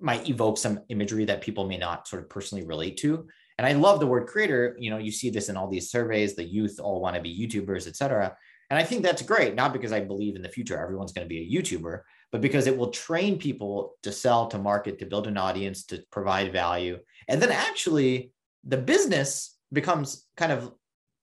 might 0.00 0.28
evoke 0.28 0.58
some 0.58 0.80
imagery 0.88 1.24
that 1.26 1.40
people 1.40 1.66
may 1.66 1.76
not 1.76 2.06
sort 2.08 2.22
of 2.22 2.28
personally 2.28 2.64
relate 2.64 2.96
to. 2.98 3.26
And 3.58 3.66
I 3.66 3.72
love 3.72 3.98
the 3.98 4.06
word 4.06 4.28
creator. 4.28 4.76
You 4.78 4.90
know, 4.90 4.98
you 4.98 5.10
see 5.10 5.30
this 5.30 5.48
in 5.48 5.56
all 5.56 5.68
these 5.68 5.90
surveys. 5.90 6.36
The 6.36 6.44
youth 6.44 6.78
all 6.80 7.00
want 7.00 7.16
to 7.16 7.22
be 7.22 7.36
YouTubers, 7.36 7.88
et 7.88 7.96
cetera. 7.96 8.36
And 8.70 8.78
I 8.78 8.84
think 8.84 9.02
that's 9.02 9.22
great, 9.22 9.54
not 9.54 9.72
because 9.72 9.92
I 9.92 10.00
believe 10.00 10.36
in 10.36 10.42
the 10.42 10.48
future 10.48 10.78
everyone's 10.78 11.12
going 11.12 11.24
to 11.24 11.28
be 11.28 11.40
a 11.40 11.60
YouTuber, 11.60 12.02
but 12.30 12.40
because 12.42 12.66
it 12.66 12.76
will 12.76 12.90
train 12.90 13.38
people 13.38 13.94
to 14.02 14.12
sell, 14.12 14.46
to 14.48 14.58
market, 14.58 14.98
to 14.98 15.06
build 15.06 15.26
an 15.26 15.38
audience, 15.38 15.84
to 15.86 16.04
provide 16.12 16.52
value. 16.52 16.98
And 17.28 17.40
then 17.40 17.50
actually 17.50 18.30
the 18.64 18.76
business 18.76 19.56
becomes 19.72 20.26
kind 20.36 20.52
of 20.52 20.72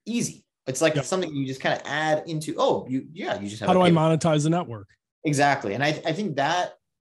easy. 0.05 0.43
It's 0.65 0.81
like 0.81 0.95
yep. 0.95 1.05
something 1.05 1.33
you 1.33 1.45
just 1.45 1.61
kind 1.61 1.79
of 1.79 1.85
add 1.85 2.23
into, 2.27 2.55
oh, 2.57 2.87
you, 2.89 3.05
yeah, 3.13 3.39
you 3.39 3.47
just 3.47 3.59
have. 3.59 3.67
How 3.67 3.73
do 3.73 3.81
I 3.81 3.91
monetize 3.91 4.43
the 4.43 4.49
network? 4.49 4.87
Exactly. 5.23 5.75
And 5.75 5.83
I, 5.83 5.89
I 6.05 6.13
think 6.13 6.37
that 6.37 6.73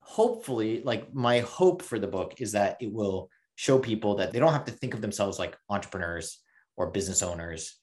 hopefully, 0.05 0.81
like 0.83 1.13
my 1.13 1.39
hope 1.39 1.81
for 1.81 1.99
the 1.99 2.07
book 2.07 2.35
is 2.39 2.53
that 2.53 2.77
it 2.79 2.91
will 2.91 3.29
show 3.55 3.79
people 3.79 4.15
that 4.15 4.31
they 4.31 4.39
don't 4.39 4.53
have 4.53 4.65
to 4.65 4.71
think 4.71 4.93
of 4.93 5.01
themselves 5.01 5.39
like 5.39 5.57
entrepreneurs 5.69 6.39
or 6.77 6.91
business 6.91 7.21
owners 7.21 7.77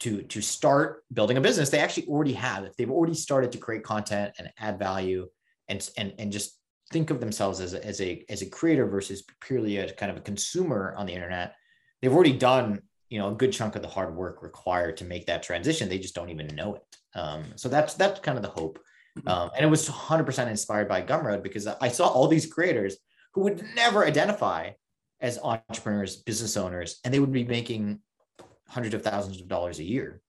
to 0.00 0.22
to 0.22 0.40
start 0.40 1.04
building 1.12 1.36
a 1.36 1.40
business 1.40 1.70
they 1.70 1.78
actually 1.78 2.06
already 2.06 2.32
have. 2.32 2.64
If 2.64 2.76
they've 2.76 2.90
already 2.90 3.14
started 3.14 3.52
to 3.52 3.58
create 3.58 3.84
content 3.84 4.34
and 4.38 4.50
add 4.58 4.78
value 4.78 5.28
and 5.68 5.88
and 5.96 6.14
and 6.18 6.32
just 6.32 6.58
think 6.92 7.10
of 7.10 7.20
themselves 7.20 7.60
as 7.60 7.74
a, 7.74 7.84
as 7.84 8.00
a 8.00 8.24
as 8.28 8.42
a 8.42 8.50
creator 8.50 8.86
versus 8.86 9.24
purely 9.40 9.78
a 9.78 9.92
kind 9.94 10.10
of 10.10 10.18
a 10.18 10.20
consumer 10.20 10.94
on 10.98 11.06
the 11.06 11.12
internet 11.14 11.54
they've 12.02 12.12
already 12.12 12.34
done 12.34 12.82
you 13.12 13.18
know 13.18 13.30
a 13.30 13.34
good 13.34 13.52
chunk 13.52 13.76
of 13.76 13.82
the 13.82 13.88
hard 13.88 14.16
work 14.16 14.42
required 14.42 14.96
to 14.96 15.04
make 15.04 15.26
that 15.26 15.42
transition. 15.42 15.86
They 15.86 15.98
just 15.98 16.14
don't 16.14 16.30
even 16.30 16.46
know 16.56 16.76
it. 16.76 16.82
Um, 17.14 17.44
so 17.56 17.68
that's 17.68 17.92
that's 17.92 18.20
kind 18.20 18.38
of 18.38 18.42
the 18.42 18.48
hope. 18.48 18.78
Um, 19.26 19.50
and 19.54 19.64
it 19.64 19.68
was 19.68 19.88
100% 19.88 20.48
inspired 20.48 20.88
by 20.88 21.02
gumroad 21.02 21.42
because 21.42 21.66
i 21.66 21.88
saw 21.88 22.08
all 22.08 22.28
these 22.28 22.46
creators 22.46 22.96
who 23.34 23.42
would 23.42 23.64
never 23.74 24.04
identify 24.06 24.70
as 25.20 25.38
entrepreneurs 25.42 26.16
business 26.16 26.56
owners 26.56 27.00
and 27.04 27.12
they 27.12 27.20
would 27.20 27.32
be 27.32 27.44
making 27.44 28.00
hundreds 28.68 28.94
of 28.94 29.02
thousands 29.02 29.40
of 29.40 29.48
dollars 29.48 29.78
a 29.78 29.84
year 29.84 30.20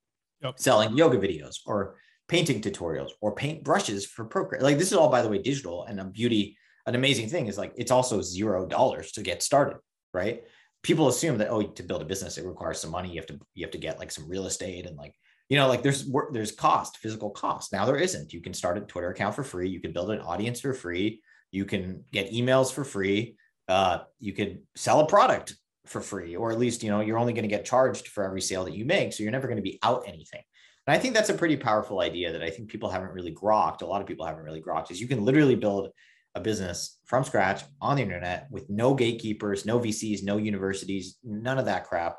yep. 0.43 0.59
selling 0.59 0.95
yoga 0.97 1.17
videos 1.17 1.57
or 1.65 1.95
painting 2.27 2.61
tutorials 2.61 3.11
or 3.21 3.35
paint 3.35 3.63
brushes 3.63 4.05
for 4.05 4.25
Procreate. 4.25 4.63
Like 4.63 4.77
this 4.77 4.91
is 4.91 4.97
all, 4.97 5.09
by 5.09 5.21
the 5.21 5.29
way, 5.29 5.39
digital 5.39 5.85
and 5.85 5.99
a 5.99 6.05
beauty. 6.05 6.57
An 6.85 6.95
amazing 6.95 7.29
thing 7.29 7.47
is 7.47 7.57
like 7.57 7.73
it's 7.77 7.91
also 7.91 8.21
zero 8.21 8.65
dollars 8.65 9.11
to 9.13 9.21
get 9.21 9.41
started, 9.41 9.77
right? 10.13 10.43
People 10.81 11.07
assume 11.07 11.37
that 11.37 11.49
oh, 11.49 11.61
to 11.61 11.83
build 11.83 12.01
a 12.01 12.05
business 12.05 12.37
it 12.37 12.45
requires 12.45 12.79
some 12.79 12.91
money. 12.91 13.09
You 13.09 13.17
have 13.17 13.27
to 13.27 13.39
you 13.53 13.65
have 13.65 13.71
to 13.71 13.77
get 13.77 13.99
like 13.99 14.11
some 14.11 14.27
real 14.27 14.45
estate 14.45 14.85
and 14.85 14.97
like 14.97 15.13
you 15.53 15.59
know 15.59 15.67
like 15.67 15.83
there's 15.83 16.09
there's 16.31 16.51
cost, 16.51 16.97
physical 16.97 17.29
cost. 17.29 17.71
Now 17.71 17.85
there 17.85 17.95
isn't. 17.95 18.33
You 18.33 18.41
can 18.41 18.55
start 18.55 18.79
a 18.79 18.81
Twitter 18.81 19.11
account 19.11 19.35
for 19.35 19.43
free. 19.43 19.69
You 19.69 19.79
can 19.79 19.93
build 19.93 20.09
an 20.09 20.19
audience 20.19 20.59
for 20.59 20.73
free. 20.73 21.21
You 21.51 21.63
can 21.65 22.05
get 22.11 22.31
emails 22.31 22.73
for 22.73 22.83
free. 22.83 23.37
Uh, 23.67 23.99
you 24.19 24.33
could 24.33 24.63
sell 24.75 25.01
a 25.01 25.05
product 25.05 25.55
for 25.85 26.01
free, 26.01 26.35
or 26.35 26.51
at 26.51 26.57
least, 26.57 26.81
you 26.81 26.89
know, 26.89 27.01
you're 27.01 27.19
only 27.19 27.33
going 27.33 27.43
to 27.43 27.55
get 27.55 27.65
charged 27.65 28.07
for 28.07 28.23
every 28.23 28.41
sale 28.41 28.65
that 28.65 28.73
you 28.73 28.83
make. 28.83 29.13
So 29.13 29.21
you're 29.21 29.31
never 29.31 29.45
going 29.45 29.57
to 29.57 29.61
be 29.61 29.77
out 29.83 30.05
anything. 30.07 30.41
And 30.87 30.95
I 30.95 30.97
think 30.97 31.13
that's 31.13 31.29
a 31.29 31.35
pretty 31.35 31.55
powerful 31.55 32.01
idea 32.01 32.31
that 32.31 32.41
I 32.41 32.49
think 32.49 32.69
people 32.69 32.89
haven't 32.89 33.13
really 33.13 33.35
grokked. 33.35 33.83
A 33.83 33.85
lot 33.85 34.01
of 34.01 34.07
people 34.07 34.25
haven't 34.25 34.43
really 34.45 34.59
grokked 34.59 34.89
is 34.89 34.99
you 34.99 35.07
can 35.07 35.23
literally 35.23 35.55
build 35.55 35.89
a 36.33 36.41
business 36.41 36.97
from 37.05 37.23
scratch 37.23 37.61
on 37.79 37.97
the 37.97 38.01
internet 38.01 38.47
with 38.49 38.67
no 38.71 38.95
gatekeepers, 38.95 39.67
no 39.67 39.79
VCs, 39.79 40.23
no 40.23 40.37
universities, 40.37 41.19
none 41.23 41.59
of 41.59 41.65
that 41.65 41.85
crap. 41.85 42.17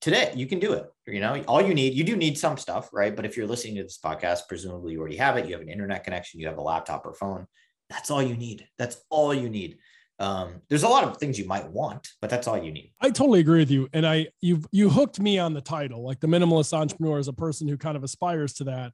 Today, 0.00 0.32
you 0.34 0.46
can 0.46 0.58
do 0.58 0.74
it. 0.74 0.86
You 1.06 1.20
know, 1.20 1.42
all 1.48 1.62
you 1.62 1.74
need, 1.74 1.94
you 1.94 2.04
do 2.04 2.16
need 2.16 2.36
some 2.36 2.58
stuff, 2.58 2.90
right? 2.92 3.14
But 3.14 3.24
if 3.24 3.36
you're 3.36 3.46
listening 3.46 3.76
to 3.76 3.82
this 3.84 3.98
podcast, 4.02 4.40
presumably 4.48 4.92
you 4.92 5.00
already 5.00 5.16
have 5.16 5.36
it. 5.36 5.46
You 5.46 5.52
have 5.52 5.62
an 5.62 5.68
internet 5.68 6.04
connection, 6.04 6.40
you 6.40 6.46
have 6.46 6.58
a 6.58 6.62
laptop 6.62 7.06
or 7.06 7.14
phone. 7.14 7.46
That's 7.88 8.10
all 8.10 8.22
you 8.22 8.36
need. 8.36 8.66
That's 8.78 9.02
all 9.10 9.32
you 9.32 9.48
need 9.48 9.78
um, 10.18 10.62
there's 10.68 10.84
a 10.84 10.88
lot 10.88 11.04
of 11.04 11.16
things 11.16 11.38
you 11.38 11.46
might 11.46 11.68
want, 11.68 12.08
but 12.20 12.30
that's 12.30 12.46
all 12.46 12.56
you 12.56 12.70
need. 12.70 12.92
I 13.00 13.10
totally 13.10 13.40
agree 13.40 13.58
with 13.58 13.70
you. 13.70 13.88
And 13.92 14.06
I 14.06 14.28
you 14.40 14.62
you 14.70 14.88
hooked 14.88 15.20
me 15.20 15.38
on 15.38 15.54
the 15.54 15.60
title, 15.60 16.04
like 16.04 16.20
the 16.20 16.28
minimalist 16.28 16.72
entrepreneur 16.72 17.18
as 17.18 17.28
a 17.28 17.32
person 17.32 17.66
who 17.66 17.76
kind 17.76 17.96
of 17.96 18.04
aspires 18.04 18.54
to 18.54 18.64
that. 18.64 18.92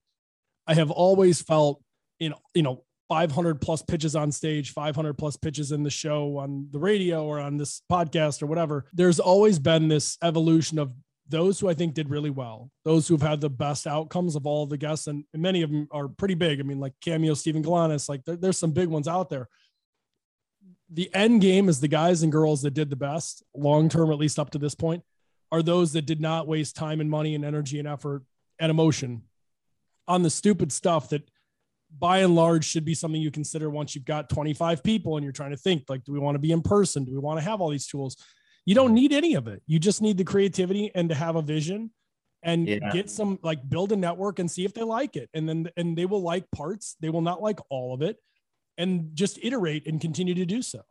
I 0.66 0.74
have 0.74 0.90
always 0.90 1.42
felt 1.42 1.82
in 2.20 2.34
you 2.54 2.62
know 2.62 2.84
500 3.10 3.60
plus 3.60 3.82
pitches 3.82 4.16
on 4.16 4.32
stage, 4.32 4.72
500 4.72 5.18
plus 5.18 5.36
pitches 5.36 5.72
in 5.72 5.82
the 5.82 5.90
show 5.90 6.38
on 6.38 6.68
the 6.70 6.78
radio 6.78 7.26
or 7.26 7.38
on 7.38 7.58
this 7.58 7.82
podcast 7.92 8.42
or 8.42 8.46
whatever. 8.46 8.86
There's 8.94 9.20
always 9.20 9.58
been 9.58 9.88
this 9.88 10.16
evolution 10.22 10.78
of 10.78 10.94
those 11.28 11.60
who 11.60 11.68
I 11.68 11.74
think 11.74 11.94
did 11.94 12.08
really 12.08 12.30
well, 12.30 12.70
those 12.84 13.06
who've 13.06 13.20
had 13.20 13.42
the 13.42 13.50
best 13.50 13.86
outcomes 13.86 14.34
of 14.34 14.46
all 14.46 14.64
the 14.64 14.78
guests, 14.78 15.06
and, 15.06 15.24
many 15.34 15.60
of 15.60 15.70
them 15.70 15.88
are 15.92 16.08
pretty 16.08 16.34
big. 16.34 16.58
I 16.58 16.62
mean, 16.62 16.80
like 16.80 16.94
Cameo, 17.02 17.34
Steven 17.34 17.62
Galanis, 17.62 18.08
like 18.08 18.24
there, 18.24 18.36
there's 18.36 18.58
some 18.58 18.72
big 18.72 18.88
ones 18.88 19.06
out 19.06 19.28
there 19.28 19.48
the 20.92 21.12
end 21.14 21.40
game 21.40 21.68
is 21.68 21.80
the 21.80 21.88
guys 21.88 22.22
and 22.22 22.32
girls 22.32 22.62
that 22.62 22.74
did 22.74 22.90
the 22.90 22.96
best 22.96 23.42
long 23.54 23.88
term, 23.88 24.10
at 24.10 24.18
least 24.18 24.38
up 24.38 24.50
to 24.50 24.58
this 24.58 24.74
point, 24.74 25.04
are 25.52 25.62
those 25.62 25.92
that 25.92 26.06
did 26.06 26.20
not 26.20 26.48
waste 26.48 26.76
time 26.76 27.00
and 27.00 27.10
money 27.10 27.34
and 27.34 27.44
energy 27.44 27.78
and 27.78 27.88
effort 27.88 28.24
and 28.58 28.70
emotion 28.70 29.22
on 30.08 30.22
the 30.22 30.30
stupid 30.30 30.72
stuff 30.72 31.08
that 31.10 31.29
by 31.98 32.18
and 32.18 32.34
large 32.34 32.64
should 32.64 32.84
be 32.84 32.94
something 32.94 33.20
you 33.20 33.30
consider 33.30 33.70
once 33.70 33.94
you've 33.94 34.04
got 34.04 34.28
25 34.28 34.82
people 34.82 35.16
and 35.16 35.24
you're 35.24 35.32
trying 35.32 35.50
to 35.50 35.56
think 35.56 35.84
like 35.88 36.04
do 36.04 36.12
we 36.12 36.18
want 36.18 36.34
to 36.34 36.38
be 36.38 36.52
in 36.52 36.62
person? 36.62 37.04
Do 37.04 37.12
we 37.12 37.18
want 37.18 37.38
to 37.38 37.44
have 37.44 37.60
all 37.60 37.70
these 37.70 37.86
tools? 37.86 38.16
You 38.64 38.74
don't 38.74 38.94
need 38.94 39.12
any 39.12 39.34
of 39.34 39.48
it. 39.48 39.62
You 39.66 39.78
just 39.78 40.02
need 40.02 40.18
the 40.18 40.24
creativity 40.24 40.90
and 40.94 41.08
to 41.08 41.14
have 41.14 41.36
a 41.36 41.42
vision 41.42 41.90
and 42.42 42.68
yeah. 42.68 42.90
get 42.90 43.10
some 43.10 43.38
like 43.42 43.68
build 43.68 43.92
a 43.92 43.96
network 43.96 44.38
and 44.38 44.50
see 44.50 44.64
if 44.64 44.72
they 44.72 44.82
like 44.82 45.16
it. 45.16 45.28
And 45.34 45.48
then 45.48 45.68
and 45.76 45.96
they 45.96 46.06
will 46.06 46.22
like 46.22 46.50
parts. 46.52 46.96
They 47.00 47.10
will 47.10 47.22
not 47.22 47.42
like 47.42 47.58
all 47.68 47.94
of 47.94 48.02
it. 48.02 48.16
And 48.78 49.10
just 49.14 49.38
iterate 49.42 49.86
and 49.86 50.00
continue 50.00 50.34
to 50.34 50.46
do 50.46 50.62
so. 50.62 50.82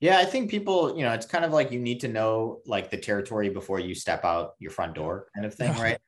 Yeah 0.00 0.18
i 0.18 0.26
think 0.26 0.50
people 0.50 0.94
you 0.96 1.04
know 1.04 1.12
it's 1.12 1.24
kind 1.24 1.42
of 1.44 1.52
like 1.52 1.70
you 1.72 1.78
need 1.78 2.00
to 2.00 2.08
know 2.08 2.60
like 2.66 2.90
the 2.90 2.98
territory 2.98 3.48
before 3.48 3.80
you 3.80 3.94
step 3.94 4.26
out 4.26 4.52
your 4.58 4.70
front 4.70 4.94
door 4.94 5.28
kind 5.34 5.46
of 5.46 5.54
thing 5.54 5.72
yeah. 5.72 5.82
right 5.82 5.98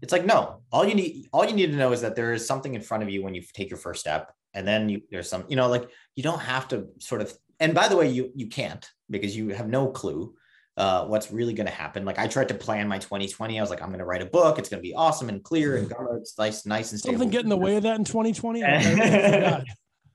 it's 0.00 0.12
like 0.12 0.24
no 0.24 0.60
all 0.70 0.86
you 0.86 0.94
need 0.94 1.26
all 1.32 1.44
you 1.44 1.54
need 1.54 1.70
to 1.70 1.76
know 1.76 1.92
is 1.92 2.00
that 2.00 2.16
there 2.16 2.32
is 2.32 2.46
something 2.46 2.74
in 2.74 2.80
front 2.80 3.02
of 3.02 3.10
you 3.10 3.22
when 3.22 3.34
you 3.34 3.42
take 3.52 3.70
your 3.70 3.78
first 3.78 4.00
step 4.00 4.32
and 4.54 4.66
then 4.66 4.88
you, 4.88 5.00
there's 5.10 5.28
some 5.28 5.44
you 5.48 5.56
know 5.56 5.68
like 5.68 5.88
you 6.14 6.22
don't 6.22 6.40
have 6.40 6.68
to 6.68 6.88
sort 6.98 7.20
of 7.20 7.32
and 7.60 7.74
by 7.74 7.88
the 7.88 7.96
way 7.96 8.08
you 8.08 8.30
you 8.34 8.46
can't 8.48 8.90
because 9.10 9.36
you 9.36 9.48
have 9.50 9.68
no 9.68 9.88
clue 9.88 10.34
uh, 10.78 11.04
what's 11.06 11.32
really 11.32 11.52
going 11.52 11.66
to 11.66 11.72
happen. 11.72 12.04
Like 12.04 12.20
I 12.20 12.28
tried 12.28 12.48
to 12.48 12.54
plan 12.54 12.86
my 12.86 12.98
2020. 12.98 13.58
I 13.58 13.60
was 13.60 13.68
like, 13.68 13.82
I'm 13.82 13.88
going 13.88 13.98
to 13.98 14.04
write 14.04 14.22
a 14.22 14.26
book. 14.26 14.60
It's 14.60 14.68
going 14.68 14.80
to 14.80 14.88
be 14.88 14.94
awesome 14.94 15.28
and 15.28 15.42
clear 15.42 15.76
and 15.76 15.92
it's 16.12 16.38
nice, 16.38 16.64
nice 16.64 16.92
and 16.92 17.00
stable. 17.00 17.14
Something 17.14 17.30
get 17.30 17.42
in 17.42 17.48
the 17.48 17.56
way 17.56 17.76
of 17.76 17.82
that 17.82 17.96
in 17.96 18.04
2020. 18.04 18.62
and 18.62 19.64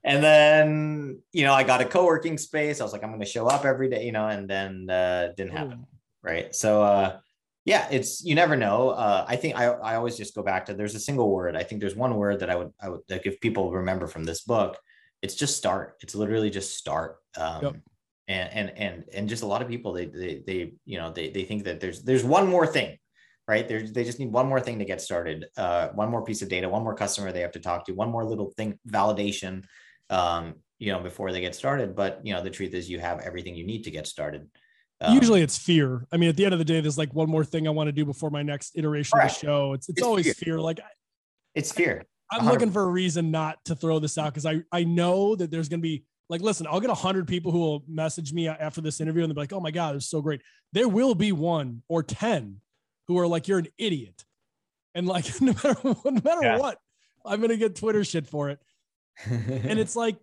then, 0.06 1.20
you 1.34 1.44
know, 1.44 1.54
I 1.54 1.64
got 1.64 1.82
a 1.82 1.86
co-working 1.86 2.38
space. 2.38 2.80
I 2.80 2.86
was 2.86 2.94
like, 2.94 3.04
I'm 3.04 3.10
going 3.10 3.20
to 3.20 3.26
show 3.26 3.48
up 3.48 3.66
every 3.66 3.90
day, 3.90 4.06
you 4.06 4.14
know, 4.14 4.26
and 4.26 4.50
then 4.50 4.90
uh, 4.90 5.34
didn't 5.36 5.52
happen. 5.52 5.80
Ooh. 5.80 5.88
Right. 6.24 6.56
So, 6.56 6.82
uh, 6.82 7.18
yeah, 7.66 7.88
it's, 7.92 8.24
you 8.24 8.36
never 8.36 8.56
know. 8.56 8.90
Uh, 8.90 9.26
I 9.28 9.36
think 9.36 9.56
I, 9.56 9.66
I 9.66 9.96
always 9.96 10.18
just 10.18 10.36
go 10.36 10.44
back 10.44 10.66
to, 10.66 10.74
there's 10.74 10.96
a 10.96 11.00
single 11.00 11.32
word. 11.32 11.56
I 11.56 11.64
think 11.64 11.82
there's 11.82 11.96
one 11.96 12.16
word 12.16 12.40
that 12.42 12.50
I 12.50 12.56
would, 12.56 12.72
I 12.82 12.90
would 12.90 13.02
like 13.10 13.26
if 13.26 13.40
people 13.40 13.72
remember 13.72 14.08
from 14.08 14.24
this 14.24 14.42
book, 14.42 14.78
it's 15.22 15.36
just 15.36 15.58
start. 15.58 15.96
It's 16.02 16.16
literally 16.16 16.50
just 16.50 16.78
start. 16.78 17.18
Um, 17.38 17.64
yep 17.64 17.76
and 18.28 18.50
and 18.54 18.78
and 18.78 19.04
and 19.14 19.30
just 19.30 19.44
a 19.44 19.46
lot 19.46 19.62
of 19.62 19.68
people 19.68 19.94
they 19.94 20.06
they, 20.06 20.44
they 20.46 20.74
you 20.86 20.98
know 20.98 21.12
they, 21.12 21.30
they 21.30 21.44
think 21.44 21.66
that 21.66 21.80
there's 21.80 22.04
there's 22.04 22.24
one 22.24 22.48
more 22.48 22.66
thing 22.66 22.98
right 23.48 23.68
there's 23.68 23.92
they 23.92 24.04
just 24.04 24.20
need 24.20 24.32
one 24.32 24.48
more 24.48 24.62
thing 24.62 24.80
to 24.80 24.86
get 24.86 25.02
started 25.02 25.46
uh, 25.58 25.90
one 25.90 26.10
more 26.10 26.24
piece 26.24 26.42
of 26.42 26.50
data 26.50 26.70
one 26.70 26.84
more 26.84 26.96
customer 26.96 27.32
they 27.32 27.42
have 27.42 27.52
to 27.52 27.60
talk 27.60 27.86
to 27.86 27.94
one 27.94 28.10
more 28.10 28.24
little 28.24 28.52
thing 28.52 28.80
validation 28.88 29.64
um, 30.10 30.56
you 30.80 30.92
know 30.92 31.00
before 31.00 31.32
they 31.32 31.42
get 31.42 31.56
started 31.56 31.96
but 31.96 32.22
you 32.24 32.34
know 32.34 32.42
the 32.42 32.50
truth 32.50 32.74
is 32.74 32.90
you 32.90 33.00
have 33.00 33.20
everything 33.20 33.56
you 33.56 33.66
need 33.66 33.84
to 33.84 33.92
get 33.92 34.08
started 34.08 34.48
um, 35.04 35.16
usually 35.16 35.42
it's 35.42 35.58
fear 35.58 36.06
i 36.12 36.18
mean 36.18 36.30
at 36.30 36.36
the 36.36 36.46
end 36.46 36.54
of 36.54 36.60
the 36.60 36.66
day 36.66 36.82
there's 36.82 36.98
like 36.98 37.14
one 37.14 37.30
more 37.30 37.44
thing 37.44 37.68
i 37.68 37.70
want 37.72 37.88
to 37.88 37.92
do 37.92 38.06
before 38.06 38.30
my 38.30 38.42
next 38.42 38.76
iteration 38.76 39.18
correct. 39.18 39.36
of 39.36 39.42
the 39.42 39.48
show 39.48 39.74
it's 39.74 39.90
it's, 39.90 40.00
it's 40.00 40.08
always 40.08 40.26
fear, 40.26 40.34
fear. 40.56 40.60
like 40.60 40.80
it's 41.56 41.72
fear 41.72 42.06
i'm 42.32 42.42
100%. 42.42 42.52
looking 42.52 42.72
for 42.72 42.84
a 42.84 42.88
reason 42.88 43.32
not 43.32 43.64
to 43.66 43.76
throw 43.76 44.00
this 44.00 44.18
out 44.18 44.34
because 44.34 44.46
i 44.46 44.62
i 44.72 44.84
know 44.84 45.36
that 45.36 45.52
there's 45.52 45.70
going 45.70 45.80
to 45.80 45.88
be 45.88 46.04
like, 46.30 46.42
listen, 46.42 46.68
I'll 46.68 46.80
get 46.80 46.90
a 46.90 46.96
hundred 46.96 47.28
people 47.28 47.52
who 47.52 47.60
will 47.60 47.84
message 47.88 48.34
me 48.34 48.48
after 48.48 48.82
this 48.82 49.02
interview 49.02 49.24
and 49.24 49.30
they'll 49.30 49.36
be 49.36 49.42
like, 49.42 49.54
"Oh 49.54 49.60
my 49.60 49.72
god, 49.72 49.96
it's 49.96 50.10
so 50.10 50.22
great." 50.22 50.42
There 50.72 50.88
will 50.88 51.16
be 51.16 51.32
one 51.32 51.84
or 51.88 52.02
ten 52.04 52.62
who 53.08 53.20
are 53.20 53.28
like, 53.28 53.48
"You're 53.48 53.60
an 53.60 53.68
idiot," 53.78 54.24
and 54.96 55.08
like, 55.08 55.26
no 55.42 55.54
matter 55.54 55.76
no 55.84 56.22
matter 56.24 56.42
yeah. 56.42 56.58
what, 56.58 56.80
I'm 57.26 57.42
gonna 57.42 57.58
get 57.58 57.76
Twitter 57.76 58.04
shit 58.04 58.28
for 58.28 58.50
it. 58.50 58.60
and 59.26 59.80
it's 59.80 59.96
like, 59.96 60.18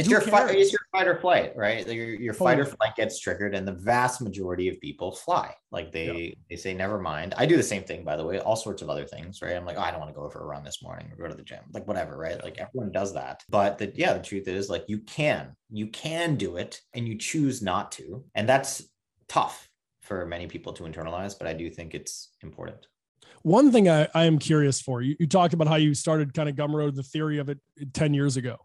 it's 0.00 0.08
your 0.08 0.20
fight. 0.20 0.54
It's 0.54 0.72
your 0.72 0.80
fight 0.92 1.06
or 1.06 1.18
flight, 1.20 1.52
right? 1.54 1.86
Your 1.86 2.06
your 2.06 2.34
fight 2.34 2.58
or 2.58 2.64
flight 2.64 2.96
gets 2.96 3.20
triggered, 3.20 3.54
and 3.54 3.68
the 3.68 3.72
vast 3.72 4.20
majority 4.20 4.68
of 4.68 4.80
people 4.80 5.12
fly. 5.12 5.54
Like 5.70 5.92
they 5.92 6.12
yeah. 6.12 6.34
they 6.48 6.56
say, 6.56 6.74
never 6.74 6.98
mind. 6.98 7.34
I 7.36 7.46
do 7.46 7.56
the 7.56 7.62
same 7.62 7.84
thing, 7.84 8.02
by 8.02 8.16
the 8.16 8.24
way. 8.24 8.38
All 8.38 8.56
sorts 8.56 8.82
of 8.82 8.88
other 8.88 9.04
things, 9.04 9.42
right? 9.42 9.54
I'm 9.54 9.66
like, 9.66 9.76
oh, 9.76 9.82
I 9.82 9.90
don't 9.90 10.00
want 10.00 10.12
to 10.12 10.18
go 10.18 10.28
for 10.30 10.40
a 10.40 10.46
run 10.46 10.64
this 10.64 10.82
morning 10.82 11.10
or 11.12 11.16
go 11.16 11.28
to 11.28 11.34
the 11.34 11.42
gym, 11.42 11.60
like 11.72 11.86
whatever, 11.86 12.16
right? 12.16 12.42
Like 12.42 12.58
everyone 12.58 12.92
does 12.92 13.12
that. 13.14 13.42
But 13.48 13.78
the 13.78 13.92
yeah, 13.94 14.14
the 14.14 14.22
truth 14.22 14.48
is, 14.48 14.70
like 14.70 14.84
you 14.88 14.98
can 15.00 15.54
you 15.70 15.88
can 15.88 16.36
do 16.36 16.56
it, 16.56 16.80
and 16.94 17.06
you 17.06 17.18
choose 17.18 17.62
not 17.62 17.92
to, 17.92 18.24
and 18.34 18.48
that's 18.48 18.82
tough 19.28 19.68
for 20.00 20.24
many 20.26 20.46
people 20.46 20.72
to 20.72 20.84
internalize. 20.84 21.38
But 21.38 21.46
I 21.46 21.52
do 21.52 21.68
think 21.68 21.94
it's 21.94 22.30
important. 22.42 22.86
One 23.42 23.72
thing 23.72 23.88
I, 23.88 24.06
I 24.14 24.24
am 24.24 24.38
curious 24.38 24.80
for 24.80 25.00
you, 25.00 25.16
you 25.18 25.26
talked 25.26 25.54
about 25.54 25.66
how 25.66 25.76
you 25.76 25.94
started 25.94 26.34
kind 26.34 26.48
of 26.48 26.56
Gumroad, 26.56 26.94
the 26.94 27.02
theory 27.02 27.38
of 27.38 27.48
it 27.48 27.58
10 27.94 28.12
years 28.12 28.36
ago 28.36 28.58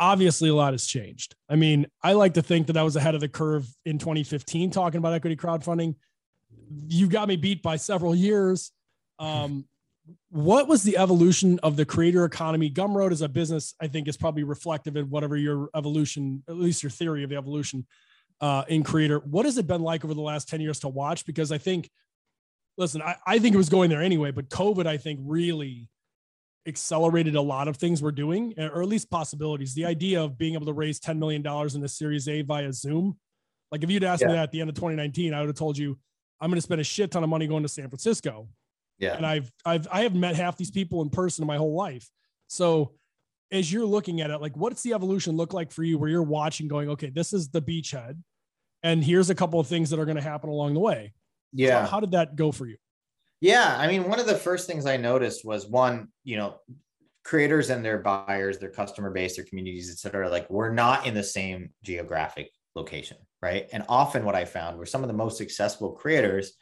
obviously 0.00 0.48
a 0.48 0.54
lot 0.54 0.72
has 0.72 0.86
changed. 0.86 1.36
I 1.48 1.56
mean, 1.56 1.86
I 2.02 2.14
like 2.14 2.34
to 2.34 2.42
think 2.42 2.66
that 2.68 2.76
I 2.76 2.82
was 2.82 2.96
ahead 2.96 3.14
of 3.14 3.20
the 3.20 3.28
curve 3.28 3.68
in 3.84 3.98
2015 3.98 4.70
talking 4.70 4.98
about 4.98 5.12
equity 5.12 5.36
crowdfunding. 5.36 5.94
You 6.88 7.06
got 7.06 7.28
me 7.28 7.36
beat 7.36 7.62
by 7.62 7.76
several 7.76 8.14
years. 8.14 8.72
Um, 9.18 9.66
what 10.30 10.66
was 10.66 10.82
the 10.82 10.96
evolution 10.96 11.60
of 11.62 11.76
the 11.76 11.84
creator 11.84 12.24
economy? 12.24 12.70
Gumroad 12.70 13.12
as 13.12 13.20
a 13.20 13.28
business, 13.28 13.74
I 13.80 13.88
think, 13.88 14.08
is 14.08 14.16
probably 14.16 14.42
reflective 14.42 14.96
in 14.96 15.10
whatever 15.10 15.36
your 15.36 15.68
evolution, 15.74 16.42
at 16.48 16.56
least 16.56 16.82
your 16.82 16.90
theory 16.90 17.22
of 17.22 17.30
the 17.30 17.36
evolution 17.36 17.86
uh, 18.40 18.64
in 18.68 18.82
creator. 18.82 19.18
What 19.18 19.44
has 19.44 19.58
it 19.58 19.66
been 19.66 19.82
like 19.82 20.04
over 20.04 20.14
the 20.14 20.22
last 20.22 20.48
10 20.48 20.62
years 20.62 20.80
to 20.80 20.88
watch? 20.88 21.26
Because 21.26 21.52
I 21.52 21.58
think, 21.58 21.90
listen, 22.78 23.02
I, 23.02 23.16
I 23.26 23.38
think 23.38 23.54
it 23.54 23.58
was 23.58 23.68
going 23.68 23.90
there 23.90 24.02
anyway, 24.02 24.30
but 24.30 24.48
COVID, 24.48 24.86
I 24.86 24.96
think, 24.96 25.20
really 25.22 25.88
accelerated 26.66 27.36
a 27.36 27.40
lot 27.40 27.68
of 27.68 27.76
things 27.76 28.02
we're 28.02 28.12
doing, 28.12 28.54
eh, 28.56 28.66
or 28.66 28.82
at 28.82 28.88
least 28.88 29.10
possibilities. 29.10 29.74
The 29.74 29.86
idea 29.86 30.22
of 30.22 30.36
being 30.36 30.54
able 30.54 30.66
to 30.66 30.72
raise 30.72 31.00
$10 31.00 31.18
million 31.18 31.44
in 31.46 31.84
a 31.84 31.88
Series 31.88 32.28
A 32.28 32.42
via 32.42 32.72
Zoom. 32.72 33.18
Like 33.72 33.82
if 33.82 33.90
you'd 33.90 34.04
asked 34.04 34.22
yeah. 34.22 34.28
me 34.28 34.34
that 34.34 34.44
at 34.44 34.52
the 34.52 34.60
end 34.60 34.70
of 34.70 34.76
2019, 34.76 35.32
I 35.32 35.40
would 35.40 35.48
have 35.48 35.56
told 35.56 35.78
you 35.78 35.98
I'm 36.40 36.50
going 36.50 36.56
to 36.56 36.62
spend 36.62 36.80
a 36.80 36.84
shit 36.84 37.10
ton 37.10 37.22
of 37.22 37.28
money 37.28 37.46
going 37.46 37.62
to 37.62 37.68
San 37.68 37.88
Francisco. 37.88 38.48
Yeah. 38.98 39.16
And 39.16 39.24
I've 39.24 39.50
I've 39.64 39.88
I 39.90 40.02
have 40.02 40.14
met 40.14 40.36
half 40.36 40.56
these 40.56 40.70
people 40.70 41.02
in 41.02 41.10
person 41.10 41.42
in 41.42 41.46
my 41.46 41.56
whole 41.56 41.74
life. 41.74 42.08
So 42.48 42.92
as 43.50 43.72
you're 43.72 43.86
looking 43.86 44.20
at 44.20 44.30
it, 44.30 44.40
like 44.40 44.56
what's 44.56 44.82
the 44.82 44.92
evolution 44.92 45.36
look 45.36 45.52
like 45.52 45.72
for 45.72 45.82
you 45.82 45.98
where 45.98 46.08
you're 46.08 46.22
watching 46.22 46.68
going, 46.68 46.90
okay, 46.90 47.10
this 47.10 47.32
is 47.32 47.48
the 47.48 47.62
beachhead. 47.62 48.16
And 48.82 49.02
here's 49.02 49.30
a 49.30 49.34
couple 49.34 49.60
of 49.60 49.66
things 49.66 49.90
that 49.90 49.98
are 49.98 50.04
going 50.04 50.16
to 50.16 50.22
happen 50.22 50.50
along 50.50 50.74
the 50.74 50.80
way. 50.80 51.12
Yeah. 51.52 51.84
So 51.84 51.90
how 51.90 52.00
did 52.00 52.12
that 52.12 52.36
go 52.36 52.52
for 52.52 52.66
you? 52.66 52.76
Yeah, 53.40 53.76
I 53.78 53.86
mean, 53.86 54.08
one 54.08 54.20
of 54.20 54.26
the 54.26 54.34
first 54.34 54.66
things 54.66 54.84
I 54.86 54.96
noticed 54.98 55.44
was 55.44 55.66
one, 55.66 56.08
you 56.24 56.36
know, 56.36 56.56
creators 57.24 57.70
and 57.70 57.84
their 57.84 57.98
buyers, 57.98 58.58
their 58.58 58.70
customer 58.70 59.10
base, 59.10 59.36
their 59.36 59.44
communities, 59.44 59.90
et 59.90 59.98
cetera, 59.98 60.28
like 60.28 60.48
we're 60.50 60.72
not 60.72 61.06
in 61.06 61.14
the 61.14 61.22
same 61.22 61.70
geographic 61.82 62.50
location, 62.74 63.16
right? 63.40 63.68
And 63.72 63.84
often 63.88 64.24
what 64.24 64.34
I 64.34 64.44
found 64.44 64.78
were 64.78 64.86
some 64.86 65.02
of 65.02 65.08
the 65.08 65.14
most 65.14 65.38
successful 65.38 65.92
creators 65.92 66.52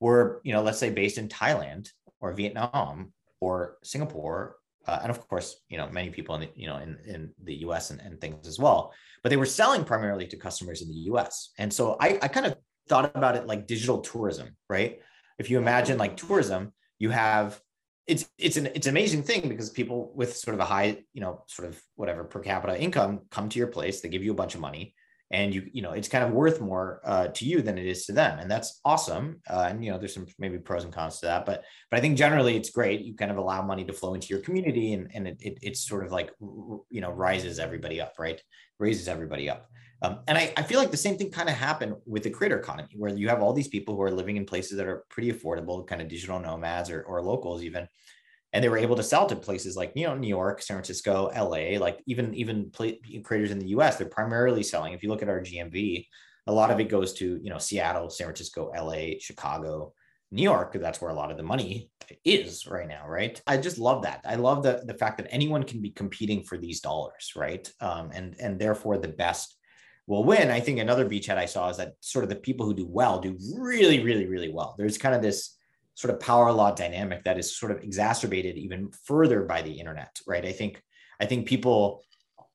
were, 0.00 0.40
you 0.44 0.52
know, 0.52 0.62
let's 0.62 0.78
say 0.78 0.90
based 0.90 1.18
in 1.18 1.28
Thailand 1.28 1.88
or 2.20 2.32
Vietnam 2.32 3.12
or 3.40 3.76
Singapore, 3.82 4.56
uh, 4.86 4.98
and 5.02 5.10
of 5.10 5.26
course, 5.28 5.62
you 5.68 5.78
know, 5.78 5.88
many 5.88 6.10
people 6.10 6.34
in 6.34 6.42
the, 6.42 6.50
you 6.54 6.66
know 6.66 6.76
in 6.76 6.98
in 7.06 7.30
the 7.42 7.54
U.S. 7.66 7.90
And, 7.90 8.00
and 8.00 8.20
things 8.20 8.46
as 8.46 8.58
well. 8.58 8.92
But 9.22 9.30
they 9.30 9.36
were 9.36 9.46
selling 9.46 9.84
primarily 9.84 10.26
to 10.26 10.36
customers 10.36 10.82
in 10.82 10.88
the 10.88 11.04
U.S. 11.12 11.50
And 11.58 11.72
so 11.72 11.96
I, 12.00 12.18
I 12.20 12.28
kind 12.28 12.44
of 12.44 12.56
thought 12.88 13.10
about 13.14 13.36
it 13.36 13.46
like 13.46 13.66
digital 13.66 14.00
tourism, 14.00 14.56
right? 14.68 15.00
If 15.38 15.50
you 15.50 15.58
imagine 15.58 15.98
like 15.98 16.16
tourism, 16.16 16.72
you 16.98 17.10
have 17.10 17.60
it's 18.06 18.28
it's 18.38 18.56
an 18.56 18.66
it's 18.74 18.86
an 18.86 18.92
amazing 18.92 19.22
thing 19.22 19.48
because 19.48 19.70
people 19.70 20.12
with 20.14 20.36
sort 20.36 20.54
of 20.54 20.60
a 20.60 20.64
high 20.64 20.98
you 21.12 21.20
know 21.20 21.42
sort 21.46 21.68
of 21.68 21.80
whatever 21.96 22.24
per 22.24 22.40
capita 22.40 22.78
income 22.78 23.20
come 23.30 23.48
to 23.48 23.58
your 23.58 23.68
place 23.68 24.00
they 24.00 24.10
give 24.10 24.22
you 24.22 24.30
a 24.30 24.34
bunch 24.34 24.54
of 24.54 24.60
money 24.60 24.94
and 25.30 25.54
you 25.54 25.66
you 25.72 25.80
know 25.80 25.92
it's 25.92 26.08
kind 26.08 26.22
of 26.22 26.32
worth 26.32 26.60
more 26.60 27.00
uh, 27.04 27.28
to 27.28 27.46
you 27.46 27.62
than 27.62 27.78
it 27.78 27.86
is 27.86 28.04
to 28.04 28.12
them 28.12 28.38
and 28.38 28.50
that's 28.50 28.80
awesome 28.84 29.40
uh, 29.48 29.66
and 29.70 29.82
you 29.82 29.90
know 29.90 29.96
there's 29.96 30.12
some 30.12 30.26
maybe 30.38 30.58
pros 30.58 30.84
and 30.84 30.92
cons 30.92 31.18
to 31.18 31.26
that 31.26 31.46
but 31.46 31.64
but 31.90 31.96
i 31.96 32.00
think 32.00 32.18
generally 32.18 32.56
it's 32.56 32.70
great 32.70 33.00
you 33.00 33.14
kind 33.14 33.30
of 33.30 33.38
allow 33.38 33.62
money 33.62 33.84
to 33.84 33.92
flow 33.92 34.12
into 34.12 34.28
your 34.28 34.40
community 34.40 34.92
and 34.92 35.10
and 35.14 35.26
it, 35.26 35.38
it 35.40 35.58
it's 35.62 35.80
sort 35.80 36.04
of 36.04 36.12
like 36.12 36.30
you 36.90 37.00
know 37.00 37.10
rises 37.10 37.58
everybody 37.58 38.00
up 38.00 38.14
right? 38.18 38.40
Raises 38.78 39.08
everybody 39.08 39.48
up 39.48 39.70
um, 40.04 40.18
and 40.28 40.36
I, 40.36 40.52
I 40.58 40.62
feel 40.62 40.78
like 40.78 40.90
the 40.90 40.98
same 40.98 41.16
thing 41.16 41.30
kind 41.30 41.48
of 41.48 41.54
happened 41.54 41.96
with 42.04 42.24
the 42.24 42.30
creator 42.30 42.58
economy, 42.58 42.90
where 42.94 43.14
you 43.14 43.28
have 43.30 43.42
all 43.42 43.54
these 43.54 43.68
people 43.68 43.96
who 43.96 44.02
are 44.02 44.10
living 44.10 44.36
in 44.36 44.44
places 44.44 44.76
that 44.76 44.86
are 44.86 45.04
pretty 45.08 45.32
affordable, 45.32 45.86
kind 45.86 46.02
of 46.02 46.08
digital 46.08 46.38
nomads 46.38 46.90
or, 46.90 47.02
or 47.04 47.22
locals 47.22 47.62
even. 47.62 47.88
And 48.52 48.62
they 48.62 48.68
were 48.68 48.78
able 48.78 48.96
to 48.96 49.02
sell 49.02 49.26
to 49.26 49.34
places 49.34 49.76
like 49.76 49.92
you 49.96 50.06
know 50.06 50.14
New 50.14 50.28
York, 50.28 50.60
San 50.60 50.76
Francisco, 50.76 51.30
LA, 51.34 51.78
like 51.78 52.00
even 52.06 52.34
even 52.34 52.70
play, 52.70 53.00
creators 53.24 53.50
in 53.50 53.58
the 53.58 53.68
U.S. 53.68 53.96
They're 53.96 54.06
primarily 54.06 54.62
selling. 54.62 54.92
If 54.92 55.02
you 55.02 55.08
look 55.08 55.22
at 55.22 55.28
our 55.28 55.40
GMV, 55.40 56.06
a 56.46 56.52
lot 56.52 56.70
of 56.70 56.78
it 56.78 56.90
goes 56.90 57.14
to 57.14 57.40
you 57.42 57.50
know 57.50 57.58
Seattle, 57.58 58.10
San 58.10 58.26
Francisco, 58.26 58.70
LA, 58.76 59.18
Chicago, 59.18 59.94
New 60.30 60.42
York. 60.42 60.74
That's 60.74 61.00
where 61.00 61.10
a 61.10 61.14
lot 61.14 61.32
of 61.32 61.36
the 61.36 61.42
money 61.42 61.90
is 62.24 62.66
right 62.66 62.86
now, 62.86 63.08
right? 63.08 63.40
I 63.46 63.56
just 63.56 63.78
love 63.78 64.02
that. 64.02 64.20
I 64.24 64.36
love 64.36 64.62
the 64.62 64.82
the 64.86 64.94
fact 64.94 65.16
that 65.16 65.28
anyone 65.30 65.64
can 65.64 65.80
be 65.80 65.90
competing 65.90 66.44
for 66.44 66.58
these 66.58 66.80
dollars, 66.80 67.32
right? 67.34 67.68
Um, 67.80 68.10
and 68.12 68.36
and 68.38 68.60
therefore 68.60 68.98
the 68.98 69.08
best 69.08 69.56
will 70.06 70.24
win. 70.24 70.50
I 70.50 70.60
think 70.60 70.78
another 70.78 71.08
beachhead 71.08 71.38
I 71.38 71.46
saw 71.46 71.68
is 71.68 71.78
that 71.78 71.94
sort 72.00 72.24
of 72.24 72.28
the 72.28 72.36
people 72.36 72.66
who 72.66 72.74
do 72.74 72.86
well 72.86 73.20
do 73.20 73.38
really, 73.56 74.02
really, 74.02 74.26
really 74.26 74.52
well. 74.52 74.74
There's 74.76 74.98
kind 74.98 75.14
of 75.14 75.22
this 75.22 75.56
sort 75.94 76.12
of 76.12 76.20
power 76.20 76.52
law 76.52 76.72
dynamic 76.72 77.24
that 77.24 77.38
is 77.38 77.56
sort 77.56 77.72
of 77.72 77.82
exacerbated 77.82 78.56
even 78.56 78.90
further 79.04 79.44
by 79.44 79.62
the 79.62 79.72
internet, 79.72 80.18
right? 80.26 80.44
I 80.44 80.52
think 80.52 80.82
I 81.20 81.26
think 81.26 81.46
people 81.46 82.02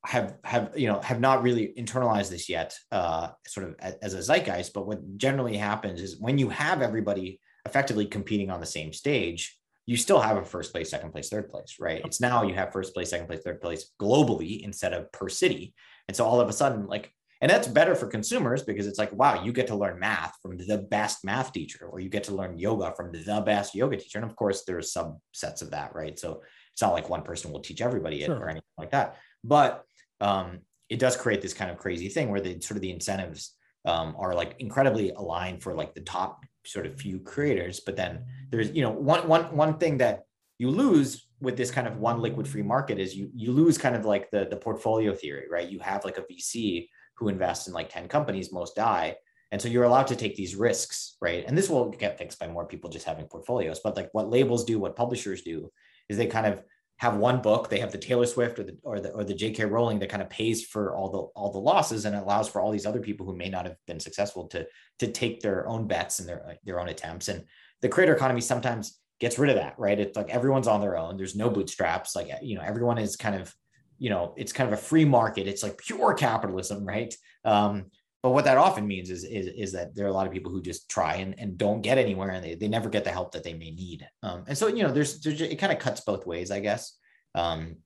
have 0.06 0.38
have 0.44 0.72
you 0.76 0.88
know 0.88 1.00
have 1.02 1.20
not 1.20 1.42
really 1.42 1.74
internalized 1.78 2.30
this 2.30 2.50
yet, 2.50 2.76
uh, 2.92 3.30
sort 3.48 3.68
of 3.68 3.76
as 4.02 4.14
a 4.14 4.22
zeitgeist. 4.22 4.74
But 4.74 4.88
what 4.88 5.18
generally 5.18 5.58
happens 5.58 6.02
is 6.02 6.20
when 6.20 6.38
you 6.38 6.50
have 6.50 6.82
everybody 6.82 7.40
effectively 7.66 8.06
competing 8.06 8.50
on 8.50 8.60
the 8.60 8.66
same 8.66 8.94
stage, 8.94 9.58
you 9.86 9.98
still 9.98 10.20
have 10.20 10.38
a 10.38 10.46
first 10.46 10.72
place, 10.72 10.90
second 10.90 11.12
place, 11.12 11.30
third 11.30 11.50
place, 11.50 11.78
right? 11.80 12.02
It's 12.06 12.22
now 12.22 12.44
you 12.44 12.54
have 12.54 12.72
first 12.72 12.94
place, 12.94 13.10
second 13.10 13.28
place, 13.28 13.42
third 13.44 13.62
place 13.62 13.92
globally 14.00 14.62
instead 14.62 14.94
of 14.94 15.12
per 15.12 15.30
city. 15.30 15.74
And 16.08 16.16
so 16.16 16.26
all 16.26 16.40
of 16.42 16.50
a 16.50 16.54
sudden, 16.54 16.88
like 16.88 17.14
And 17.42 17.50
that's 17.50 17.68
better 17.68 17.96
for 17.96 18.08
consumers 18.08 18.64
because 18.64 18.86
it's 18.86 19.00
like, 19.00 19.14
wow, 19.14 19.44
you 19.44 19.54
get 19.54 19.68
to 19.68 19.76
learn 19.76 19.98
math 19.98 20.34
from 20.42 20.58
the 20.58 20.78
best 20.90 21.24
math 21.24 21.54
teacher, 21.54 21.86
or 21.86 22.00
you 22.00 22.10
get 22.10 22.26
to 22.26 22.36
learn 22.36 22.58
yoga 22.58 22.94
from 22.96 23.12
the 23.14 23.42
best 23.46 23.74
yoga 23.74 23.96
teacher. 23.96 24.20
And 24.20 24.30
of 24.30 24.36
course, 24.36 24.64
there's 24.66 24.94
subsets 24.94 25.62
of 25.62 25.72
that, 25.72 25.96
right? 25.96 26.20
So 26.20 26.42
it's 26.74 26.82
not 26.82 26.94
like 26.94 27.10
one 27.10 27.24
person 27.24 27.52
will 27.52 27.62
teach 27.62 27.82
everybody 27.82 28.24
it 28.24 28.26
sure. 28.26 28.38
or 28.38 28.50
anything 28.50 28.64
like 28.78 28.92
that. 28.92 29.18
But 29.44 29.86
um, 30.20 30.60
it 30.90 31.00
does 31.00 31.16
create 31.16 31.42
this 31.42 31.54
kind 31.54 31.72
of 31.72 31.78
crazy 31.78 32.10
thing 32.10 32.30
where 32.30 32.42
the 32.42 32.60
sort 32.60 32.76
of 32.76 32.82
the 32.82 32.92
incentives 32.92 33.56
um, 33.86 34.16
are 34.20 34.34
like 34.34 34.56
incredibly 34.60 35.12
aligned 35.12 35.64
for 35.64 35.74
like 35.74 35.94
the 35.94 36.02
top 36.02 36.44
sort 36.66 36.86
of 36.86 37.00
few 37.00 37.20
creators. 37.20 37.80
But 37.80 37.96
then 37.96 38.26
there's, 38.50 38.72
you 38.72 38.82
know, 38.82 38.92
one 38.92 39.28
one 39.30 39.56
one 39.56 39.78
thing 39.78 40.00
that 40.00 40.24
you 40.58 40.70
lose 40.70 41.26
with 41.40 41.56
this 41.56 41.72
kind 41.72 41.88
of 41.88 41.98
one 41.98 42.20
liquid 42.20 42.50
free 42.50 42.64
market 42.64 43.00
is 43.00 43.16
you 43.16 43.32
you 43.34 43.54
lose 43.54 43.78
kind 43.78 43.96
of 43.96 44.04
like 44.04 44.30
the 44.30 44.46
the 44.50 44.58
portfolio 44.58 45.14
theory, 45.16 45.46
right? 45.50 45.70
You 45.70 45.80
have 45.80 46.04
like 46.04 46.18
a 46.18 46.24
VC 46.24 46.90
who 47.20 47.28
invests 47.28 47.68
in 47.68 47.74
like 47.74 47.90
10 47.90 48.08
companies, 48.08 48.54
most 48.54 48.76
die. 48.76 49.16
And 49.52 49.62
so 49.62 49.68
you're 49.68 49.84
allowed 49.84 50.08
to 50.08 50.16
take 50.16 50.36
these 50.36 50.56
risks, 50.56 51.18
right? 51.22 51.44
And 51.46 51.58
this 51.58 51.70
will 51.70 51.90
get 51.90 52.18
fixed 52.18 52.40
by 52.40 52.48
more 52.48 52.66
people 52.66 52.90
just 52.90 53.06
having 53.06 53.26
portfolios. 53.26 53.82
But 53.84 53.98
like 53.98 54.10
what 54.14 54.30
labels 54.30 54.64
do, 54.64 54.80
what 54.80 54.96
publishers 54.96 55.42
do, 55.42 55.72
is 56.08 56.18
they 56.18 56.28
kind 56.28 56.48
of 56.48 56.64
have 56.98 57.16
one 57.16 57.42
book. 57.42 57.70
They 57.70 57.80
have 57.80 57.92
the 57.92 57.98
Taylor 57.98 58.26
Swift 58.26 58.60
or 58.60 58.64
the 58.64 58.78
or 58.84 59.00
the 59.00 59.12
or 59.12 59.24
the 59.24 59.34
J.K. 59.34 59.66
Rowling 59.66 60.00
that 60.00 60.10
kind 60.10 60.22
of 60.22 60.30
pays 60.30 60.66
for 60.66 60.96
all 60.96 61.10
the 61.10 61.20
all 61.40 61.52
the 61.52 61.58
losses 61.58 62.06
and 62.06 62.16
allows 62.16 62.48
for 62.48 62.62
all 62.62 62.72
these 62.72 62.86
other 62.86 63.00
people 63.00 63.26
who 63.26 63.36
may 63.36 63.50
not 63.50 63.66
have 63.66 63.76
been 63.88 64.00
successful 64.00 64.48
to 64.50 64.68
to 65.00 65.08
take 65.12 65.42
their 65.42 65.68
own 65.68 65.88
bets 65.88 66.20
and 66.20 66.28
their 66.28 66.58
their 66.64 66.80
own 66.80 66.90
attempts. 66.90 67.28
And 67.28 67.46
the 67.82 67.90
creator 67.90 68.16
economy 68.16 68.42
sometimes 68.42 69.00
gets 69.20 69.40
rid 69.40 69.50
of 69.50 69.56
that, 69.56 69.76
right? 69.78 70.00
It's 70.00 70.18
like 70.18 70.30
everyone's 70.30 70.68
on 70.68 70.82
their 70.82 70.98
own. 70.98 71.18
There's 71.18 71.36
no 71.36 71.50
bootstraps. 71.50 72.16
Like 72.16 72.30
you 72.42 72.56
know, 72.56 72.64
everyone 72.64 72.98
is 72.98 73.16
kind 73.16 73.36
of 73.36 73.54
you 74.00 74.10
know, 74.10 74.34
it's 74.38 74.54
kind 74.54 74.72
of 74.72 74.80
a 74.80 74.82
free 74.82 75.06
market. 75.06 75.48
It's 75.48 75.62
like 75.62 75.78
pure 75.78 76.14
capitalism, 76.14 76.86
right? 76.86 77.14
Um, 77.46 77.86
but 78.24 78.32
what 78.32 78.46
that 78.46 78.58
often 78.58 78.88
means 78.88 79.10
is, 79.10 79.24
is, 79.24 79.48
is 79.48 79.72
that 79.74 79.96
there 79.96 80.06
are 80.06 80.10
a 80.10 80.14
lot 80.14 80.28
of 80.28 80.34
people 80.34 80.52
who 80.52 80.62
just 80.62 80.90
try 80.90 81.16
and, 81.16 81.36
and 81.38 81.58
don't 81.58 81.82
get 81.82 81.98
anywhere 81.98 82.32
and 82.32 82.44
they, 82.44 82.56
they 82.56 82.68
never 82.68 82.90
get 82.90 83.04
the 83.04 83.12
help 83.12 83.32
that 83.32 83.44
they 83.44 83.54
may 83.54 83.72
need. 83.72 84.06
Um, 84.24 84.44
and 84.48 84.58
so, 84.58 84.68
you 84.68 84.84
know, 84.84 84.92
there's, 84.92 85.22
there's 85.22 85.40
it 85.40 85.60
kind 85.60 85.72
of 85.72 85.80
cuts 85.80 86.02
both 86.02 86.26
ways, 86.26 86.52
I 86.52 86.60
guess. 86.60 86.98
Um, 87.36 87.78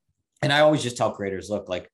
and 0.42 0.52
I 0.52 0.62
always 0.62 0.82
just 0.82 0.98
tell 0.98 1.12
creators, 1.12 1.50
look, 1.50 1.70
like 1.70 1.90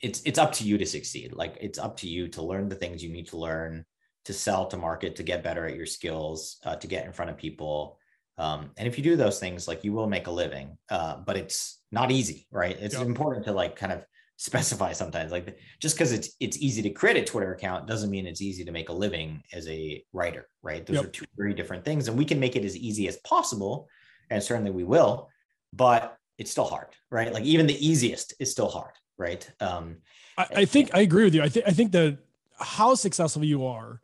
it's, 0.00 0.20
it's 0.24 0.38
up 0.38 0.52
to 0.54 0.64
you 0.64 0.78
to 0.78 0.86
succeed. 0.86 1.32
Like 1.32 1.56
it's 1.60 1.78
up 1.78 1.96
to 1.98 2.08
you 2.08 2.28
to 2.28 2.42
learn 2.42 2.68
the 2.68 2.74
things 2.74 3.04
you 3.04 3.12
need 3.12 3.28
to 3.28 3.36
learn, 3.36 3.84
to 4.24 4.32
sell, 4.32 4.66
to 4.66 4.76
market, 4.76 5.16
to 5.16 5.22
get 5.22 5.44
better 5.44 5.64
at 5.66 5.76
your 5.76 5.86
skills, 5.86 6.58
uh, 6.64 6.76
to 6.76 6.86
get 6.88 7.06
in 7.06 7.12
front 7.12 7.30
of 7.30 7.36
people. 7.36 7.98
Um, 8.38 8.70
and 8.76 8.86
if 8.86 8.98
you 8.98 9.04
do 9.04 9.16
those 9.16 9.40
things, 9.40 9.66
like 9.66 9.84
you 9.84 9.92
will 9.92 10.06
make 10.06 10.26
a 10.26 10.30
living, 10.30 10.76
uh, 10.90 11.16
but 11.18 11.36
it's 11.36 11.80
not 11.90 12.10
easy, 12.10 12.46
right? 12.50 12.76
It's 12.78 12.94
yep. 12.94 13.06
important 13.06 13.46
to 13.46 13.52
like 13.52 13.76
kind 13.76 13.92
of 13.92 14.04
specify 14.38 14.92
sometimes 14.92 15.32
like 15.32 15.56
just 15.80 15.96
because 15.96 16.12
it's 16.12 16.32
it's 16.40 16.58
easy 16.58 16.82
to 16.82 16.90
create 16.90 17.16
a 17.16 17.24
twitter 17.24 17.54
account 17.54 17.86
doesn't 17.86 18.10
mean 18.10 18.26
it's 18.26 18.42
easy 18.42 18.66
to 18.66 18.70
make 18.70 18.90
a 18.90 18.92
living 18.92 19.42
as 19.54 19.66
a 19.66 20.04
writer 20.12 20.46
right 20.62 20.84
those 20.84 20.96
yep. 20.96 21.06
are 21.06 21.08
two 21.08 21.24
very 21.38 21.54
different 21.54 21.82
things 21.86 22.06
and 22.06 22.18
we 22.18 22.24
can 22.24 22.38
make 22.38 22.54
it 22.54 22.62
as 22.62 22.76
easy 22.76 23.08
as 23.08 23.16
possible 23.24 23.88
and 24.28 24.42
certainly 24.42 24.70
we 24.70 24.84
will 24.84 25.30
but 25.72 26.18
it's 26.36 26.50
still 26.50 26.66
hard 26.66 26.88
right 27.10 27.32
like 27.32 27.44
even 27.44 27.66
the 27.66 27.86
easiest 27.86 28.34
is 28.38 28.50
still 28.50 28.68
hard 28.68 28.92
right 29.16 29.50
um 29.60 29.96
i, 30.36 30.46
I 30.56 30.64
think 30.66 30.94
i 30.94 31.00
agree 31.00 31.24
with 31.24 31.34
you 31.34 31.42
i 31.42 31.48
think 31.48 31.66
i 31.66 31.70
think 31.70 31.92
that 31.92 32.18
how 32.58 32.94
successful 32.94 33.42
you 33.42 33.64
are 33.64 34.02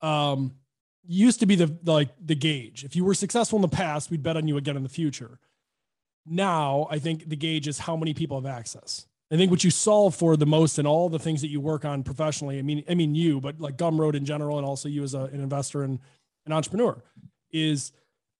um 0.00 0.54
used 1.06 1.40
to 1.40 1.46
be 1.46 1.54
the, 1.54 1.76
like 1.84 2.08
the 2.24 2.34
gauge 2.34 2.84
if 2.84 2.96
you 2.96 3.04
were 3.04 3.14
successful 3.14 3.56
in 3.56 3.62
the 3.62 3.68
past 3.68 4.10
we'd 4.10 4.22
bet 4.22 4.36
on 4.36 4.48
you 4.48 4.56
again 4.56 4.76
in 4.76 4.82
the 4.82 4.88
future 4.88 5.38
now 6.26 6.86
i 6.90 6.98
think 6.98 7.28
the 7.28 7.36
gauge 7.36 7.68
is 7.68 7.78
how 7.78 7.96
many 7.96 8.14
people 8.14 8.40
have 8.40 8.46
access 8.46 9.06
I 9.34 9.36
think 9.36 9.50
what 9.50 9.64
you 9.64 9.70
solve 9.70 10.14
for 10.14 10.36
the 10.36 10.46
most 10.46 10.78
in 10.78 10.86
all 10.86 11.08
the 11.08 11.18
things 11.18 11.40
that 11.40 11.48
you 11.48 11.60
work 11.60 11.84
on 11.84 12.02
professionally, 12.02 12.58
I 12.58 12.62
mean, 12.62 12.84
I 12.88 12.94
mean 12.94 13.14
you, 13.14 13.40
but 13.40 13.60
like 13.60 13.76
Gumroad 13.76 14.14
in 14.14 14.24
general, 14.24 14.58
and 14.58 14.66
also 14.66 14.88
you 14.88 15.02
as 15.02 15.14
a, 15.14 15.22
an 15.22 15.40
investor 15.40 15.82
and 15.82 15.98
an 16.46 16.52
entrepreneur, 16.52 17.02
is 17.50 17.92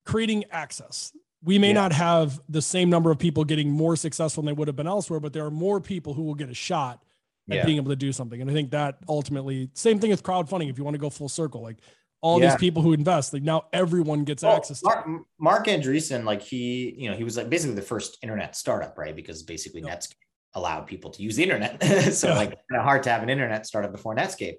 creating 0.04 0.44
access. 0.50 1.12
We 1.42 1.58
may 1.58 1.68
yeah. 1.68 1.74
not 1.74 1.92
have 1.92 2.40
the 2.48 2.62
same 2.62 2.90
number 2.90 3.10
of 3.10 3.18
people 3.18 3.44
getting 3.44 3.70
more 3.70 3.96
successful 3.96 4.42
than 4.42 4.54
they 4.54 4.58
would 4.58 4.68
have 4.68 4.76
been 4.76 4.86
elsewhere, 4.86 5.20
but 5.20 5.32
there 5.32 5.44
are 5.44 5.50
more 5.50 5.80
people 5.80 6.14
who 6.14 6.22
will 6.22 6.34
get 6.34 6.48
a 6.48 6.54
shot 6.54 7.02
at 7.50 7.56
yeah. 7.56 7.64
being 7.64 7.76
able 7.76 7.90
to 7.90 7.96
do 7.96 8.12
something. 8.12 8.40
And 8.40 8.50
I 8.50 8.54
think 8.54 8.70
that 8.70 8.98
ultimately, 9.08 9.70
same 9.74 9.98
thing 9.98 10.10
with 10.10 10.22
crowdfunding. 10.22 10.70
If 10.70 10.78
you 10.78 10.84
want 10.84 10.94
to 10.94 10.98
go 10.98 11.10
full 11.10 11.28
circle, 11.28 11.62
like 11.62 11.78
all 12.24 12.40
yeah. 12.40 12.48
these 12.48 12.56
people 12.56 12.80
who 12.80 12.94
invest, 12.94 13.34
like 13.34 13.42
now 13.42 13.66
everyone 13.70 14.24
gets 14.24 14.42
well, 14.42 14.56
access. 14.56 14.82
Mark, 14.82 15.06
Marc 15.38 15.66
Andreessen, 15.66 16.24
like 16.24 16.40
he, 16.40 16.94
you 16.96 17.10
know, 17.10 17.14
he 17.14 17.22
was 17.22 17.36
like 17.36 17.50
basically 17.50 17.76
the 17.76 17.82
first 17.82 18.16
internet 18.22 18.56
startup, 18.56 18.96
right? 18.96 19.14
Because 19.14 19.42
basically 19.42 19.82
yep. 19.82 20.00
Netscape 20.00 20.14
allowed 20.54 20.86
people 20.86 21.10
to 21.10 21.22
use 21.22 21.36
the 21.36 21.42
internet. 21.42 21.84
so 22.14 22.28
yeah. 22.28 22.34
like 22.34 22.48
kind 22.48 22.78
of 22.78 22.82
hard 22.82 23.02
to 23.02 23.10
have 23.10 23.22
an 23.22 23.28
internet 23.28 23.66
startup 23.66 23.92
before 23.92 24.16
Netscape. 24.16 24.54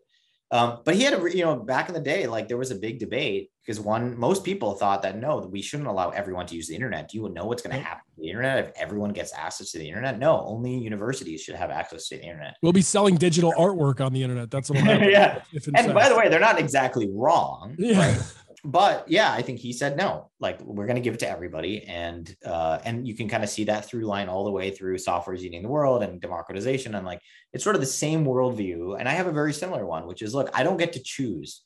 Um, 0.52 0.82
but 0.86 0.94
he 0.94 1.02
had 1.02 1.14
a, 1.20 1.36
you 1.36 1.44
know, 1.44 1.56
back 1.56 1.88
in 1.88 1.96
the 1.96 2.02
day, 2.02 2.28
like 2.28 2.48
there 2.48 2.58
was 2.58 2.70
a 2.70 2.76
big 2.76 3.00
debate 3.00 3.50
because 3.66 3.80
one, 3.80 4.18
most 4.18 4.44
people 4.44 4.76
thought 4.76 5.02
that 5.02 5.18
no, 5.18 5.38
we 5.52 5.62
shouldn't 5.62 5.90
allow 5.90 6.12
everyone 6.12 6.46
to 6.48 6.56
use 6.56 6.68
the 6.68 6.76
internet. 6.76 7.10
Do 7.10 7.18
you 7.18 7.30
know 7.30 7.46
what's 7.46 7.64
going 7.64 7.76
to 7.76 7.82
happen 7.82 8.04
to 8.16 8.22
the 8.22 8.30
internet 8.30 8.60
if 8.60 8.72
everyone 8.76 9.12
gets 9.12 9.34
access 9.34 9.72
to 9.72 9.80
the 9.80 9.88
internet? 9.88 10.20
No, 10.20 10.46
only 10.46 10.78
universities 10.78 11.42
should 11.42 11.56
have 11.56 11.72
access 11.72 12.08
to 12.10 12.18
the 12.18 12.24
internet. 12.24 12.58
We'll 12.62 12.74
be 12.74 12.82
selling 12.82 13.16
digital 13.16 13.54
artwork 13.58 14.06
on 14.06 14.14
the 14.14 14.22
internet. 14.22 14.52
That's 14.52 14.70
what. 14.70 14.84
yeah. 14.86 15.42
And 15.74 15.94
by 15.94 16.10
the 16.10 16.16
way, 16.16 16.30
they're 16.30 16.40
not 16.40 16.60
exactly 16.60 17.10
wrong. 17.12 17.76
Yeah. 17.80 18.00
Right? 18.00 18.34
but 18.66 19.08
yeah, 19.08 19.32
I 19.32 19.44
think 19.44 19.60
he 19.60 19.72
said 19.72 19.96
no. 19.96 20.32
Like 20.40 20.60
we're 20.62 20.88
going 20.88 20.96
to 20.96 21.02
give 21.02 21.14
it 21.14 21.20
to 21.20 21.30
everybody, 21.30 21.84
and 21.84 22.36
uh, 22.44 22.80
and 22.84 23.08
you 23.08 23.16
can 23.16 23.30
kind 23.30 23.44
of 23.44 23.50
see 23.50 23.66
that 23.66 23.86
through 23.86 24.06
line 24.06 24.28
all 24.28 24.44
the 24.44 24.52
way 24.52 24.72
through 24.72 24.98
software 24.98 25.36
is 25.36 25.46
eating 25.46 25.62
the 25.62 25.70
world 25.70 26.02
and 26.02 26.20
democratization, 26.20 26.96
and 26.96 27.06
like 27.06 27.20
it's 27.54 27.64
sort 27.64 27.76
of 27.76 27.82
the 27.82 27.88
same 27.88 28.26
worldview. 28.26 29.00
And 29.00 29.08
I 29.08 29.14
have 29.14 29.28
a 29.28 29.32
very 29.32 29.54
similar 29.54 29.86
one, 29.86 30.08
which 30.08 30.24
is 30.24 30.34
look, 30.34 30.50
I 30.54 30.64
don't 30.64 30.78
get 30.78 30.94
to 30.94 31.04
choose, 31.04 31.62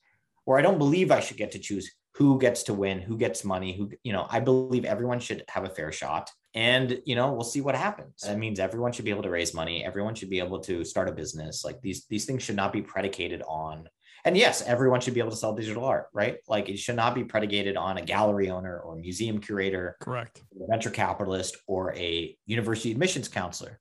or 0.49 0.57
I 0.57 0.63
don't 0.63 0.79
believe 0.79 1.11
I 1.11 1.19
should 1.19 1.37
get 1.37 1.51
to 1.51 1.59
choose 1.59 1.91
who 2.15 2.39
gets 2.39 2.63
to 2.63 2.73
win, 2.73 2.99
who 2.99 3.17
gets 3.17 3.45
money, 3.45 3.77
who 3.77 3.91
you 4.03 4.11
know. 4.11 4.25
I 4.29 4.39
believe 4.39 4.83
everyone 4.83 5.19
should 5.19 5.43
have 5.47 5.63
a 5.63 5.69
fair 5.69 5.91
shot, 5.91 6.31
and 6.55 6.99
you 7.05 7.15
know 7.15 7.31
we'll 7.31 7.43
see 7.43 7.61
what 7.61 7.75
happens. 7.75 8.21
That 8.23 8.39
means 8.39 8.59
everyone 8.59 8.91
should 8.91 9.05
be 9.05 9.11
able 9.11 9.23
to 9.23 9.29
raise 9.29 9.53
money, 9.53 9.85
everyone 9.85 10.15
should 10.15 10.31
be 10.31 10.39
able 10.39 10.59
to 10.61 10.83
start 10.83 11.07
a 11.07 11.11
business. 11.11 11.63
Like 11.63 11.79
these 11.81 12.07
these 12.07 12.25
things 12.25 12.41
should 12.41 12.55
not 12.55 12.73
be 12.73 12.81
predicated 12.81 13.43
on 13.47 13.87
and 14.25 14.35
yes, 14.35 14.61
everyone 14.63 14.99
should 14.99 15.13
be 15.13 15.21
able 15.21 15.31
to 15.31 15.37
sell 15.37 15.55
digital 15.55 15.85
art, 15.85 16.07
right? 16.13 16.37
Like 16.47 16.67
it 16.67 16.77
should 16.77 16.95
not 16.95 17.15
be 17.15 17.23
predicated 17.23 17.77
on 17.77 17.97
a 17.97 18.01
gallery 18.01 18.49
owner 18.49 18.79
or 18.79 18.95
museum 18.95 19.39
curator, 19.39 19.95
correct, 20.01 20.41
venture 20.69 20.89
capitalist 20.89 21.55
or 21.67 21.93
a 21.95 22.35
university 22.45 22.91
admissions 22.91 23.29
counselor. 23.29 23.79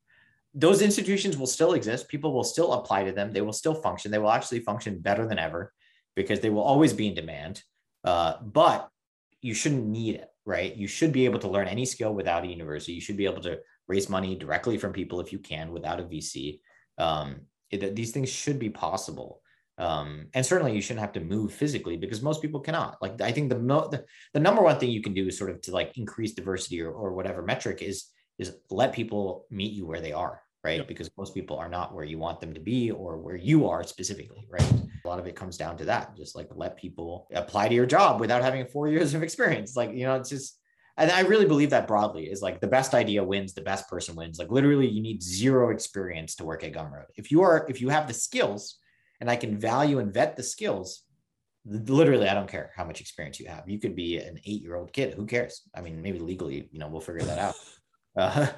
Those 0.54 0.80
institutions 0.80 1.36
will 1.36 1.46
still 1.46 1.72
exist. 1.72 2.08
People 2.08 2.32
will 2.32 2.44
still 2.44 2.72
apply 2.74 3.04
to 3.04 3.12
them. 3.12 3.32
They 3.32 3.40
will 3.40 3.52
still 3.52 3.74
function. 3.74 4.10
They 4.10 4.18
will 4.18 4.30
actually 4.30 4.60
function 4.60 5.00
better 5.00 5.26
than 5.26 5.38
ever 5.38 5.72
because 6.18 6.40
they 6.40 6.50
will 6.50 6.62
always 6.62 6.92
be 6.92 7.08
in 7.08 7.14
demand. 7.14 7.62
Uh, 8.04 8.34
but 8.42 8.88
you 9.40 9.54
shouldn't 9.54 9.86
need 9.86 10.16
it, 10.16 10.28
right? 10.44 10.74
You 10.76 10.86
should 10.86 11.12
be 11.12 11.24
able 11.24 11.38
to 11.40 11.48
learn 11.48 11.68
any 11.68 11.86
skill 11.86 12.14
without 12.14 12.44
a 12.44 12.48
university. 12.48 12.92
You 12.92 13.00
should 13.00 13.16
be 13.16 13.26
able 13.26 13.42
to 13.42 13.58
raise 13.86 14.08
money 14.08 14.34
directly 14.34 14.78
from 14.78 14.92
people 14.92 15.20
if 15.20 15.32
you 15.32 15.38
can 15.38 15.72
without 15.72 16.00
a 16.00 16.04
VC. 16.04 16.60
Um, 16.98 17.42
it, 17.70 17.94
these 17.94 18.12
things 18.12 18.28
should 18.28 18.58
be 18.58 18.70
possible 18.70 19.42
um, 19.78 20.26
and 20.34 20.44
certainly 20.44 20.74
you 20.74 20.80
shouldn't 20.80 21.00
have 21.00 21.12
to 21.12 21.20
move 21.20 21.52
physically 21.52 21.96
because 21.96 22.20
most 22.20 22.42
people 22.42 22.60
cannot 22.60 22.98
like 23.00 23.20
i 23.20 23.30
think 23.30 23.48
the, 23.48 23.58
mo- 23.58 23.88
the, 23.88 24.04
the 24.34 24.40
number 24.40 24.62
one 24.62 24.78
thing 24.78 24.90
you 24.90 25.02
can 25.02 25.14
do 25.14 25.28
is 25.28 25.38
sort 25.38 25.50
of 25.50 25.60
to 25.62 25.72
like 25.72 25.96
increase 25.96 26.34
diversity 26.34 26.82
or, 26.82 26.90
or 26.90 27.12
whatever 27.12 27.42
metric 27.42 27.80
is 27.80 28.06
is 28.38 28.56
let 28.70 28.92
people 28.92 29.46
meet 29.50 29.72
you 29.72 29.86
where 29.86 30.00
they 30.00 30.12
are 30.12 30.42
right 30.64 30.78
yep. 30.78 30.88
because 30.88 31.10
most 31.16 31.34
people 31.34 31.56
are 31.56 31.68
not 31.68 31.94
where 31.94 32.04
you 32.04 32.18
want 32.18 32.40
them 32.40 32.52
to 32.52 32.60
be 32.60 32.90
or 32.90 33.16
where 33.16 33.36
you 33.36 33.68
are 33.68 33.82
specifically 33.84 34.46
right 34.50 34.72
a 35.04 35.08
lot 35.08 35.18
of 35.18 35.26
it 35.26 35.36
comes 35.36 35.56
down 35.56 35.76
to 35.76 35.84
that 35.84 36.16
just 36.16 36.36
like 36.36 36.48
let 36.54 36.76
people 36.76 37.26
apply 37.34 37.68
to 37.68 37.74
your 37.74 37.86
job 37.86 38.20
without 38.20 38.42
having 38.42 38.66
four 38.66 38.88
years 38.94 39.14
of 39.14 39.22
experience 39.22 39.76
like 39.76 39.92
you 39.92 40.04
know 40.04 40.16
it's 40.16 40.30
just 40.30 40.58
and 40.98 41.12
I 41.12 41.20
really 41.20 41.46
believe 41.46 41.70
that 41.70 41.86
broadly 41.86 42.24
is 42.24 42.42
like 42.42 42.60
the 42.60 42.66
best 42.66 42.92
idea 42.92 43.22
wins, 43.22 43.54
the 43.54 43.60
best 43.60 43.88
person 43.88 44.16
wins. 44.16 44.40
Like 44.40 44.50
literally, 44.50 44.88
you 44.88 45.00
need 45.00 45.22
zero 45.22 45.70
experience 45.70 46.34
to 46.34 46.44
work 46.44 46.64
at 46.64 46.72
Gumroad. 46.72 47.04
If 47.14 47.30
you 47.30 47.40
are, 47.42 47.64
if 47.68 47.80
you 47.80 47.88
have 47.88 48.08
the 48.08 48.14
skills, 48.14 48.78
and 49.20 49.30
I 49.30 49.36
can 49.36 49.58
value 49.58 50.00
and 50.00 50.12
vet 50.12 50.36
the 50.36 50.42
skills, 50.42 51.04
literally, 51.64 52.28
I 52.28 52.34
don't 52.34 52.48
care 52.48 52.72
how 52.76 52.84
much 52.84 53.00
experience 53.00 53.38
you 53.38 53.46
have. 53.46 53.68
You 53.68 53.78
could 53.78 53.94
be 53.94 54.18
an 54.18 54.40
eight 54.44 54.62
year 54.62 54.74
old 54.74 54.92
kid. 54.92 55.14
Who 55.14 55.26
cares? 55.26 55.62
I 55.74 55.82
mean, 55.82 56.02
maybe 56.02 56.18
legally, 56.18 56.68
you 56.72 56.78
know, 56.78 56.88
we'll 56.88 57.00
figure 57.00 57.24
that 57.26 57.38
out. 57.38 57.54
Uh, 58.16 58.48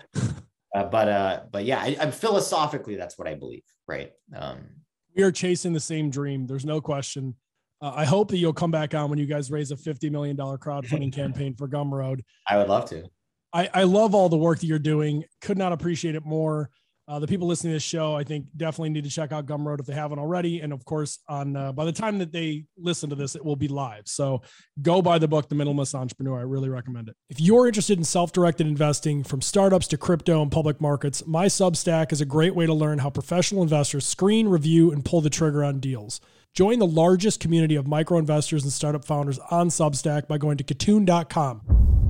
uh, 0.74 0.84
but 0.84 1.08
uh, 1.08 1.40
but 1.50 1.64
yeah, 1.64 1.80
I, 1.80 1.96
am 2.00 2.12
philosophically 2.12 2.96
that's 2.96 3.18
what 3.18 3.26
I 3.26 3.34
believe. 3.34 3.62
Right. 3.88 4.12
Um, 4.34 4.68
we 5.16 5.22
are 5.22 5.32
chasing 5.32 5.72
the 5.72 5.80
same 5.80 6.10
dream. 6.10 6.46
There's 6.46 6.64
no 6.64 6.80
question. 6.80 7.34
Uh, 7.82 7.92
I 7.94 8.04
hope 8.04 8.30
that 8.30 8.36
you'll 8.36 8.52
come 8.52 8.70
back 8.70 8.94
on 8.94 9.10
when 9.10 9.18
you 9.18 9.26
guys 9.26 9.50
raise 9.50 9.70
a 9.70 9.76
$50 9.76 10.10
million 10.10 10.36
crowdfunding 10.36 11.12
campaign 11.14 11.54
for 11.54 11.66
Gumroad. 11.66 12.20
I 12.46 12.58
would 12.58 12.68
love 12.68 12.88
to. 12.90 13.08
I, 13.52 13.68
I 13.72 13.82
love 13.84 14.14
all 14.14 14.28
the 14.28 14.36
work 14.36 14.60
that 14.60 14.66
you're 14.66 14.78
doing. 14.78 15.24
Could 15.40 15.58
not 15.58 15.72
appreciate 15.72 16.14
it 16.14 16.24
more. 16.24 16.70
Uh, 17.10 17.18
the 17.18 17.26
people 17.26 17.48
listening 17.48 17.72
to 17.72 17.74
this 17.74 17.82
show, 17.82 18.14
I 18.14 18.22
think, 18.22 18.46
definitely 18.56 18.90
need 18.90 19.02
to 19.02 19.10
check 19.10 19.32
out 19.32 19.44
Gumroad 19.44 19.80
if 19.80 19.86
they 19.86 19.94
haven't 19.94 20.20
already. 20.20 20.60
And 20.60 20.72
of 20.72 20.84
course, 20.84 21.18
on 21.28 21.56
uh, 21.56 21.72
by 21.72 21.84
the 21.84 21.90
time 21.90 22.18
that 22.18 22.30
they 22.30 22.66
listen 22.78 23.10
to 23.10 23.16
this, 23.16 23.34
it 23.34 23.44
will 23.44 23.56
be 23.56 23.66
live. 23.66 24.02
So 24.04 24.42
go 24.80 25.02
buy 25.02 25.18
the 25.18 25.26
book, 25.26 25.48
The 25.48 25.56
Minimalist 25.56 25.92
Entrepreneur. 25.96 26.38
I 26.38 26.42
really 26.42 26.68
recommend 26.68 27.08
it. 27.08 27.16
If 27.28 27.40
you're 27.40 27.66
interested 27.66 27.98
in 27.98 28.04
self-directed 28.04 28.64
investing, 28.64 29.24
from 29.24 29.42
startups 29.42 29.88
to 29.88 29.96
crypto 29.96 30.40
and 30.40 30.52
public 30.52 30.80
markets, 30.80 31.26
my 31.26 31.46
Substack 31.46 32.12
is 32.12 32.20
a 32.20 32.24
great 32.24 32.54
way 32.54 32.66
to 32.66 32.74
learn 32.74 32.98
how 32.98 33.10
professional 33.10 33.64
investors 33.64 34.06
screen, 34.06 34.46
review, 34.46 34.92
and 34.92 35.04
pull 35.04 35.20
the 35.20 35.30
trigger 35.30 35.64
on 35.64 35.80
deals. 35.80 36.20
Join 36.54 36.78
the 36.78 36.86
largest 36.86 37.40
community 37.40 37.74
of 37.74 37.88
micro 37.88 38.18
investors 38.18 38.62
and 38.62 38.72
startup 38.72 39.04
founders 39.04 39.40
on 39.50 39.68
Substack 39.68 40.28
by 40.28 40.38
going 40.38 40.58
to 40.58 40.64
Kitun.com. 40.64 42.09